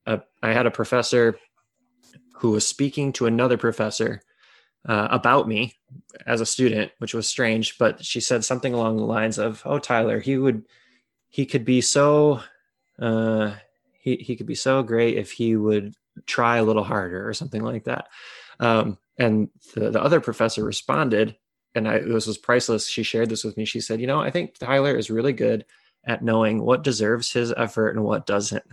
uh, 0.07 0.19
i 0.43 0.53
had 0.53 0.67
a 0.67 0.71
professor 0.71 1.39
who 2.37 2.51
was 2.51 2.67
speaking 2.67 3.13
to 3.13 3.27
another 3.27 3.57
professor 3.57 4.23
uh, 4.87 5.09
about 5.11 5.49
me 5.49 5.75
as 6.27 6.41
a 6.41 6.47
student, 6.47 6.93
which 6.99 7.15
was 7.15 7.27
strange. 7.27 7.79
But 7.79 8.05
she 8.05 8.21
said 8.21 8.45
something 8.45 8.75
along 8.75 8.97
the 8.97 9.05
lines 9.05 9.39
of, 9.39 9.63
"Oh, 9.65 9.79
Tyler, 9.79 10.21
he 10.21 10.37
would, 10.37 10.65
he 11.29 11.47
could 11.47 11.65
be 11.65 11.81
so, 11.81 12.41
uh, 12.99 13.55
he 13.93 14.17
he 14.17 14.37
could 14.37 14.47
be 14.47 14.55
so 14.55 14.83
great 14.83 15.17
if 15.17 15.33
he 15.33 15.57
would 15.57 15.95
try 16.27 16.57
a 16.59 16.65
little 16.65 16.85
harder 16.85 17.29
or 17.29 17.35
something 17.35 17.63
like 17.63 17.85
that." 17.85 18.09
Um, 18.61 18.99
and 19.19 19.49
the, 19.75 19.91
the 19.91 20.03
other 20.03 20.21
professor 20.21 20.65
responded, 20.65 21.37
and 21.75 21.89
I, 21.89 22.01
this 22.01 22.27
was 22.27 22.39
priceless. 22.39 22.89
She 22.89 23.03
shared 23.03 23.29
this 23.29 23.45
with 23.45 23.57
me. 23.57 23.65
She 23.65 23.81
said, 23.81 24.01
"You 24.01 24.07
know, 24.07 24.21
I 24.21 24.31
think 24.31 24.59
Tyler 24.59 24.97
is 24.97 25.11
really 25.11 25.33
good." 25.33 25.65
at 26.05 26.21
knowing 26.21 26.61
what 26.63 26.83
deserves 26.83 27.33
his 27.33 27.55
effort 27.57 27.91
and 27.91 28.03
what 28.03 28.27
doesn't 28.27 28.65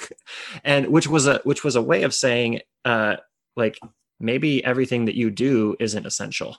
and 0.64 0.86
which 0.88 1.08
was 1.08 1.26
a 1.26 1.40
which 1.44 1.64
was 1.64 1.74
a 1.74 1.82
way 1.82 2.04
of 2.04 2.14
saying 2.14 2.60
uh 2.84 3.16
like 3.56 3.78
maybe 4.20 4.64
everything 4.64 5.04
that 5.06 5.14
you 5.14 5.30
do 5.30 5.76
isn't 5.78 6.06
essential 6.06 6.56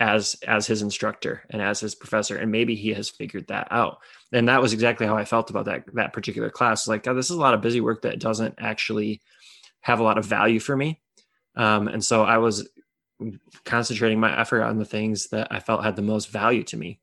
as 0.00 0.36
as 0.46 0.66
his 0.66 0.82
instructor 0.82 1.42
and 1.50 1.60
as 1.60 1.80
his 1.80 1.94
professor 1.94 2.36
and 2.36 2.52
maybe 2.52 2.74
he 2.74 2.92
has 2.92 3.08
figured 3.08 3.48
that 3.48 3.66
out. 3.70 3.98
And 4.32 4.48
that 4.48 4.62
was 4.62 4.72
exactly 4.72 5.06
how 5.06 5.16
i 5.16 5.24
felt 5.24 5.50
about 5.50 5.64
that 5.64 5.84
that 5.94 6.12
particular 6.12 6.50
class. 6.50 6.86
Like 6.86 7.06
oh, 7.06 7.14
this 7.14 7.30
is 7.30 7.36
a 7.36 7.40
lot 7.40 7.54
of 7.54 7.60
busy 7.60 7.80
work 7.80 8.02
that 8.02 8.20
doesn't 8.20 8.54
actually 8.58 9.20
have 9.80 10.00
a 10.00 10.02
lot 10.04 10.18
of 10.18 10.24
value 10.24 10.60
for 10.60 10.76
me. 10.76 11.00
Um, 11.56 11.88
and 11.88 12.04
so 12.04 12.22
i 12.22 12.38
was 12.38 12.68
concentrating 13.64 14.20
my 14.20 14.40
effort 14.40 14.62
on 14.62 14.78
the 14.78 14.84
things 14.84 15.28
that 15.28 15.48
i 15.50 15.58
felt 15.58 15.84
had 15.84 15.96
the 15.96 16.02
most 16.02 16.30
value 16.30 16.62
to 16.64 16.76
me. 16.76 17.00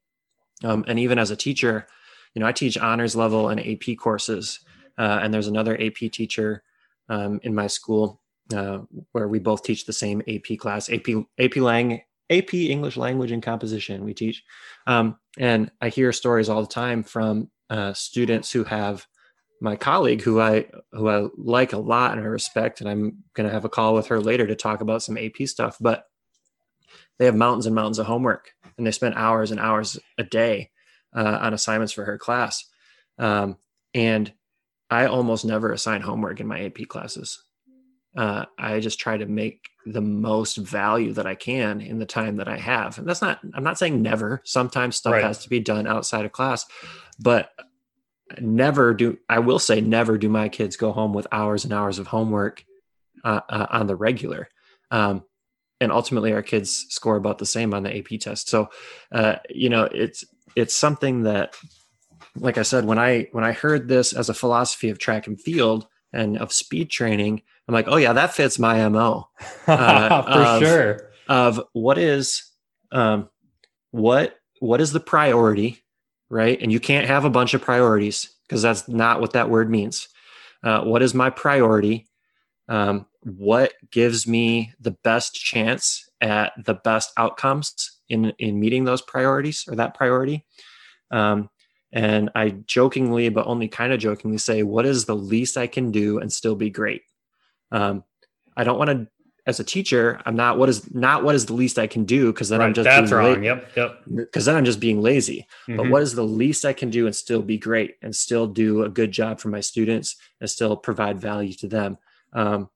Um, 0.63 0.86
and 0.88 0.97
even 0.97 1.19
as 1.19 1.31
a 1.31 1.36
teacher 1.36 1.88
you 2.33 2.39
know 2.39 2.47
i 2.47 2.53
teach 2.53 2.77
honors 2.77 3.15
level 3.15 3.49
and 3.49 3.59
ap 3.59 3.97
courses. 3.97 4.61
Uh, 4.97 5.19
and 5.21 5.33
there's 5.33 5.47
another 5.47 5.75
ap 5.81 5.95
teacher 5.95 6.63
um, 7.09 7.41
in 7.43 7.53
my 7.53 7.67
school 7.67 8.21
uh, 8.53 8.79
where 9.11 9.27
we 9.27 9.39
both 9.39 9.63
teach 9.63 9.85
the 9.85 9.93
same 9.93 10.21
AP 10.27 10.57
class, 10.57 10.89
AP 10.89 11.07
AP 11.39 11.55
Lang, 11.57 12.01
AP 12.29 12.53
English 12.53 12.97
Language 12.97 13.31
and 13.31 13.43
Composition. 13.43 14.03
We 14.03 14.13
teach, 14.13 14.43
um, 14.87 15.17
and 15.37 15.71
I 15.81 15.89
hear 15.89 16.11
stories 16.11 16.49
all 16.49 16.61
the 16.61 16.67
time 16.67 17.03
from 17.03 17.49
uh, 17.69 17.93
students 17.93 18.51
who 18.51 18.63
have 18.63 19.05
my 19.61 19.75
colleague, 19.75 20.21
who 20.21 20.39
I 20.39 20.65
who 20.91 21.09
I 21.09 21.27
like 21.37 21.73
a 21.73 21.77
lot 21.77 22.11
and 22.11 22.21
I 22.21 22.25
respect, 22.25 22.81
and 22.81 22.89
I'm 22.89 23.23
going 23.33 23.47
to 23.47 23.53
have 23.53 23.65
a 23.65 23.69
call 23.69 23.93
with 23.95 24.07
her 24.07 24.19
later 24.19 24.45
to 24.47 24.55
talk 24.55 24.81
about 24.81 25.01
some 25.01 25.17
AP 25.17 25.47
stuff. 25.47 25.77
But 25.79 26.05
they 27.17 27.25
have 27.25 27.35
mountains 27.35 27.65
and 27.65 27.73
mountains 27.73 27.99
of 27.99 28.05
homework, 28.05 28.51
and 28.77 28.85
they 28.85 28.91
spend 28.91 29.15
hours 29.15 29.51
and 29.51 29.59
hours 29.59 29.97
a 30.17 30.23
day 30.23 30.71
uh, 31.15 31.39
on 31.41 31.53
assignments 31.53 31.93
for 31.93 32.05
her 32.05 32.17
class. 32.17 32.65
Um, 33.17 33.57
and 33.93 34.33
I 34.89 35.05
almost 35.05 35.45
never 35.45 35.71
assign 35.71 36.01
homework 36.01 36.39
in 36.39 36.47
my 36.47 36.65
AP 36.65 36.87
classes 36.89 37.44
uh, 38.16 38.45
I 38.57 38.80
just 38.80 38.99
try 38.99 39.18
to 39.18 39.26
make 39.26 39.70
the 39.86 40.01
most 40.01 40.57
value 40.57 41.13
that 41.13 41.28
I 41.28 41.36
can 41.36 41.82
in 41.82 41.99
the 41.99 42.05
time 42.05 42.38
that 42.38 42.47
I 42.47 42.57
have. 42.57 42.97
And 42.97 43.07
that's 43.07 43.22
not, 43.22 43.39
I'm 43.53 43.63
not 43.63 43.78
saying 43.78 44.01
never. 44.01 44.41
Sometimes 44.43 44.95
stuff 44.95 45.13
right. 45.13 45.24
has 45.24 45.39
to 45.39 45.49
be 45.49 45.59
done 45.59 45.86
outside 45.86 46.26
of 46.26 46.32
class, 46.32 46.66
but 47.20 47.51
never 48.39 48.93
do, 48.93 49.18
I 49.30 49.39
will 49.39 49.59
say, 49.59 49.82
never 49.82 50.18
do 50.18 50.30
my 50.30 50.49
kids 50.49 50.78
go 50.78 50.91
home 50.91 51.13
with 51.13 51.28
hours 51.32 51.66
and 51.66 51.74
hours 51.74 51.99
of 51.99 52.07
homework 52.07 52.66
uh, 53.24 53.41
uh, 53.47 53.68
on 53.70 53.88
the 53.88 53.95
regular. 53.95 54.49
Um, 54.91 55.24
and 55.82 55.91
ultimately, 55.91 56.32
our 56.32 56.41
kids 56.41 56.86
score 56.89 57.18
about 57.18 57.38
the 57.38 57.45
same 57.45 57.74
on 57.74 57.84
the 57.84 57.95
AP 57.95 58.20
test. 58.20 58.49
So, 58.49 58.70
uh, 59.11 59.36
you 59.49 59.70
know, 59.70 59.84
it's, 59.84 60.24
it's 60.55 60.74
something 60.74 61.24
that, 61.24 61.55
like 62.38 62.57
I 62.57 62.61
said, 62.61 62.86
when 62.86 62.97
I, 62.97 63.28
when 63.34 63.43
I 63.43 63.51
heard 63.51 63.88
this 63.88 64.13
as 64.13 64.30
a 64.30 64.34
philosophy 64.34 64.89
of 64.89 64.99
track 64.99 65.28
and 65.28 65.39
field 65.39 65.88
and 66.16 66.38
of 66.38 66.53
speed 66.53 66.89
training, 66.89 67.41
I'm 67.68 67.74
like, 67.74 67.88
oh 67.88 67.97
yeah, 67.97 68.13
that 68.13 68.34
fits 68.34 68.59
my 68.59 68.88
mo. 68.89 69.30
Uh, 69.68 70.22
For 70.22 70.30
of, 70.30 70.61
sure. 70.61 71.09
Of 71.28 71.61
what 71.74 71.97
is, 71.97 72.43
um, 72.91 73.30
what 73.91 74.38
what 74.59 74.80
is 74.80 74.91
the 74.91 74.99
priority, 74.99 75.84
right? 76.30 76.61
And 76.61 76.72
you 76.72 76.80
can't 76.80 77.07
have 77.07 77.26
a 77.26 77.30
bunch 77.30 77.53
of 77.53 77.61
priorities 77.61 78.30
because 78.47 78.61
that's 78.61 78.88
not 78.88 79.22
what 79.22 79.34
that 79.34 79.49
word 79.49 79.70
means. 79.70 80.07
Uh, 80.63 80.82
what 80.82 81.01
is 81.01 81.13
my 81.13 81.30
priority? 81.30 82.07
Um, 82.70 83.07
what 83.22 83.74
gives 83.91 84.28
me 84.28 84.74
the 84.80 84.91
best 84.91 85.34
chance 85.34 86.07
at 86.22 86.53
the 86.63 86.76
best 86.76 87.11
outcomes 87.18 87.99
in 88.07 88.34
in 88.38 88.59
meeting 88.59 88.86
those 88.86 89.01
priorities 89.01 89.66
or 89.68 89.76
that 89.76 89.95
priority 89.95 90.45
um, 91.11 91.49
and 91.95 92.29
i 92.35 92.49
jokingly 92.67 93.29
but 93.29 93.47
only 93.47 93.67
kind 93.67 93.91
of 93.93 93.99
jokingly 93.99 94.37
say 94.37 94.61
what 94.63 94.85
is 94.85 95.05
the 95.05 95.15
least 95.15 95.57
i 95.57 95.65
can 95.65 95.91
do 95.91 96.19
and 96.19 96.31
still 96.31 96.55
be 96.55 96.69
great 96.69 97.01
um, 97.71 98.03
i 98.57 98.63
don't 98.63 98.77
want 98.77 98.89
to 98.91 99.07
as 99.47 99.59
a 99.59 99.63
teacher 99.63 100.19
i'm 100.25 100.35
not 100.35 100.57
what 100.59 100.69
is 100.69 100.93
not 100.93 101.23
what 101.23 101.35
is 101.35 101.45
the 101.45 101.53
least 101.53 101.77
i 101.79 101.87
can 101.87 102.03
do 102.03 102.31
because 102.33 102.49
then 102.49 102.59
Right, 102.59 102.67
i'm 102.67 102.73
just 102.73 102.85
that's 102.85 103.09
being 103.11 103.19
wrong. 103.19 103.37
la- 103.37 103.41
Yep, 103.49 103.71
yep. 103.77 104.01
because 104.31 104.45
then 104.45 104.55
I'm 104.55 104.65
just 104.65 104.79
being 104.79 105.01
lazy. 105.01 105.47
But 105.67 105.85
Mhm. 105.85 105.89
what 105.89 106.01
is 106.03 106.13
the 106.15 106.23
least 106.23 106.63
I 106.65 106.73
can 106.73 106.89
do 106.89 107.05
and 107.07 107.15
still 107.15 107.41
be 107.41 107.57
great 107.57 107.95
and 108.03 108.15
still 108.15 108.45
do 108.47 108.83
a 108.83 108.89
good 108.89 109.11
job 109.11 109.39
for 109.39 109.49
my 109.49 109.61
students 109.61 110.15
and 110.39 110.49
still 110.49 110.75
provide 110.77 111.19
value 111.19 111.53
to 111.53 111.67
them? 111.67 111.97
Um, 112.33 112.69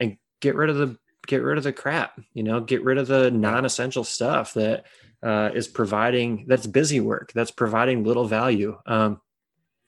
and 0.00 0.16
get 0.40 0.54
rid 0.54 0.70
of 0.70 0.76
the 0.76 0.96
get 1.26 1.42
rid 1.42 1.58
of 1.58 1.64
the 1.64 1.72
crap. 1.72 2.20
You 2.34 2.42
know, 2.44 2.60
get 2.60 2.82
rid 2.84 2.98
of 2.98 3.06
the 3.08 3.30
non-essential 3.32 4.04
stuff 4.04 4.54
that 4.54 4.86
uh, 5.22 5.50
is 5.54 5.66
providing 5.68 6.44
that's 6.48 6.66
busy 6.66 7.00
work 7.00 7.32
that's 7.32 7.50
providing 7.50 8.04
little 8.04 8.26
value. 8.26 8.76
Um, 8.86 9.20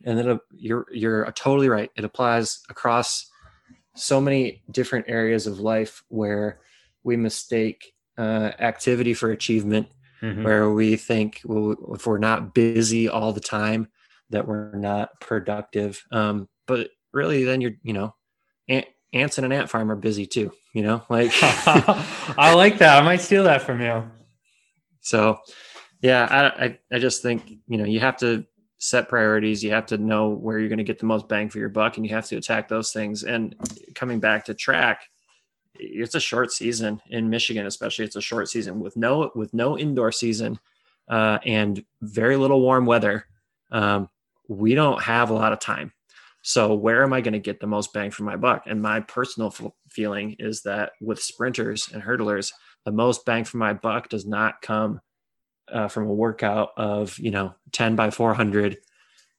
and 0.04 0.18
then 0.18 0.28
uh, 0.28 0.38
you're 0.54 0.86
you're 0.92 1.30
totally 1.32 1.68
right. 1.68 1.90
It 1.96 2.04
applies 2.04 2.60
across 2.68 3.30
so 3.94 4.20
many 4.20 4.62
different 4.70 5.06
areas 5.08 5.46
of 5.46 5.58
life 5.60 6.04
where 6.08 6.60
we 7.02 7.16
mistake 7.16 7.92
uh, 8.16 8.52
activity 8.58 9.14
for 9.14 9.30
achievement 9.30 9.88
Mhm. 10.22 10.42
where 10.42 10.70
we 10.70 10.96
think 10.96 11.40
well, 11.44 11.76
if 11.94 12.04
we're 12.04 12.18
not 12.18 12.52
busy 12.52 13.08
all 13.08 13.32
the 13.32 13.38
time 13.40 13.86
that 14.30 14.48
we're 14.48 14.74
not 14.74 15.10
productive 15.20 16.04
um, 16.10 16.48
but 16.66 16.90
really 17.12 17.44
then 17.44 17.60
you're 17.60 17.74
you 17.84 17.92
know 17.92 18.12
ant, 18.68 18.86
ants 19.12 19.38
in 19.38 19.44
an 19.44 19.52
ant 19.52 19.70
farm 19.70 19.92
are 19.92 19.96
busy 19.96 20.26
too 20.26 20.50
you 20.74 20.82
know 20.82 21.02
like 21.08 21.30
I 21.40 22.52
like 22.56 22.78
that. 22.78 23.00
I 23.00 23.04
might 23.04 23.20
steal 23.20 23.44
that 23.44 23.62
from 23.62 23.80
you. 23.80 24.02
So 25.08 25.38
yeah 26.00 26.52
I, 26.58 26.64
I 26.64 26.78
i 26.92 26.98
just 26.98 27.22
think 27.22 27.50
you 27.66 27.78
know 27.78 27.84
you 27.84 28.00
have 28.00 28.16
to 28.18 28.44
set 28.78 29.08
priorities. 29.08 29.62
You 29.62 29.72
have 29.72 29.86
to 29.86 29.98
know 29.98 30.28
where 30.28 30.58
you're 30.58 30.68
going 30.68 30.78
to 30.78 30.84
get 30.84 31.00
the 31.00 31.06
most 31.06 31.28
bang 31.28 31.48
for 31.48 31.58
your 31.58 31.68
buck 31.68 31.96
and 31.96 32.06
you 32.06 32.14
have 32.14 32.26
to 32.26 32.36
attack 32.36 32.68
those 32.68 32.92
things. 32.92 33.24
And 33.24 33.56
coming 33.94 34.20
back 34.20 34.44
to 34.46 34.54
track 34.54 35.02
it's 35.80 36.14
a 36.16 36.20
short 36.20 36.50
season 36.50 37.00
in 37.08 37.30
michigan 37.30 37.66
especially. 37.66 38.04
It's 38.04 38.16
a 38.16 38.20
short 38.20 38.48
season 38.48 38.80
with 38.80 38.96
no 38.96 39.30
with 39.36 39.54
no 39.54 39.78
indoor 39.78 40.10
season 40.10 40.58
uh, 41.08 41.38
and 41.44 41.84
very 42.02 42.36
little 42.36 42.60
warm 42.60 42.84
weather. 42.84 43.26
Um, 43.70 44.08
we 44.48 44.74
don't 44.74 45.00
have 45.02 45.30
a 45.30 45.34
lot 45.34 45.52
of 45.52 45.60
time. 45.60 45.92
So 46.42 46.74
where 46.74 47.02
am 47.02 47.12
i 47.12 47.20
going 47.20 47.34
to 47.34 47.38
get 47.38 47.60
the 47.60 47.66
most 47.66 47.92
bang 47.92 48.10
for 48.10 48.24
my 48.24 48.36
buck? 48.36 48.64
And 48.66 48.82
my 48.82 49.00
personal 49.00 49.48
f- 49.48 49.70
feeling 49.88 50.34
is 50.38 50.62
that 50.62 50.92
with 51.00 51.22
sprinters 51.22 51.88
and 51.92 52.02
hurdlers 52.02 52.52
the 52.88 52.92
most 52.92 53.26
bang 53.26 53.44
for 53.44 53.58
my 53.58 53.74
buck 53.74 54.08
does 54.08 54.24
not 54.24 54.62
come 54.62 55.02
uh, 55.70 55.88
from 55.88 56.06
a 56.06 56.14
workout 56.14 56.70
of 56.78 57.18
you 57.18 57.30
know 57.30 57.54
10 57.72 57.96
by 57.96 58.08
400 58.08 58.78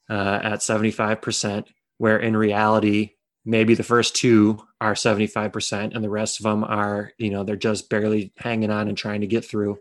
uh, 0.07 0.39
at 0.43 0.59
75% 0.59 1.65
where 1.97 2.19
in 2.19 2.37
reality 2.37 3.13
maybe 3.45 3.73
the 3.73 3.81
first 3.81 4.15
two 4.15 4.59
are 4.79 4.93
75% 4.93 5.95
and 5.95 6.03
the 6.03 6.09
rest 6.11 6.39
of 6.39 6.43
them 6.43 6.63
are 6.63 7.11
you 7.17 7.31
know 7.31 7.43
they're 7.43 7.55
just 7.55 7.89
barely 7.89 8.31
hanging 8.37 8.69
on 8.69 8.87
and 8.87 8.95
trying 8.95 9.21
to 9.21 9.27
get 9.27 9.43
through. 9.43 9.79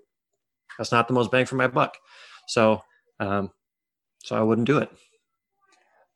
That's 0.79 0.93
not 0.93 1.07
the 1.07 1.15
most 1.15 1.31
bang 1.31 1.45
for 1.45 1.57
my 1.57 1.69
buck. 1.69 1.99
So 2.47 2.81
um 3.21 3.51
so 4.25 4.35
i 4.35 4.43
wouldn't 4.43 4.67
do 4.67 4.79
it. 4.79 4.91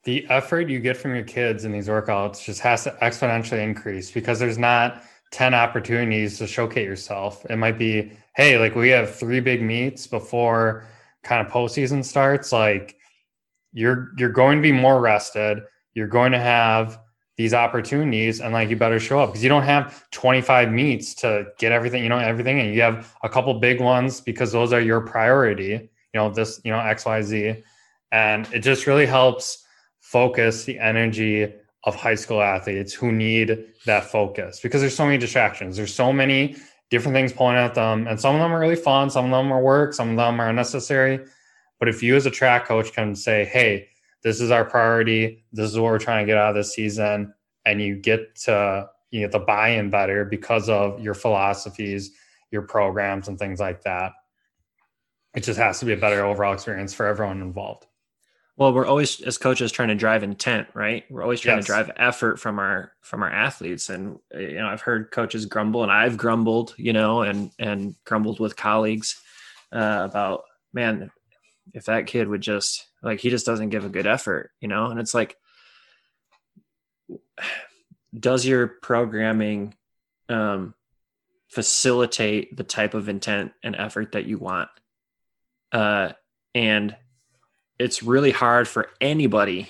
The 0.04 0.26
effort 0.30 0.70
you 0.70 0.80
get 0.80 0.96
from 0.96 1.14
your 1.14 1.24
kids 1.24 1.66
in 1.66 1.72
these 1.72 1.88
workouts 1.88 2.42
just 2.42 2.60
has 2.60 2.84
to 2.84 2.96
exponentially 3.02 3.62
increase 3.62 4.10
because 4.10 4.38
there's 4.38 4.58
not 4.58 5.02
10 5.32 5.54
opportunities 5.54 6.38
to 6.38 6.46
showcase 6.46 6.86
yourself. 6.86 7.44
It 7.50 7.56
might 7.56 7.78
be, 7.78 8.12
hey, 8.36 8.58
like 8.58 8.76
we 8.76 8.90
have 8.90 9.14
three 9.14 9.40
big 9.40 9.62
meets 9.62 10.06
before 10.06 10.86
kind 11.24 11.44
of 11.44 11.52
postseason 11.52 12.04
starts. 12.04 12.52
Like 12.52 12.96
you're 13.72 14.12
you're 14.16 14.30
going 14.30 14.58
to 14.58 14.62
be 14.62 14.72
more 14.72 15.00
rested. 15.00 15.58
You're 15.94 16.06
going 16.06 16.32
to 16.32 16.38
have 16.38 17.00
these 17.36 17.54
opportunities 17.54 18.40
and 18.40 18.52
like 18.52 18.68
you 18.68 18.76
better 18.76 19.00
show 19.00 19.20
up 19.20 19.30
because 19.30 19.42
you 19.42 19.48
don't 19.48 19.62
have 19.62 20.08
25 20.10 20.70
meets 20.70 21.14
to 21.14 21.46
get 21.58 21.72
everything, 21.72 22.02
you 22.02 22.08
know, 22.10 22.18
everything. 22.18 22.60
And 22.60 22.74
you 22.74 22.82
have 22.82 23.16
a 23.22 23.28
couple 23.28 23.52
big 23.54 23.80
ones 23.80 24.20
because 24.20 24.52
those 24.52 24.72
are 24.72 24.80
your 24.80 25.00
priority, 25.00 25.70
you 25.70 25.88
know, 26.14 26.30
this, 26.30 26.60
you 26.62 26.70
know, 26.70 26.78
XYZ. 26.78 27.62
And 28.12 28.46
it 28.52 28.58
just 28.58 28.86
really 28.86 29.06
helps 29.06 29.64
focus 30.00 30.64
the 30.64 30.78
energy 30.78 31.54
of 31.84 31.96
high 31.96 32.14
school 32.14 32.40
athletes 32.40 32.92
who 32.92 33.10
need 33.10 33.66
that 33.86 34.04
focus 34.04 34.60
because 34.60 34.80
there's 34.80 34.94
so 34.94 35.04
many 35.04 35.18
distractions. 35.18 35.76
There's 35.76 35.94
so 35.94 36.12
many 36.12 36.56
different 36.90 37.14
things 37.14 37.32
pulling 37.32 37.56
at 37.56 37.74
them, 37.74 38.06
and 38.06 38.20
some 38.20 38.34
of 38.34 38.40
them 38.40 38.52
are 38.52 38.60
really 38.60 38.76
fun, 38.76 39.10
some 39.10 39.24
of 39.24 39.30
them 39.30 39.52
are 39.52 39.62
work, 39.62 39.94
some 39.94 40.10
of 40.10 40.16
them 40.16 40.40
are 40.40 40.50
unnecessary. 40.50 41.20
But 41.78 41.88
if 41.88 42.02
you 42.02 42.14
as 42.14 42.26
a 42.26 42.30
track 42.30 42.66
coach 42.66 42.92
can 42.92 43.16
say, 43.16 43.44
"Hey, 43.44 43.88
this 44.22 44.40
is 44.40 44.50
our 44.50 44.64
priority. 44.64 45.44
This 45.52 45.70
is 45.70 45.78
what 45.78 45.90
we're 45.90 45.98
trying 45.98 46.24
to 46.24 46.30
get 46.30 46.38
out 46.38 46.50
of 46.50 46.54
this 46.54 46.74
season," 46.74 47.34
and 47.64 47.80
you 47.82 47.96
get 47.96 48.36
to 48.44 48.88
you 49.10 49.20
get 49.20 49.32
the 49.32 49.38
buy-in 49.38 49.90
better 49.90 50.24
because 50.24 50.68
of 50.68 51.00
your 51.00 51.14
philosophies, 51.14 52.12
your 52.50 52.62
programs, 52.62 53.28
and 53.28 53.38
things 53.38 53.60
like 53.60 53.82
that. 53.82 54.12
It 55.34 55.42
just 55.42 55.58
has 55.58 55.80
to 55.80 55.86
be 55.86 55.92
a 55.92 55.96
better 55.96 56.24
overall 56.24 56.54
experience 56.54 56.94
for 56.94 57.06
everyone 57.06 57.42
involved. 57.42 57.86
Well 58.56 58.72
we're 58.72 58.86
always 58.86 59.20
as 59.22 59.38
coaches 59.38 59.72
trying 59.72 59.88
to 59.88 59.94
drive 59.94 60.22
intent 60.22 60.68
right? 60.74 61.04
We're 61.10 61.22
always 61.22 61.40
trying 61.40 61.58
Yes. 61.58 61.66
to 61.66 61.72
drive 61.72 61.90
effort 61.96 62.38
from 62.38 62.58
our 62.58 62.92
from 63.00 63.22
our 63.22 63.30
athletes. 63.30 63.88
And 63.90 64.18
uh, 64.34 64.38
you 64.38 64.58
know 64.58 64.66
i've 64.68 64.82
heard 64.82 65.10
coaches 65.10 65.46
grumble 65.46 65.82
and 65.82 65.90
i've 65.92 66.16
grumbled 66.16 66.74
you 66.76 66.92
know 66.92 67.22
and 67.22 67.50
and 67.58 67.94
grumbled 68.04 68.40
with 68.40 68.56
colleagues 68.56 69.20
uh, 69.72 70.02
about 70.08 70.42
man 70.72 71.10
if 71.72 71.84
that 71.86 72.06
kid 72.06 72.28
would 72.28 72.40
just 72.42 72.86
like 73.02 73.20
he 73.20 73.30
just 73.30 73.46
doesn't 73.46 73.70
give 73.70 73.84
a 73.84 73.88
good 73.88 74.06
effort 74.06 74.50
you 74.60 74.68
know? 74.68 74.86
And 74.86 75.00
it's 75.00 75.14
like 75.14 75.36
does 78.18 78.44
your 78.46 78.66
programming 78.68 79.74
um 80.28 80.74
facilitate 81.48 82.56
the 82.56 82.64
type 82.64 82.94
of 82.94 83.08
intent 83.08 83.52
and 83.62 83.76
effort 83.76 84.12
that 84.12 84.26
you 84.26 84.38
want? 84.38 84.68
Uh 85.70 86.12
and 86.54 86.94
it's 87.82 88.02
really 88.02 88.30
hard 88.30 88.66
for 88.68 88.88
anybody 89.00 89.68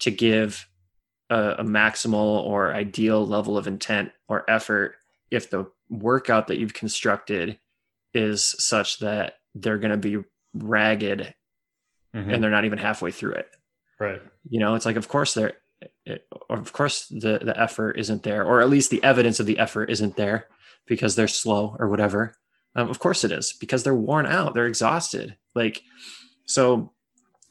to 0.00 0.10
give 0.10 0.66
a, 1.30 1.56
a 1.58 1.64
maximal 1.64 2.42
or 2.44 2.72
ideal 2.74 3.26
level 3.26 3.56
of 3.58 3.66
intent 3.66 4.10
or 4.28 4.48
effort 4.50 4.94
if 5.30 5.50
the 5.50 5.66
workout 5.90 6.46
that 6.48 6.58
you've 6.58 6.74
constructed 6.74 7.58
is 8.14 8.44
such 8.44 8.98
that 9.00 9.34
they're 9.54 9.78
going 9.78 9.90
to 9.90 9.96
be 9.96 10.18
ragged 10.54 11.34
Mhm. 12.14 12.32
and 12.32 12.42
they're 12.42 12.50
not 12.50 12.64
even 12.64 12.78
halfway 12.78 13.10
through 13.10 13.32
it 13.34 13.48
right. 14.00 14.22
you 14.48 14.58
know 14.58 14.74
it's 14.74 14.86
like 14.86 14.96
of 14.96 15.06
course 15.08 15.34
they're 15.34 15.52
it, 16.06 16.26
of 16.48 16.72
course 16.72 17.08
the 17.08 17.40
the 17.42 17.54
effort 17.60 17.98
isn't 17.98 18.22
there 18.22 18.42
or 18.44 18.62
at 18.62 18.70
least 18.70 18.90
the 18.90 19.02
evidence 19.04 19.38
of 19.38 19.44
the 19.44 19.58
effort 19.58 19.90
isn't 19.90 20.16
there 20.16 20.46
because 20.86 21.14
they're 21.14 21.28
slow 21.28 21.76
or 21.78 21.88
whatever 21.90 22.34
um, 22.74 22.88
of 22.88 22.98
course 23.00 23.22
it 23.24 23.32
is 23.32 23.52
because 23.60 23.82
they're 23.84 23.94
worn 23.94 24.24
out 24.24 24.54
they're 24.54 24.66
exhausted 24.66 25.36
like 25.54 25.82
so 26.46 26.92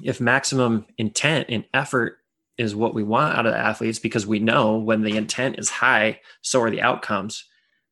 if 0.02 0.20
maximum 0.20 0.86
intent 0.98 1.48
and 1.50 1.66
effort 1.74 2.18
is 2.58 2.76
what 2.76 2.94
we 2.94 3.04
want 3.04 3.38
out 3.38 3.46
of 3.46 3.54
athletes 3.54 4.00
because 4.00 4.26
we 4.26 4.40
know 4.40 4.78
when 4.78 5.02
the 5.02 5.18
intent 5.18 5.60
is 5.60 5.70
high 5.70 6.20
so 6.42 6.62
are 6.62 6.72
the 6.72 6.82
outcomes 6.82 7.46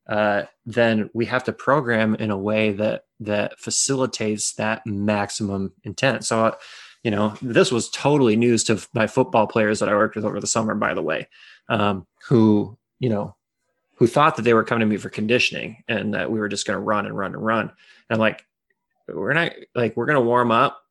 uh, 0.08 0.42
then 0.66 1.08
we 1.14 1.26
have 1.26 1.44
to 1.44 1.52
program 1.52 2.14
in 2.16 2.30
a 2.30 2.38
way 2.38 2.72
that 2.72 3.04
that 3.20 3.58
facilitates 3.58 4.52
that 4.54 4.86
maximum 4.86 5.72
intent. 5.82 6.24
So 6.24 6.46
uh, 6.46 6.54
you 7.02 7.10
know 7.10 7.34
this 7.40 7.70
was 7.70 7.88
totally 7.90 8.36
news 8.36 8.64
to 8.64 8.86
my 8.92 9.06
football 9.06 9.46
players 9.46 9.78
that 9.80 9.90
i 9.90 9.94
worked 9.94 10.16
with 10.16 10.24
over 10.24 10.40
the 10.40 10.46
summer 10.46 10.74
by 10.74 10.94
the 10.94 11.02
way 11.02 11.28
um, 11.68 12.06
who 12.26 12.78
you 12.98 13.10
know 13.10 13.36
who 13.96 14.06
thought 14.06 14.36
that 14.36 14.42
they 14.42 14.54
were 14.54 14.64
coming 14.64 14.80
to 14.80 14.86
me 14.86 14.96
for 14.96 15.10
conditioning 15.10 15.84
and 15.86 16.14
that 16.14 16.30
we 16.30 16.40
were 16.40 16.48
just 16.48 16.66
going 16.66 16.76
to 16.76 16.82
run 16.82 17.06
and 17.06 17.16
run 17.16 17.34
and 17.34 17.44
run. 17.44 17.60
And 17.60 17.70
i'm 18.10 18.18
like 18.18 18.44
we're 19.06 19.34
not 19.34 19.52
like 19.74 19.96
we're 19.96 20.06
going 20.06 20.16
to 20.16 20.24
warm 20.26 20.50
up 20.50 20.82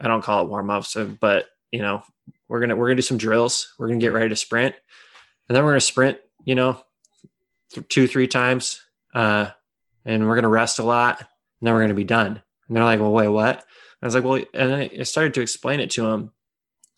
i 0.00 0.08
don't 0.08 0.22
call 0.22 0.44
it 0.44 0.48
warm 0.48 0.70
up 0.70 0.84
so 0.84 1.06
but 1.20 1.46
you 1.70 1.80
know 1.80 2.02
we're 2.48 2.64
to 2.66 2.74
we're 2.74 2.88
to 2.88 2.96
do 2.96 3.02
some 3.02 3.18
drills 3.18 3.72
we're 3.78 3.88
to 3.88 3.96
get 3.96 4.12
ready 4.12 4.28
to 4.28 4.36
sprint 4.36 4.74
and 5.48 5.56
then 5.56 5.64
we're 5.64 5.74
to 5.74 5.80
sprint 5.80 6.18
you 6.44 6.54
know 6.54 6.80
th- 7.72 7.86
two 7.88 8.06
three 8.06 8.26
times 8.26 8.82
uh, 9.14 9.50
and 10.04 10.26
we're 10.26 10.40
to 10.40 10.48
rest 10.48 10.78
a 10.78 10.84
lot 10.84 11.18
and 11.20 11.28
then 11.62 11.74
we're 11.74 11.86
to 11.86 11.94
be 11.94 12.04
done 12.04 12.40
and 12.68 12.76
they're 12.76 12.84
like 12.84 13.00
well 13.00 13.12
wait 13.12 13.28
what 13.28 13.64
I 14.02 14.06
was 14.06 14.14
like, 14.14 14.24
well, 14.24 14.42
and 14.54 14.74
I 14.74 14.90
I 14.98 15.02
started 15.02 15.34
to 15.34 15.42
explain 15.42 15.80
it 15.80 15.90
to 15.90 16.06
him. 16.06 16.32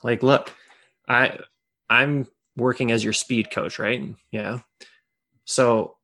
Like, 0.02 0.22
look, 0.22 0.54
I 1.08 1.38
I'm 1.90 2.28
working 2.56 2.92
as 2.92 3.02
your 3.02 3.12
speed 3.12 3.50
coach, 3.50 3.78
right? 3.78 4.14
Yeah. 4.30 4.60
So 5.44 5.96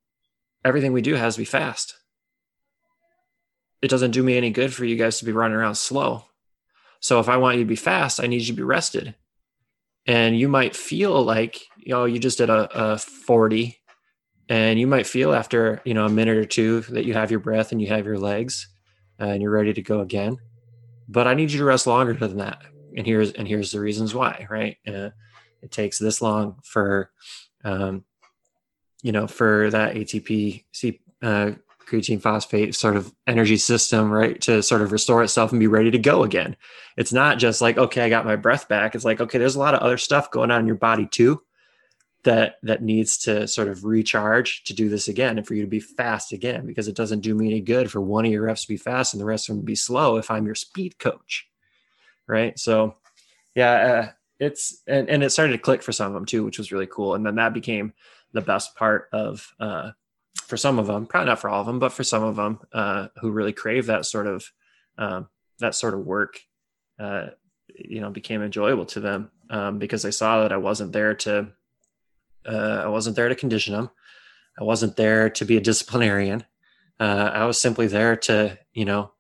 everything 0.64 0.92
we 0.92 1.02
do 1.02 1.14
has 1.14 1.34
to 1.34 1.40
be 1.40 1.44
fast. 1.44 1.94
It 3.80 3.88
doesn't 3.88 4.10
do 4.10 4.24
me 4.24 4.36
any 4.36 4.50
good 4.50 4.74
for 4.74 4.84
you 4.84 4.96
guys 4.96 5.18
to 5.18 5.24
be 5.24 5.32
running 5.32 5.56
around 5.56 5.76
slow. 5.76 6.24
So 7.00 7.20
if 7.20 7.28
I 7.28 7.36
want 7.36 7.56
you 7.56 7.64
to 7.64 7.68
be 7.68 7.76
fast, 7.76 8.20
I 8.20 8.26
need 8.26 8.40
you 8.42 8.48
to 8.48 8.52
be 8.54 8.62
rested. 8.62 9.14
And 10.06 10.38
you 10.38 10.48
might 10.48 10.74
feel 10.74 11.22
like, 11.22 11.60
you 11.76 11.92
know, 11.92 12.04
you 12.06 12.18
just 12.18 12.38
did 12.38 12.50
a, 12.50 12.68
a 12.72 12.98
40 12.98 13.78
and 14.48 14.80
you 14.80 14.86
might 14.86 15.06
feel 15.06 15.34
after 15.34 15.80
you 15.84 15.94
know 15.94 16.06
a 16.06 16.10
minute 16.10 16.36
or 16.36 16.44
two 16.44 16.80
that 16.82 17.04
you 17.04 17.14
have 17.14 17.30
your 17.30 17.40
breath 17.40 17.72
and 17.72 17.80
you 17.80 17.88
have 17.88 18.06
your 18.06 18.18
legs 18.18 18.68
uh, 19.20 19.24
and 19.24 19.42
you're 19.42 19.50
ready 19.50 19.72
to 19.72 19.82
go 19.82 20.00
again. 20.00 20.38
But 21.08 21.26
i 21.26 21.34
need 21.34 21.50
you 21.50 21.58
to 21.58 21.64
rest 21.64 21.86
longer 21.86 22.14
than 22.14 22.38
that. 22.38 22.62
And 22.96 23.06
here's 23.06 23.32
and 23.32 23.46
here's 23.46 23.72
the 23.72 23.80
reasons 23.80 24.14
why 24.14 24.46
right? 24.50 24.76
Uh, 24.86 25.10
it 25.62 25.70
takes 25.70 25.98
this 25.98 26.22
long 26.22 26.56
for 26.64 27.10
um, 27.64 28.04
you 29.02 29.12
know 29.12 29.26
for 29.26 29.70
that 29.70 29.94
atp 29.94 30.64
C, 30.72 31.00
uh, 31.22 31.52
creatine 31.88 32.20
phosphate 32.20 32.74
sort 32.74 32.96
of 32.96 33.12
energy 33.26 33.56
system 33.56 34.10
right 34.10 34.40
to 34.42 34.62
sort 34.62 34.82
of 34.82 34.92
restore 34.92 35.22
itself 35.22 35.50
and 35.50 35.60
be 35.60 35.66
ready 35.66 35.90
to 35.90 35.98
go 35.98 36.22
again. 36.22 36.56
It's 36.96 37.12
not 37.12 37.38
just 37.38 37.60
like 37.60 37.78
okay 37.78 38.02
i 38.02 38.08
got 38.08 38.26
my 38.26 38.36
breath 38.36 38.68
back. 38.68 38.94
It's 38.94 39.04
like 39.04 39.20
okay 39.20 39.38
there's 39.38 39.56
a 39.56 39.60
lot 39.60 39.74
of 39.74 39.80
other 39.80 39.98
stuff 39.98 40.30
going 40.30 40.50
on 40.50 40.60
in 40.60 40.66
your 40.66 40.76
body 40.76 41.06
too 41.06 41.42
that 42.24 42.56
that 42.62 42.82
needs 42.82 43.16
to 43.18 43.48
sort 43.48 43.68
of 43.68 43.84
recharge 43.84 44.64
to 44.64 44.74
do 44.74 44.88
this 44.88 45.08
again 45.08 45.38
and 45.38 45.46
for 45.46 45.54
you 45.54 45.62
to 45.62 45.68
be 45.68 45.80
fast 45.80 46.32
again 46.32 46.66
because 46.66 46.88
it 46.88 46.96
doesn't 46.96 47.20
do 47.20 47.34
me 47.34 47.46
any 47.46 47.60
good 47.60 47.90
for 47.90 48.00
one 48.00 48.26
of 48.26 48.32
your 48.32 48.42
reps 48.42 48.62
to 48.62 48.68
be 48.68 48.76
fast 48.76 49.14
and 49.14 49.20
the 49.20 49.24
rest 49.24 49.48
of 49.48 49.54
them 49.54 49.62
to 49.62 49.66
be 49.66 49.76
slow 49.76 50.16
if 50.16 50.30
I'm 50.30 50.46
your 50.46 50.54
speed 50.54 50.98
coach 50.98 51.48
right? 52.26 52.58
So 52.58 52.96
yeah 53.54 53.72
uh, 53.72 54.10
it's 54.38 54.82
and, 54.86 55.08
and 55.08 55.22
it 55.22 55.30
started 55.30 55.52
to 55.52 55.58
click 55.58 55.82
for 55.82 55.92
some 55.92 56.08
of 56.08 56.12
them 56.12 56.26
too 56.26 56.44
which 56.44 56.58
was 56.58 56.72
really 56.72 56.86
cool. 56.86 57.14
And 57.14 57.24
then 57.24 57.36
that 57.36 57.54
became 57.54 57.94
the 58.32 58.40
best 58.40 58.74
part 58.74 59.08
of 59.12 59.50
uh, 59.58 59.92
for 60.48 60.56
some 60.56 60.78
of 60.78 60.86
them 60.86 61.06
probably 61.06 61.26
not 61.26 61.38
for 61.38 61.48
all 61.48 61.60
of 61.60 61.66
them 61.66 61.78
but 61.78 61.92
for 61.92 62.02
some 62.02 62.24
of 62.24 62.34
them 62.34 62.58
uh, 62.72 63.06
who 63.20 63.30
really 63.30 63.52
crave 63.52 63.86
that 63.86 64.04
sort 64.04 64.26
of 64.26 64.44
um, 64.98 65.28
that 65.60 65.74
sort 65.74 65.94
of 65.94 66.00
work 66.00 66.40
uh, 66.98 67.26
you 67.76 68.00
know 68.00 68.10
became 68.10 68.42
enjoyable 68.42 68.86
to 68.86 68.98
them 68.98 69.30
um, 69.50 69.78
because 69.78 70.02
they 70.02 70.10
saw 70.10 70.42
that 70.42 70.52
I 70.52 70.56
wasn't 70.56 70.92
there 70.92 71.14
to 71.14 71.52
uh, 72.46 72.82
I 72.84 72.88
wasn't 72.88 73.16
there 73.16 73.28
to 73.28 73.34
condition 73.34 73.74
them. 73.74 73.90
I 74.58 74.64
wasn't 74.64 74.96
there 74.96 75.30
to 75.30 75.44
be 75.44 75.56
a 75.56 75.60
disciplinarian. 75.60 76.44
Uh, 76.98 77.30
I 77.32 77.44
was 77.44 77.60
simply 77.60 77.86
there 77.86 78.16
to, 78.16 78.58
you 78.72 78.84
know, 78.84 79.12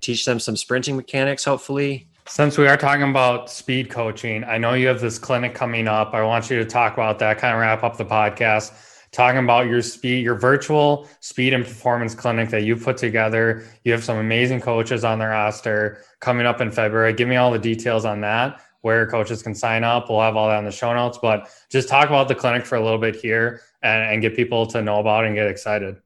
teach 0.00 0.24
them 0.24 0.40
some 0.40 0.56
sprinting 0.56 0.96
mechanics, 0.96 1.44
hopefully. 1.44 2.08
Since 2.26 2.58
we 2.58 2.66
are 2.66 2.76
talking 2.76 3.08
about 3.08 3.50
speed 3.50 3.90
coaching, 3.90 4.42
I 4.44 4.58
know 4.58 4.74
you 4.74 4.88
have 4.88 5.00
this 5.00 5.18
clinic 5.18 5.54
coming 5.54 5.86
up. 5.86 6.14
I 6.14 6.22
want 6.22 6.50
you 6.50 6.58
to 6.58 6.64
talk 6.64 6.94
about 6.94 7.18
that, 7.20 7.38
kind 7.38 7.54
of 7.54 7.60
wrap 7.60 7.84
up 7.84 7.96
the 7.96 8.04
podcast, 8.04 8.72
talking 9.12 9.44
about 9.44 9.66
your 9.66 9.82
speed, 9.82 10.24
your 10.24 10.34
virtual 10.34 11.08
speed 11.20 11.52
and 11.52 11.64
performance 11.64 12.14
clinic 12.14 12.48
that 12.50 12.62
you 12.62 12.76
put 12.76 12.96
together. 12.96 13.64
You 13.84 13.92
have 13.92 14.02
some 14.02 14.18
amazing 14.18 14.60
coaches 14.60 15.04
on 15.04 15.18
the 15.18 15.26
roster 15.26 16.02
coming 16.20 16.46
up 16.46 16.60
in 16.60 16.70
February. 16.70 17.12
Give 17.12 17.28
me 17.28 17.36
all 17.36 17.50
the 17.50 17.58
details 17.58 18.04
on 18.04 18.22
that 18.22 18.60
where 18.80 19.06
coaches 19.06 19.42
can 19.42 19.54
sign 19.54 19.84
up. 19.84 20.10
We'll 20.10 20.20
have 20.20 20.36
all 20.36 20.48
that 20.48 20.58
in 20.58 20.64
the 20.64 20.72
show 20.72 20.92
notes, 20.92 21.18
but 21.20 21.48
just 21.70 21.88
talk 21.88 22.08
about 22.08 22.26
the 22.26 22.34
clinic 22.34 22.66
for 22.66 22.76
a 22.76 22.82
little 22.82 22.98
bit 22.98 23.14
here 23.16 23.62
and, 23.82 24.14
and 24.14 24.22
get 24.22 24.34
people 24.34 24.66
to 24.66 24.82
know 24.82 24.98
about 24.98 25.24
it 25.24 25.28
and 25.28 25.36
get 25.36 25.46
excited. 25.46 25.96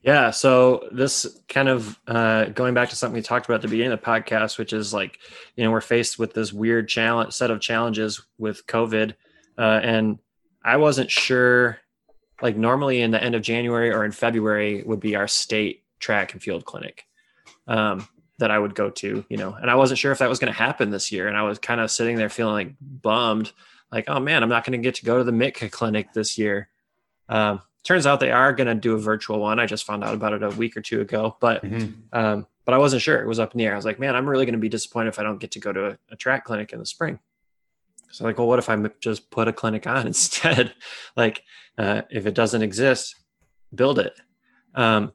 Yeah. 0.00 0.30
So 0.30 0.88
this 0.90 1.40
kind 1.48 1.68
of 1.68 1.96
uh, 2.08 2.46
going 2.46 2.74
back 2.74 2.90
to 2.90 2.96
something 2.96 3.14
we 3.14 3.22
talked 3.22 3.46
about 3.46 3.56
at 3.56 3.62
the 3.62 3.68
beginning 3.68 3.92
of 3.92 4.00
the 4.00 4.04
podcast, 4.04 4.58
which 4.58 4.72
is 4.72 4.92
like, 4.92 5.20
you 5.54 5.62
know, 5.62 5.70
we're 5.70 5.80
faced 5.80 6.18
with 6.18 6.34
this 6.34 6.52
weird 6.52 6.88
challenge 6.88 7.32
set 7.34 7.52
of 7.52 7.60
challenges 7.60 8.20
with 8.36 8.66
COVID. 8.66 9.14
Uh, 9.56 9.80
and 9.80 10.18
I 10.64 10.76
wasn't 10.76 11.10
sure, 11.10 11.78
like 12.40 12.56
normally 12.56 13.00
in 13.00 13.10
the 13.10 13.22
end 13.22 13.34
of 13.34 13.42
January 13.42 13.92
or 13.92 14.04
in 14.04 14.12
February 14.12 14.82
would 14.84 15.00
be 15.00 15.16
our 15.16 15.28
state 15.28 15.82
track 16.00 16.32
and 16.32 16.42
field 16.42 16.64
clinic. 16.64 17.04
Um, 17.66 18.08
that 18.38 18.50
I 18.50 18.58
would 18.58 18.74
go 18.74 18.90
to, 18.90 19.24
you 19.28 19.36
know, 19.36 19.52
and 19.52 19.70
I 19.70 19.76
wasn't 19.76 20.00
sure 20.00 20.10
if 20.10 20.18
that 20.18 20.28
was 20.28 20.40
going 20.40 20.52
to 20.52 20.58
happen 20.58 20.90
this 20.90 21.12
year. 21.12 21.28
And 21.28 21.36
I 21.36 21.42
was 21.42 21.60
kind 21.60 21.80
of 21.80 21.92
sitting 21.92 22.16
there 22.16 22.28
feeling 22.28 22.54
like 22.54 22.74
bummed, 22.80 23.52
like, 23.92 24.06
oh 24.08 24.18
man, 24.18 24.42
I'm 24.42 24.48
not 24.48 24.64
going 24.64 24.72
to 24.72 24.82
get 24.82 24.96
to 24.96 25.04
go 25.04 25.18
to 25.18 25.22
the 25.22 25.30
MITCA 25.30 25.70
clinic 25.70 26.12
this 26.12 26.36
year. 26.36 26.68
Um, 27.28 27.60
turns 27.84 28.04
out 28.04 28.18
they 28.18 28.32
are 28.32 28.52
going 28.52 28.66
to 28.66 28.74
do 28.74 28.94
a 28.94 28.98
virtual 28.98 29.38
one. 29.38 29.60
I 29.60 29.66
just 29.66 29.84
found 29.84 30.02
out 30.02 30.14
about 30.14 30.32
it 30.32 30.42
a 30.42 30.50
week 30.50 30.76
or 30.76 30.80
two 30.80 31.00
ago, 31.00 31.36
but, 31.38 31.62
mm-hmm. 31.62 31.92
um, 32.12 32.46
but 32.64 32.74
I 32.74 32.78
wasn't 32.78 33.02
sure. 33.02 33.22
It 33.22 33.28
was 33.28 33.38
up 33.38 33.54
in 33.54 33.58
the 33.58 33.66
air. 33.66 33.74
I 33.74 33.76
was 33.76 33.84
like, 33.84 34.00
man, 34.00 34.16
I'm 34.16 34.28
really 34.28 34.44
going 34.44 34.54
to 34.54 34.58
be 34.58 34.68
disappointed 34.68 35.10
if 35.10 35.20
I 35.20 35.22
don't 35.22 35.38
get 35.38 35.52
to 35.52 35.60
go 35.60 35.72
to 35.72 35.86
a, 35.90 35.98
a 36.10 36.16
track 36.16 36.44
clinic 36.44 36.72
in 36.72 36.80
the 36.80 36.86
spring. 36.86 37.20
So 38.12 38.24
like, 38.24 38.38
well, 38.38 38.46
what 38.46 38.58
if 38.58 38.68
I 38.68 38.76
just 39.00 39.30
put 39.30 39.48
a 39.48 39.52
clinic 39.52 39.86
on 39.86 40.06
instead? 40.08 40.74
like, 41.16 41.42
uh, 41.78 42.02
if 42.10 42.26
it 42.26 42.34
doesn't 42.34 42.62
exist, 42.62 43.16
build 43.74 43.98
it. 43.98 44.14
Um, 44.74 45.12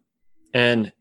and 0.53 0.91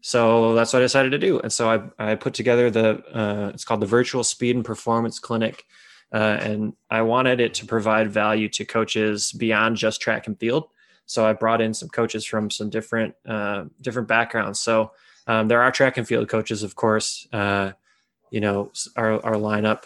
so 0.00 0.54
that's 0.54 0.72
what 0.72 0.80
I 0.80 0.82
decided 0.82 1.10
to 1.10 1.18
do. 1.18 1.40
And 1.40 1.52
so 1.52 1.92
I, 1.98 2.10
I 2.10 2.14
put 2.14 2.34
together 2.34 2.70
the, 2.70 3.02
uh, 3.16 3.50
it's 3.54 3.64
called 3.64 3.80
the 3.80 3.86
Virtual 3.86 4.24
Speed 4.24 4.56
and 4.56 4.64
Performance 4.64 5.18
Clinic. 5.18 5.64
Uh, 6.12 6.38
and 6.40 6.74
I 6.90 7.02
wanted 7.02 7.40
it 7.40 7.54
to 7.54 7.66
provide 7.66 8.10
value 8.10 8.48
to 8.50 8.64
coaches 8.64 9.32
beyond 9.32 9.76
just 9.76 10.00
track 10.00 10.26
and 10.26 10.38
field. 10.38 10.68
So 11.06 11.26
I 11.26 11.32
brought 11.32 11.60
in 11.60 11.72
some 11.72 11.88
coaches 11.88 12.24
from 12.24 12.50
some 12.50 12.68
different, 12.68 13.14
uh, 13.26 13.64
different 13.80 14.08
backgrounds. 14.08 14.60
So 14.60 14.92
um, 15.26 15.48
there 15.48 15.62
are 15.62 15.70
track 15.70 15.96
and 15.96 16.06
field 16.06 16.28
coaches, 16.28 16.62
of 16.62 16.74
course. 16.74 17.26
Uh, 17.32 17.72
you 18.30 18.40
know, 18.40 18.72
our, 18.96 19.24
our 19.24 19.34
lineup, 19.34 19.84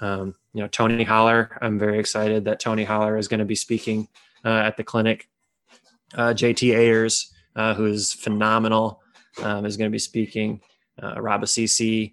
um, 0.00 0.34
you 0.52 0.62
know, 0.62 0.68
Tony 0.68 1.04
Holler. 1.04 1.56
I'm 1.60 1.78
very 1.78 1.98
excited 1.98 2.44
that 2.46 2.60
Tony 2.60 2.84
Holler 2.84 3.16
is 3.16 3.28
going 3.28 3.40
to 3.40 3.46
be 3.46 3.54
speaking 3.54 4.08
uh, 4.44 4.48
at 4.48 4.76
the 4.76 4.84
clinic. 4.84 5.28
Uh, 6.14 6.32
JT 6.34 6.74
Ayers, 6.74 7.32
who 7.54 7.86
is 7.86 8.12
phenomenal 8.12 9.02
um, 9.42 9.64
is 9.64 9.76
going 9.76 9.90
to 9.90 9.94
be 9.94 9.98
speaking. 9.98 10.60
Uh, 11.02 11.20
Rob 11.20 11.42
Assise 11.42 12.12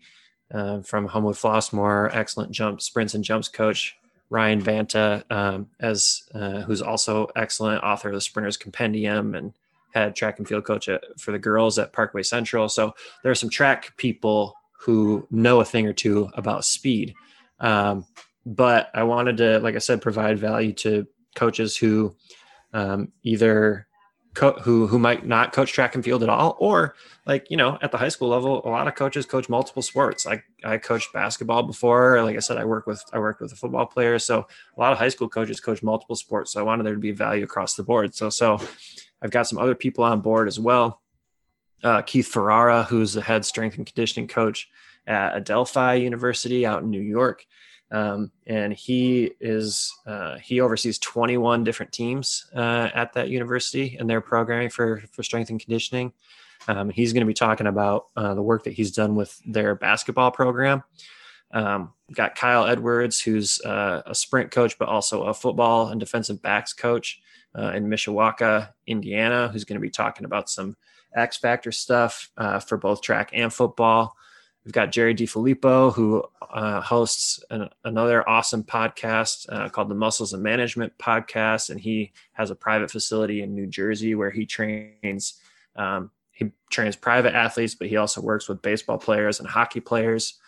uh, 0.54 0.82
from 0.82 1.08
Homewood 1.08 1.36
Flossmoor, 1.36 2.14
excellent 2.14 2.52
jump 2.52 2.82
sprints 2.82 3.14
and 3.14 3.24
jumps 3.24 3.48
coach. 3.48 3.96
Ryan 4.30 4.62
Banta, 4.62 5.24
um, 5.30 5.68
as 5.80 6.24
uh, 6.34 6.62
who's 6.62 6.82
also 6.82 7.28
excellent 7.36 7.84
author 7.84 8.10
of 8.10 8.16
the 8.16 8.22
Sprinters 8.22 8.58
Compendium 8.58 9.36
and 9.36 9.54
head 9.94 10.16
track 10.16 10.40
and 10.40 10.48
field 10.48 10.66
coach 10.66 10.90
at, 10.90 11.04
for 11.20 11.32
the 11.32 11.40
girls 11.40 11.78
at 11.78 11.94
Parkway 11.94 12.24
Central. 12.24 12.68
So 12.68 12.96
there 13.22 13.32
are 13.32 13.36
some 13.36 13.52
track 13.52 13.96
people 13.98 14.56
who 14.80 15.28
know 15.30 15.62
a 15.62 15.66
thing 15.66 15.86
or 15.86 15.94
two 15.94 16.30
about 16.34 16.66
speed. 16.66 17.14
Um, 17.60 18.06
but 18.46 18.90
I 18.94 19.04
wanted 19.04 19.38
to, 19.38 19.60
like 19.60 19.76
I 19.76 19.80
said, 19.80 20.02
provide 20.02 20.38
value 20.40 20.74
to 20.74 21.08
coaches 21.36 21.76
who 21.76 22.16
um, 22.74 23.12
either 23.24 23.88
co- 24.36 24.60
who 24.60 24.86
who 24.86 25.00
might 25.00 25.26
not 25.26 25.54
coach 25.54 25.72
track 25.72 25.96
and 25.96 26.04
field 26.04 26.22
at 26.22 26.30
all, 26.30 26.56
or 26.60 26.96
like 27.26 27.50
you 27.50 27.58
know 27.58 27.80
at 27.82 27.92
the 27.92 27.98
high 27.98 28.10
school 28.10 28.28
level, 28.28 28.62
a 28.66 28.70
lot 28.70 28.88
of 28.88 28.94
coaches 28.94 29.26
coach 29.26 29.50
multiple 29.50 29.82
sports. 29.82 30.28
I 30.28 30.44
I 30.64 30.78
coached 30.78 31.12
basketball 31.14 31.64
before. 31.64 32.22
Like 32.22 32.36
I 32.36 32.40
said, 32.40 32.58
I 32.58 32.66
work 32.66 32.86
with 32.86 33.04
I 33.12 33.20
worked 33.20 33.42
with 33.42 33.52
a 33.52 33.56
football 33.56 33.88
player, 33.88 34.20
so 34.20 34.48
a 34.78 34.80
lot 34.80 34.92
of 34.92 35.00
high 35.00 35.10
school 35.10 35.30
coaches 35.30 35.60
coach 35.60 35.82
multiple 35.82 36.16
sports. 36.16 36.52
So 36.52 36.60
I 36.60 36.64
wanted 36.64 36.86
there 36.86 36.94
to 36.94 37.00
be 37.00 37.12
value 37.12 37.44
across 37.44 37.76
the 37.76 37.84
board. 37.84 38.14
So 38.14 38.30
so 38.30 38.60
I've 39.22 39.32
got 39.32 39.48
some 39.48 39.58
other 39.58 39.76
people 39.76 40.04
on 40.04 40.22
board 40.22 40.48
as 40.48 40.60
well. 40.60 41.02
Uh, 41.84 42.02
Keith 42.02 42.28
Ferrara, 42.28 42.84
who's 42.84 43.14
the 43.14 43.22
head 43.22 43.46
strength 43.46 43.78
and 43.78 43.86
conditioning 43.86 44.28
coach 44.28 44.70
at 45.08 45.36
Adelphi 45.36 46.02
University 46.02 46.66
out 46.66 46.84
in 46.84 46.90
New 46.90 47.02
York. 47.02 47.46
Um, 47.92 48.32
and 48.48 48.74
he 48.74 49.32
is 49.40 49.94
uh, 50.06 50.38
he 50.38 50.60
oversees 50.60 50.98
21 51.00 51.64
different 51.64 51.92
teams 51.92 52.48
uh, 52.56 52.90
at 52.94 53.14
that 53.14 53.30
university 53.30 53.96
and 54.00 54.10
their 54.10 54.22
programming 54.22 54.70
for 54.70 55.04
for 55.12 55.24
strength 55.24 55.50
and 55.50 55.60
conditioning. 55.60 56.14
Um, 56.68 56.90
he's 56.90 57.14
going 57.14 57.22
to 57.22 57.28
be 57.28 57.34
talking 57.34 57.68
about 57.68 58.08
uh, 58.16 58.34
the 58.34 58.42
work 58.42 58.64
that 58.64 58.74
he's 58.74 58.92
done 58.92 59.16
with 59.16 59.40
their 59.46 59.76
basketball 59.76 60.32
program. 60.32 60.84
Um, 61.52 61.94
got 62.12 62.36
Kyle 62.36 62.66
Edwards, 62.66 63.22
who's 63.22 63.62
uh, 63.62 64.02
a 64.06 64.16
sprint 64.16 64.52
coach, 64.52 64.78
but 64.78 64.90
also 64.90 65.24
a 65.24 65.34
football 65.34 65.90
and 65.90 66.00
defensive 66.00 66.42
backs 66.42 66.74
coach 66.74 67.22
uh, 67.58 67.72
in 67.72 67.88
Mishawaka, 67.88 68.70
Indiana, 68.88 69.48
who's 69.48 69.64
going 69.64 69.80
to 69.80 69.82
be 69.82 69.90
talking 69.90 70.26
about 70.26 70.50
some 70.50 70.76
X 71.16 71.38
Factor 71.38 71.72
stuff 71.72 72.30
uh, 72.38 72.60
for 72.60 72.78
both 72.78 73.02
track 73.02 73.30
and 73.34 73.54
football. 73.54 74.16
We've 74.66 74.74
got 74.74 74.92
Jerry 74.92 75.14
DiFilippo, 75.14 75.94
who 75.94 76.24
uh, 76.42 76.82
hosts 76.82 77.40
an, 77.52 77.70
another 77.84 78.28
awesome 78.28 78.64
podcast 78.64 79.46
uh, 79.50 79.70
called 79.70 79.90
the 79.90 79.96
Muscles 79.96 80.34
and 80.34 80.42
Management 80.42 80.98
Podcast, 80.98 81.70
and 81.70 81.80
he 81.80 82.14
has 82.34 82.50
a 82.50 82.56
private 82.56 82.90
facility 82.90 83.44
in 83.44 83.54
New 83.54 83.68
Jersey 83.68 84.16
where 84.16 84.32
he 84.32 84.48
trains. 84.48 85.36
Um, 85.76 86.10
he 86.32 86.52
trains 86.70 86.96
private 86.96 87.34
athletes, 87.34 87.76
but 87.76 87.88
he 87.88 87.96
also 87.96 88.22
works 88.22 88.50
with 88.50 88.62
baseball 88.62 88.98
players 88.98 89.40
and 89.40 89.48
hockey 89.48 89.80
players. 89.80 90.40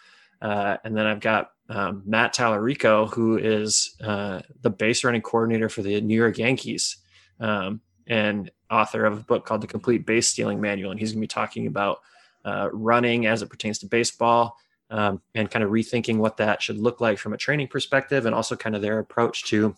Uh, 0.42 0.78
and 0.84 0.98
then 0.98 1.06
I've 1.06 1.22
got 1.22 1.52
um, 1.70 2.04
Matt 2.06 2.34
Tallarico, 2.34 3.14
who 3.14 3.38
is 3.38 3.96
uh, 4.04 4.42
the 4.62 4.70
base 4.70 5.04
running 5.04 5.22
coordinator 5.22 5.70
for 5.70 5.84
the 5.84 6.02
New 6.02 6.16
York 6.16 6.40
Yankees 6.40 6.98
um, 7.40 7.82
and 8.06 8.52
author 8.70 9.06
of 9.06 9.20
a 9.20 9.24
book 9.24 9.46
called 9.46 9.62
The 9.62 9.68
Complete 9.68 10.06
Base 10.06 10.28
Stealing 10.28 10.60
Manual. 10.60 10.92
And 10.92 11.00
he's 11.00 11.12
going 11.12 11.20
to 11.20 11.24
be 11.24 11.28
talking 11.28 11.68
about 11.68 12.00
uh, 12.48 12.70
running 12.72 13.26
as 13.26 13.42
it 13.42 13.50
pertains 13.50 13.80
to 13.80 13.86
baseball 13.86 14.58
um, 14.90 15.22
and 15.36 15.52
kind 15.52 15.64
of 15.64 15.72
rethinking 15.72 16.18
what 16.18 16.38
that 16.38 16.62
should 16.62 16.78
look 16.78 17.02
like 17.02 17.18
from 17.18 17.34
a 17.34 17.38
training 17.38 17.68
perspective 17.68 18.26
and 18.26 18.34
also 18.34 18.56
kind 18.56 18.76
of 18.76 18.82
their 18.82 19.00
approach 19.00 19.44
to 19.46 19.76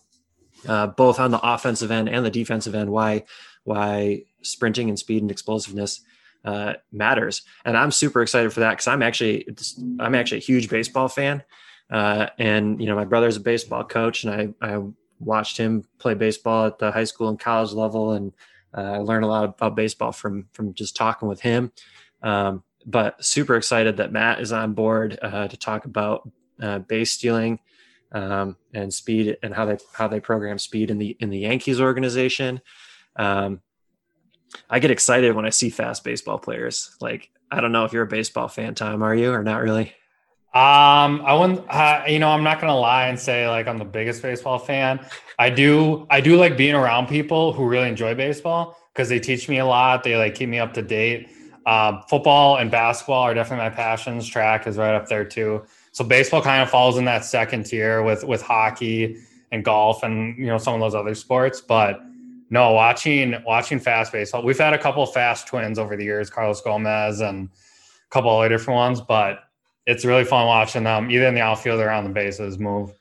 uh, 0.68 0.86
both 0.86 1.18
on 1.18 1.30
the 1.30 1.40
offensive 1.42 1.90
end 1.90 2.08
and 2.08 2.24
the 2.24 2.30
defensive 2.30 2.74
end 2.74 2.90
why 2.90 3.24
why 3.64 4.22
sprinting 4.42 4.88
and 4.88 4.98
speed 4.98 5.22
and 5.22 5.30
explosiveness 5.30 6.00
uh, 6.44 6.72
matters 6.92 7.42
and 7.64 7.76
i'm 7.76 7.90
super 7.90 8.22
excited 8.22 8.52
for 8.52 8.60
that 8.60 8.70
because 8.70 8.86
i'm 8.86 9.02
actually 9.02 9.46
i'm 9.98 10.14
actually 10.14 10.38
a 10.38 10.40
huge 10.40 10.70
baseball 10.70 11.08
fan 11.08 11.42
uh, 11.90 12.26
and 12.38 12.80
you 12.80 12.86
know 12.86 12.94
my 12.94 13.04
brother's 13.04 13.36
a 13.36 13.40
baseball 13.40 13.84
coach 13.84 14.24
and 14.24 14.54
i 14.62 14.74
i 14.74 14.80
watched 15.20 15.56
him 15.56 15.84
play 15.98 16.14
baseball 16.14 16.66
at 16.66 16.78
the 16.78 16.90
high 16.90 17.04
school 17.04 17.28
and 17.28 17.38
college 17.38 17.72
level, 17.72 18.12
and 18.12 18.32
uh, 18.76 18.80
I 18.80 18.98
learned 18.98 19.24
a 19.24 19.28
lot 19.28 19.44
about 19.44 19.76
baseball 19.76 20.12
from 20.12 20.48
from 20.52 20.74
just 20.74 20.96
talking 20.96 21.28
with 21.28 21.40
him. 21.40 21.70
Um, 22.22 22.62
but 22.86 23.22
super 23.24 23.56
excited 23.56 23.98
that 23.98 24.12
Matt 24.12 24.40
is 24.40 24.52
on 24.52 24.72
board 24.72 25.18
uh, 25.20 25.48
to 25.48 25.56
talk 25.56 25.84
about 25.84 26.30
uh, 26.60 26.78
base 26.80 27.12
stealing 27.12 27.58
um, 28.12 28.56
and 28.74 28.92
speed 28.92 29.36
and 29.42 29.54
how 29.54 29.66
they 29.66 29.78
how 29.92 30.08
they 30.08 30.20
program 30.20 30.58
speed 30.58 30.90
in 30.90 30.98
the 30.98 31.16
in 31.20 31.30
the 31.30 31.38
Yankees 31.38 31.80
organization. 31.80 32.60
Um, 33.16 33.60
I 34.68 34.78
get 34.78 34.90
excited 34.90 35.34
when 35.34 35.46
I 35.46 35.50
see 35.50 35.70
fast 35.70 36.04
baseball 36.04 36.38
players. 36.38 36.96
Like 37.00 37.30
I 37.50 37.60
don't 37.60 37.72
know 37.72 37.84
if 37.84 37.92
you're 37.92 38.02
a 38.04 38.08
baseball 38.08 38.48
fan, 38.48 38.74
Tom. 38.74 39.02
Are 39.02 39.14
you 39.14 39.32
or 39.32 39.42
not 39.42 39.62
really? 39.62 39.94
Um, 40.52 41.22
I 41.24 41.34
wouldn't. 41.38 41.64
Uh, 41.68 42.02
you 42.08 42.18
know, 42.18 42.30
I'm 42.30 42.42
not 42.42 42.60
gonna 42.60 42.76
lie 42.76 43.06
and 43.06 43.18
say 43.18 43.48
like 43.48 43.68
I'm 43.68 43.78
the 43.78 43.84
biggest 43.84 44.22
baseball 44.22 44.58
fan. 44.58 45.04
I 45.38 45.50
do. 45.50 46.06
I 46.10 46.20
do 46.20 46.36
like 46.36 46.56
being 46.56 46.74
around 46.74 47.08
people 47.08 47.52
who 47.52 47.68
really 47.68 47.88
enjoy 47.88 48.14
baseball 48.14 48.76
because 48.92 49.08
they 49.08 49.20
teach 49.20 49.48
me 49.48 49.58
a 49.58 49.66
lot. 49.66 50.02
They 50.02 50.16
like 50.16 50.34
keep 50.34 50.48
me 50.48 50.58
up 50.58 50.74
to 50.74 50.82
date. 50.82 51.28
Um, 51.66 52.02
football 52.08 52.56
and 52.56 52.70
basketball 52.70 53.22
are 53.22 53.34
definitely 53.34 53.64
my 53.64 53.70
passions. 53.70 54.26
Track 54.26 54.66
is 54.66 54.76
right 54.76 54.94
up 54.94 55.08
there 55.08 55.24
too. 55.24 55.64
So 55.92 56.04
baseball 56.04 56.42
kind 56.42 56.62
of 56.62 56.70
falls 56.70 56.96
in 56.96 57.04
that 57.04 57.24
second 57.24 57.64
tier 57.66 58.02
with 58.02 58.24
with 58.24 58.42
hockey 58.42 59.16
and 59.52 59.64
golf 59.64 60.02
and 60.02 60.38
you 60.38 60.46
know 60.46 60.58
some 60.58 60.74
of 60.74 60.80
those 60.80 60.94
other 60.94 61.14
sports. 61.14 61.60
But 61.60 62.00
no, 62.50 62.72
watching 62.72 63.36
watching 63.46 63.78
fast 63.78 64.12
baseball. 64.12 64.42
We've 64.42 64.58
had 64.58 64.74
a 64.74 64.78
couple 64.78 65.04
fast 65.06 65.46
twins 65.46 65.78
over 65.78 65.96
the 65.96 66.04
years, 66.04 66.30
Carlos 66.30 66.60
Gomez 66.60 67.20
and 67.20 67.48
a 67.48 68.10
couple 68.10 68.30
other 68.30 68.48
different 68.48 68.76
ones, 68.76 69.00
but 69.00 69.40
it's 69.86 70.04
really 70.04 70.24
fun 70.24 70.46
watching 70.46 70.84
them 70.84 71.10
either 71.10 71.26
in 71.26 71.34
the 71.34 71.40
outfield 71.40 71.80
or 71.80 71.90
on 71.90 72.04
the 72.04 72.10
bases 72.10 72.58
move. 72.58 72.92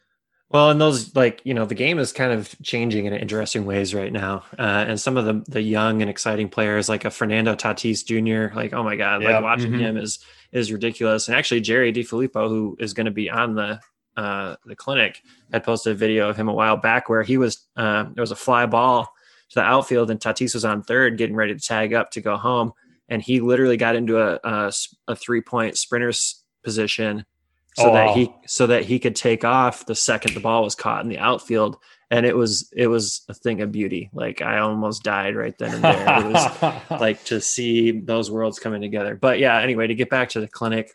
Well, 0.52 0.72
and 0.72 0.82
those 0.82 1.16
like 1.16 1.42
you 1.44 1.54
know 1.54 1.66
the 1.66 1.76
game 1.76 2.00
is 2.00 2.12
kind 2.12 2.32
of 2.34 2.56
changing 2.64 3.06
in 3.06 3.14
interesting 3.14 3.66
ways 3.66 3.94
right 3.94 4.12
now, 4.12 4.44
uh, 4.58 4.86
and 4.88 5.00
some 5.00 5.16
of 5.16 5.26
the 5.26 5.44
the 5.48 5.62
young 5.62 6.02
and 6.02 6.10
exciting 6.10 6.50
players 6.50 6.90
like 6.90 7.06
a 7.06 7.12
Fernando 7.12 7.54
Tatis 7.54 8.04
Jr. 8.04 8.56
Like 8.56 8.74
oh 8.74 8.84
my 8.84 8.96
god, 8.96 9.22
yep. 9.22 9.32
like 9.32 9.44
watching 9.44 9.72
mm-hmm. 9.72 9.82
him 9.82 9.98
is 9.98 10.20
is 10.52 10.72
ridiculous. 10.72 11.28
And 11.28 11.38
actually, 11.38 11.62
Jerry 11.62 11.94
DiFilippo, 11.94 12.50
who 12.50 12.76
is 12.80 12.94
going 12.94 13.06
to 13.06 13.12
be 13.12 13.30
on 13.30 13.54
the 13.54 13.80
uh, 14.18 14.56
the 14.66 14.76
clinic, 14.76 15.22
had 15.52 15.64
posted 15.64 15.94
a 15.94 15.96
video 15.96 16.30
of 16.30 16.36
him 16.36 16.50
a 16.50 16.54
while 16.54 16.78
back 16.78 17.10
where 17.10 17.22
he 17.22 17.38
was 17.38 17.68
uh, 17.78 18.06
there 18.16 18.24
was 18.24 18.32
a 18.32 18.36
fly 18.36 18.66
ball 18.66 19.04
to 19.50 19.56
the 19.56 19.64
outfield 19.64 20.10
and 20.10 20.20
Tatis 20.20 20.56
was 20.56 20.66
on 20.66 20.82
third, 20.82 21.18
getting 21.20 21.36
ready 21.36 21.54
to 21.54 21.60
tag 21.60 21.94
up 21.94 22.10
to 22.12 22.22
go 22.22 22.38
home, 22.38 22.74
and 23.08 23.22
he 23.22 23.40
literally 23.40 23.78
got 23.78 23.96
into 23.96 24.20
a 24.20 24.40
a, 24.44 24.72
a 25.10 25.16
three 25.16 25.42
point 25.42 25.78
sprinter's 25.78 26.44
position 26.64 27.24
so 27.76 27.90
oh, 27.90 27.94
that 27.94 28.08
wow. 28.08 28.14
he 28.14 28.34
so 28.46 28.68
that 28.68 28.86
he 28.86 29.00
could 29.00 29.16
take 29.16 29.44
off 29.46 29.86
the 29.86 29.96
second 29.96 30.34
the 30.34 30.40
ball 30.40 30.64
was 30.64 30.76
caught 30.76 31.04
in 31.04 31.10
the 31.10 31.20
outfield. 31.20 31.78
And 32.12 32.26
it 32.26 32.36
was 32.36 32.72
it 32.76 32.88
was 32.88 33.22
a 33.30 33.34
thing 33.34 33.62
of 33.62 33.72
beauty. 33.72 34.10
Like 34.14 34.42
i 34.42 34.58
almost 34.60 35.04
died 35.04 35.36
right 35.36 35.56
then 35.58 35.76
and 35.76 35.84
there. 35.84 36.20
It 36.20 36.34
was 36.34 36.82
like 37.00 37.24
to 37.26 37.40
see 37.40 37.92
those 37.92 38.32
worlds 38.32 38.60
coming 38.60 38.82
together. 38.82 39.16
But 39.16 39.40
yeah 39.40 39.60
anyway 39.62 39.88
to 39.88 39.96
get 39.96 40.10
back 40.10 40.30
to 40.30 40.40
the 40.40 40.48
clinic 40.48 40.92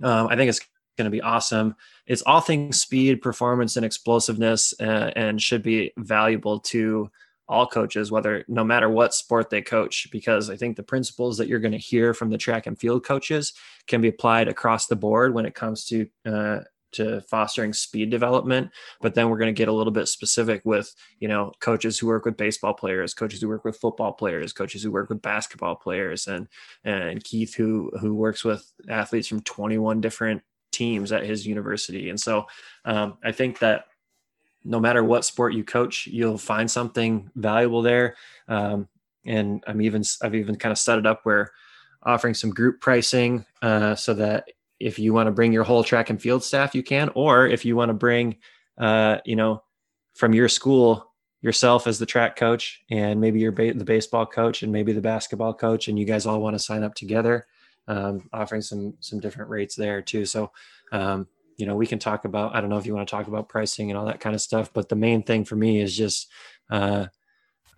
um, 0.00 0.28
i 0.28 0.36
think 0.36 0.48
it's 0.48 0.60
going 0.98 1.06
to 1.06 1.10
be 1.10 1.22
awesome. 1.22 1.74
It's 2.06 2.22
all 2.22 2.42
things 2.42 2.82
speed 2.82 3.22
performance 3.22 3.76
and 3.76 3.86
explosiveness 3.86 4.74
uh, 4.80 5.12
and 5.16 5.40
should 5.40 5.62
be 5.62 5.92
valuable 5.96 6.60
to 6.60 7.10
all 7.48 7.66
coaches, 7.66 8.10
whether 8.10 8.44
no 8.46 8.62
matter 8.62 8.90
what 8.90 9.14
sport 9.14 9.48
they 9.48 9.62
coach, 9.62 10.08
because 10.12 10.50
I 10.50 10.56
think 10.56 10.76
the 10.76 10.82
principles 10.82 11.38
that 11.38 11.48
you're 11.48 11.60
going 11.60 11.72
to 11.72 11.78
hear 11.78 12.12
from 12.12 12.28
the 12.28 12.36
track 12.36 12.66
and 12.66 12.78
field 12.78 13.06
coaches 13.06 13.54
can 13.88 14.00
be 14.00 14.08
applied 14.08 14.48
across 14.48 14.86
the 14.86 14.96
board 14.96 15.34
when 15.34 15.46
it 15.46 15.54
comes 15.54 15.84
to 15.86 16.06
uh, 16.26 16.60
to 16.92 17.20
fostering 17.22 17.72
speed 17.72 18.10
development. 18.10 18.70
But 19.00 19.14
then 19.14 19.28
we're 19.28 19.38
going 19.38 19.54
to 19.54 19.58
get 19.58 19.68
a 19.68 19.72
little 19.72 19.92
bit 19.92 20.08
specific 20.08 20.62
with 20.64 20.94
you 21.18 21.28
know 21.28 21.52
coaches 21.60 21.98
who 21.98 22.06
work 22.06 22.24
with 22.24 22.36
baseball 22.36 22.74
players, 22.74 23.14
coaches 23.14 23.40
who 23.40 23.48
work 23.48 23.64
with 23.64 23.76
football 23.76 24.12
players, 24.12 24.52
coaches 24.52 24.82
who 24.82 24.92
work 24.92 25.08
with 25.08 25.22
basketball 25.22 25.76
players, 25.76 26.26
and 26.26 26.48
and 26.84 27.24
Keith 27.24 27.54
who 27.54 27.90
who 28.00 28.14
works 28.14 28.44
with 28.44 28.70
athletes 28.88 29.28
from 29.28 29.40
21 29.42 30.00
different 30.00 30.42
teams 30.72 31.12
at 31.12 31.24
his 31.24 31.46
university. 31.46 32.10
And 32.10 32.20
so 32.20 32.46
um, 32.84 33.18
I 33.24 33.32
think 33.32 33.58
that 33.58 33.86
no 34.64 34.80
matter 34.80 35.02
what 35.02 35.24
sport 35.24 35.54
you 35.54 35.64
coach, 35.64 36.06
you'll 36.06 36.38
find 36.38 36.70
something 36.70 37.30
valuable 37.34 37.82
there. 37.82 38.16
Um, 38.48 38.88
and 39.24 39.62
I'm 39.66 39.80
even 39.82 40.02
I've 40.22 40.34
even 40.34 40.56
kind 40.56 40.72
of 40.72 40.78
set 40.78 40.98
it 40.98 41.06
up 41.06 41.20
where 41.24 41.52
offering 42.02 42.34
some 42.34 42.50
group 42.50 42.80
pricing 42.80 43.44
uh, 43.62 43.94
so 43.94 44.14
that 44.14 44.48
if 44.80 44.98
you 44.98 45.12
want 45.12 45.26
to 45.26 45.32
bring 45.32 45.52
your 45.52 45.64
whole 45.64 45.82
track 45.82 46.10
and 46.10 46.20
field 46.20 46.44
staff, 46.44 46.74
you 46.74 46.82
can, 46.82 47.10
or 47.14 47.46
if 47.46 47.64
you 47.64 47.76
want 47.76 47.88
to 47.88 47.94
bring, 47.94 48.36
uh, 48.78 49.18
you 49.24 49.36
know, 49.36 49.62
from 50.14 50.32
your 50.32 50.48
school 50.48 51.04
yourself 51.40 51.86
as 51.86 51.98
the 51.98 52.06
track 52.06 52.36
coach 52.36 52.82
and 52.90 53.20
maybe 53.20 53.40
you're 53.40 53.52
ba- 53.52 53.74
the 53.74 53.84
baseball 53.84 54.26
coach 54.26 54.62
and 54.62 54.72
maybe 54.72 54.92
the 54.92 55.00
basketball 55.00 55.54
coach, 55.54 55.88
and 55.88 55.98
you 55.98 56.04
guys 56.04 56.26
all 56.26 56.40
want 56.40 56.54
to 56.54 56.58
sign 56.58 56.82
up 56.82 56.94
together, 56.94 57.46
um, 57.86 58.28
offering 58.32 58.62
some 58.62 58.94
some 59.00 59.20
different 59.20 59.50
rates 59.50 59.74
there 59.74 60.02
too. 60.02 60.24
So 60.24 60.50
um, 60.92 61.26
you 61.58 61.66
know, 61.66 61.74
we 61.74 61.86
can 61.86 61.98
talk 61.98 62.24
about, 62.24 62.54
I 62.54 62.60
don't 62.60 62.70
know 62.70 62.78
if 62.78 62.86
you 62.86 62.94
want 62.94 63.08
to 63.08 63.10
talk 63.10 63.26
about 63.26 63.48
pricing 63.48 63.90
and 63.90 63.98
all 63.98 64.06
that 64.06 64.20
kind 64.20 64.34
of 64.34 64.40
stuff, 64.40 64.72
but 64.72 64.88
the 64.88 64.96
main 64.96 65.24
thing 65.24 65.44
for 65.44 65.56
me 65.56 65.80
is 65.80 65.96
just, 65.96 66.28
uh, 66.70 67.06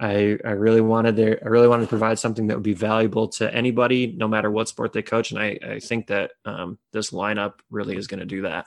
I, 0.00 0.38
I 0.44 0.52
really 0.52 0.80
wanted 0.80 1.14
there, 1.14 1.38
I 1.44 1.48
really 1.48 1.68
wanted 1.68 1.82
to 1.82 1.88
provide 1.88 2.18
something 2.18 2.46
that 2.46 2.56
would 2.56 2.64
be 2.64 2.72
valuable 2.72 3.28
to 3.28 3.54
anybody, 3.54 4.14
no 4.16 4.26
matter 4.26 4.50
what 4.50 4.66
sport 4.66 4.94
they 4.94 5.02
coach. 5.02 5.30
And 5.30 5.38
I, 5.38 5.58
I 5.62 5.78
think 5.78 6.06
that 6.06 6.32
um, 6.46 6.78
this 6.90 7.10
lineup 7.10 7.54
really 7.70 7.96
is 7.96 8.06
going 8.06 8.20
to 8.20 8.26
do 8.26 8.42
that. 8.42 8.66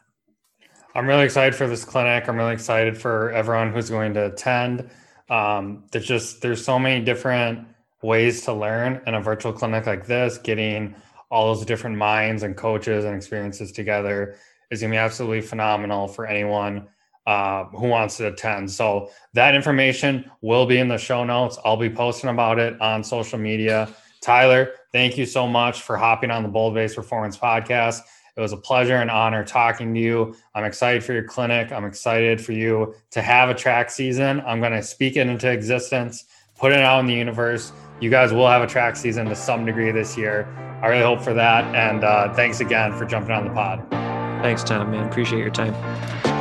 I'm 0.93 1.07
really 1.07 1.23
excited 1.23 1.55
for 1.55 1.67
this 1.67 1.83
clinic. 1.83 2.29
I'm 2.29 2.37
really 2.37 2.53
excited 2.53 2.95
for 2.95 3.31
everyone 3.31 3.73
who's 3.73 3.89
going 3.89 4.13
to 4.13 4.27
attend. 4.27 4.91
Um, 5.27 5.85
there's 5.91 6.05
just, 6.05 6.41
there's 6.41 6.63
so 6.63 6.77
many 6.77 7.03
different 7.03 7.67
ways 8.03 8.43
to 8.43 8.53
learn 8.53 9.01
in 9.07 9.15
a 9.15 9.21
virtual 9.21 9.53
clinic 9.53 9.87
like 9.87 10.05
this, 10.05 10.37
getting 10.37 10.93
all 11.31 11.51
those 11.51 11.65
different 11.65 11.97
minds 11.97 12.43
and 12.43 12.55
coaches 12.55 13.05
and 13.05 13.15
experiences 13.15 13.71
together 13.71 14.35
is 14.69 14.81
going 14.81 14.91
to 14.91 14.95
be 14.95 14.99
absolutely 14.99 15.41
phenomenal 15.41 16.07
for 16.07 16.27
anyone 16.27 16.87
uh, 17.25 17.65
who 17.65 17.87
wants 17.87 18.17
to 18.17 18.27
attend. 18.27 18.69
So 18.71 19.09
that 19.33 19.55
information 19.55 20.29
will 20.41 20.65
be 20.65 20.77
in 20.77 20.87
the 20.87 20.97
show 20.97 21.23
notes. 21.23 21.57
I'll 21.63 21.77
be 21.77 21.89
posting 21.89 22.29
about 22.29 22.59
it 22.59 22.79
on 22.81 23.03
social 23.03 23.39
media. 23.39 23.89
Tyler, 24.21 24.71
thank 24.91 25.17
you 25.17 25.25
so 25.25 25.47
much 25.47 25.81
for 25.81 25.97
hopping 25.97 26.31
on 26.31 26.43
the 26.43 26.49
Bold 26.49 26.73
Base 26.73 26.95
Performance 26.95 27.37
podcast. 27.37 27.99
It 28.35 28.41
was 28.41 28.51
a 28.51 28.57
pleasure 28.57 28.95
and 28.95 29.11
honor 29.11 29.43
talking 29.43 29.93
to 29.93 29.99
you. 29.99 30.35
I'm 30.55 30.63
excited 30.63 31.03
for 31.03 31.13
your 31.13 31.23
clinic. 31.23 31.71
I'm 31.71 31.85
excited 31.85 32.41
for 32.41 32.51
you 32.51 32.95
to 33.11 33.21
have 33.21 33.49
a 33.49 33.53
track 33.53 33.91
season. 33.91 34.41
I'm 34.45 34.59
going 34.59 34.71
to 34.71 34.81
speak 34.81 35.17
it 35.17 35.27
into 35.27 35.51
existence, 35.51 36.25
put 36.57 36.71
it 36.71 36.79
out 36.79 36.99
in 36.99 37.05
the 37.05 37.13
universe. 37.13 37.71
You 38.01 38.09
guys 38.09 38.33
will 38.33 38.47
have 38.47 38.63
a 38.63 38.67
track 38.67 38.95
season 38.95 39.27
to 39.27 39.35
some 39.35 39.65
degree 39.65 39.91
this 39.91 40.17
year. 40.17 40.47
I 40.81 40.87
really 40.87 41.03
hope 41.03 41.21
for 41.21 41.33
that. 41.35 41.63
And 41.75 42.03
uh, 42.03 42.33
thanks 42.33 42.59
again 42.59 42.91
for 42.93 43.05
jumping 43.05 43.31
on 43.31 43.47
the 43.47 43.53
pod. 43.53 43.87
Thanks, 44.41 44.63
Tom, 44.63 44.91
man. 44.91 45.07
Appreciate 45.07 45.39
your 45.39 45.51
time. 45.51 46.32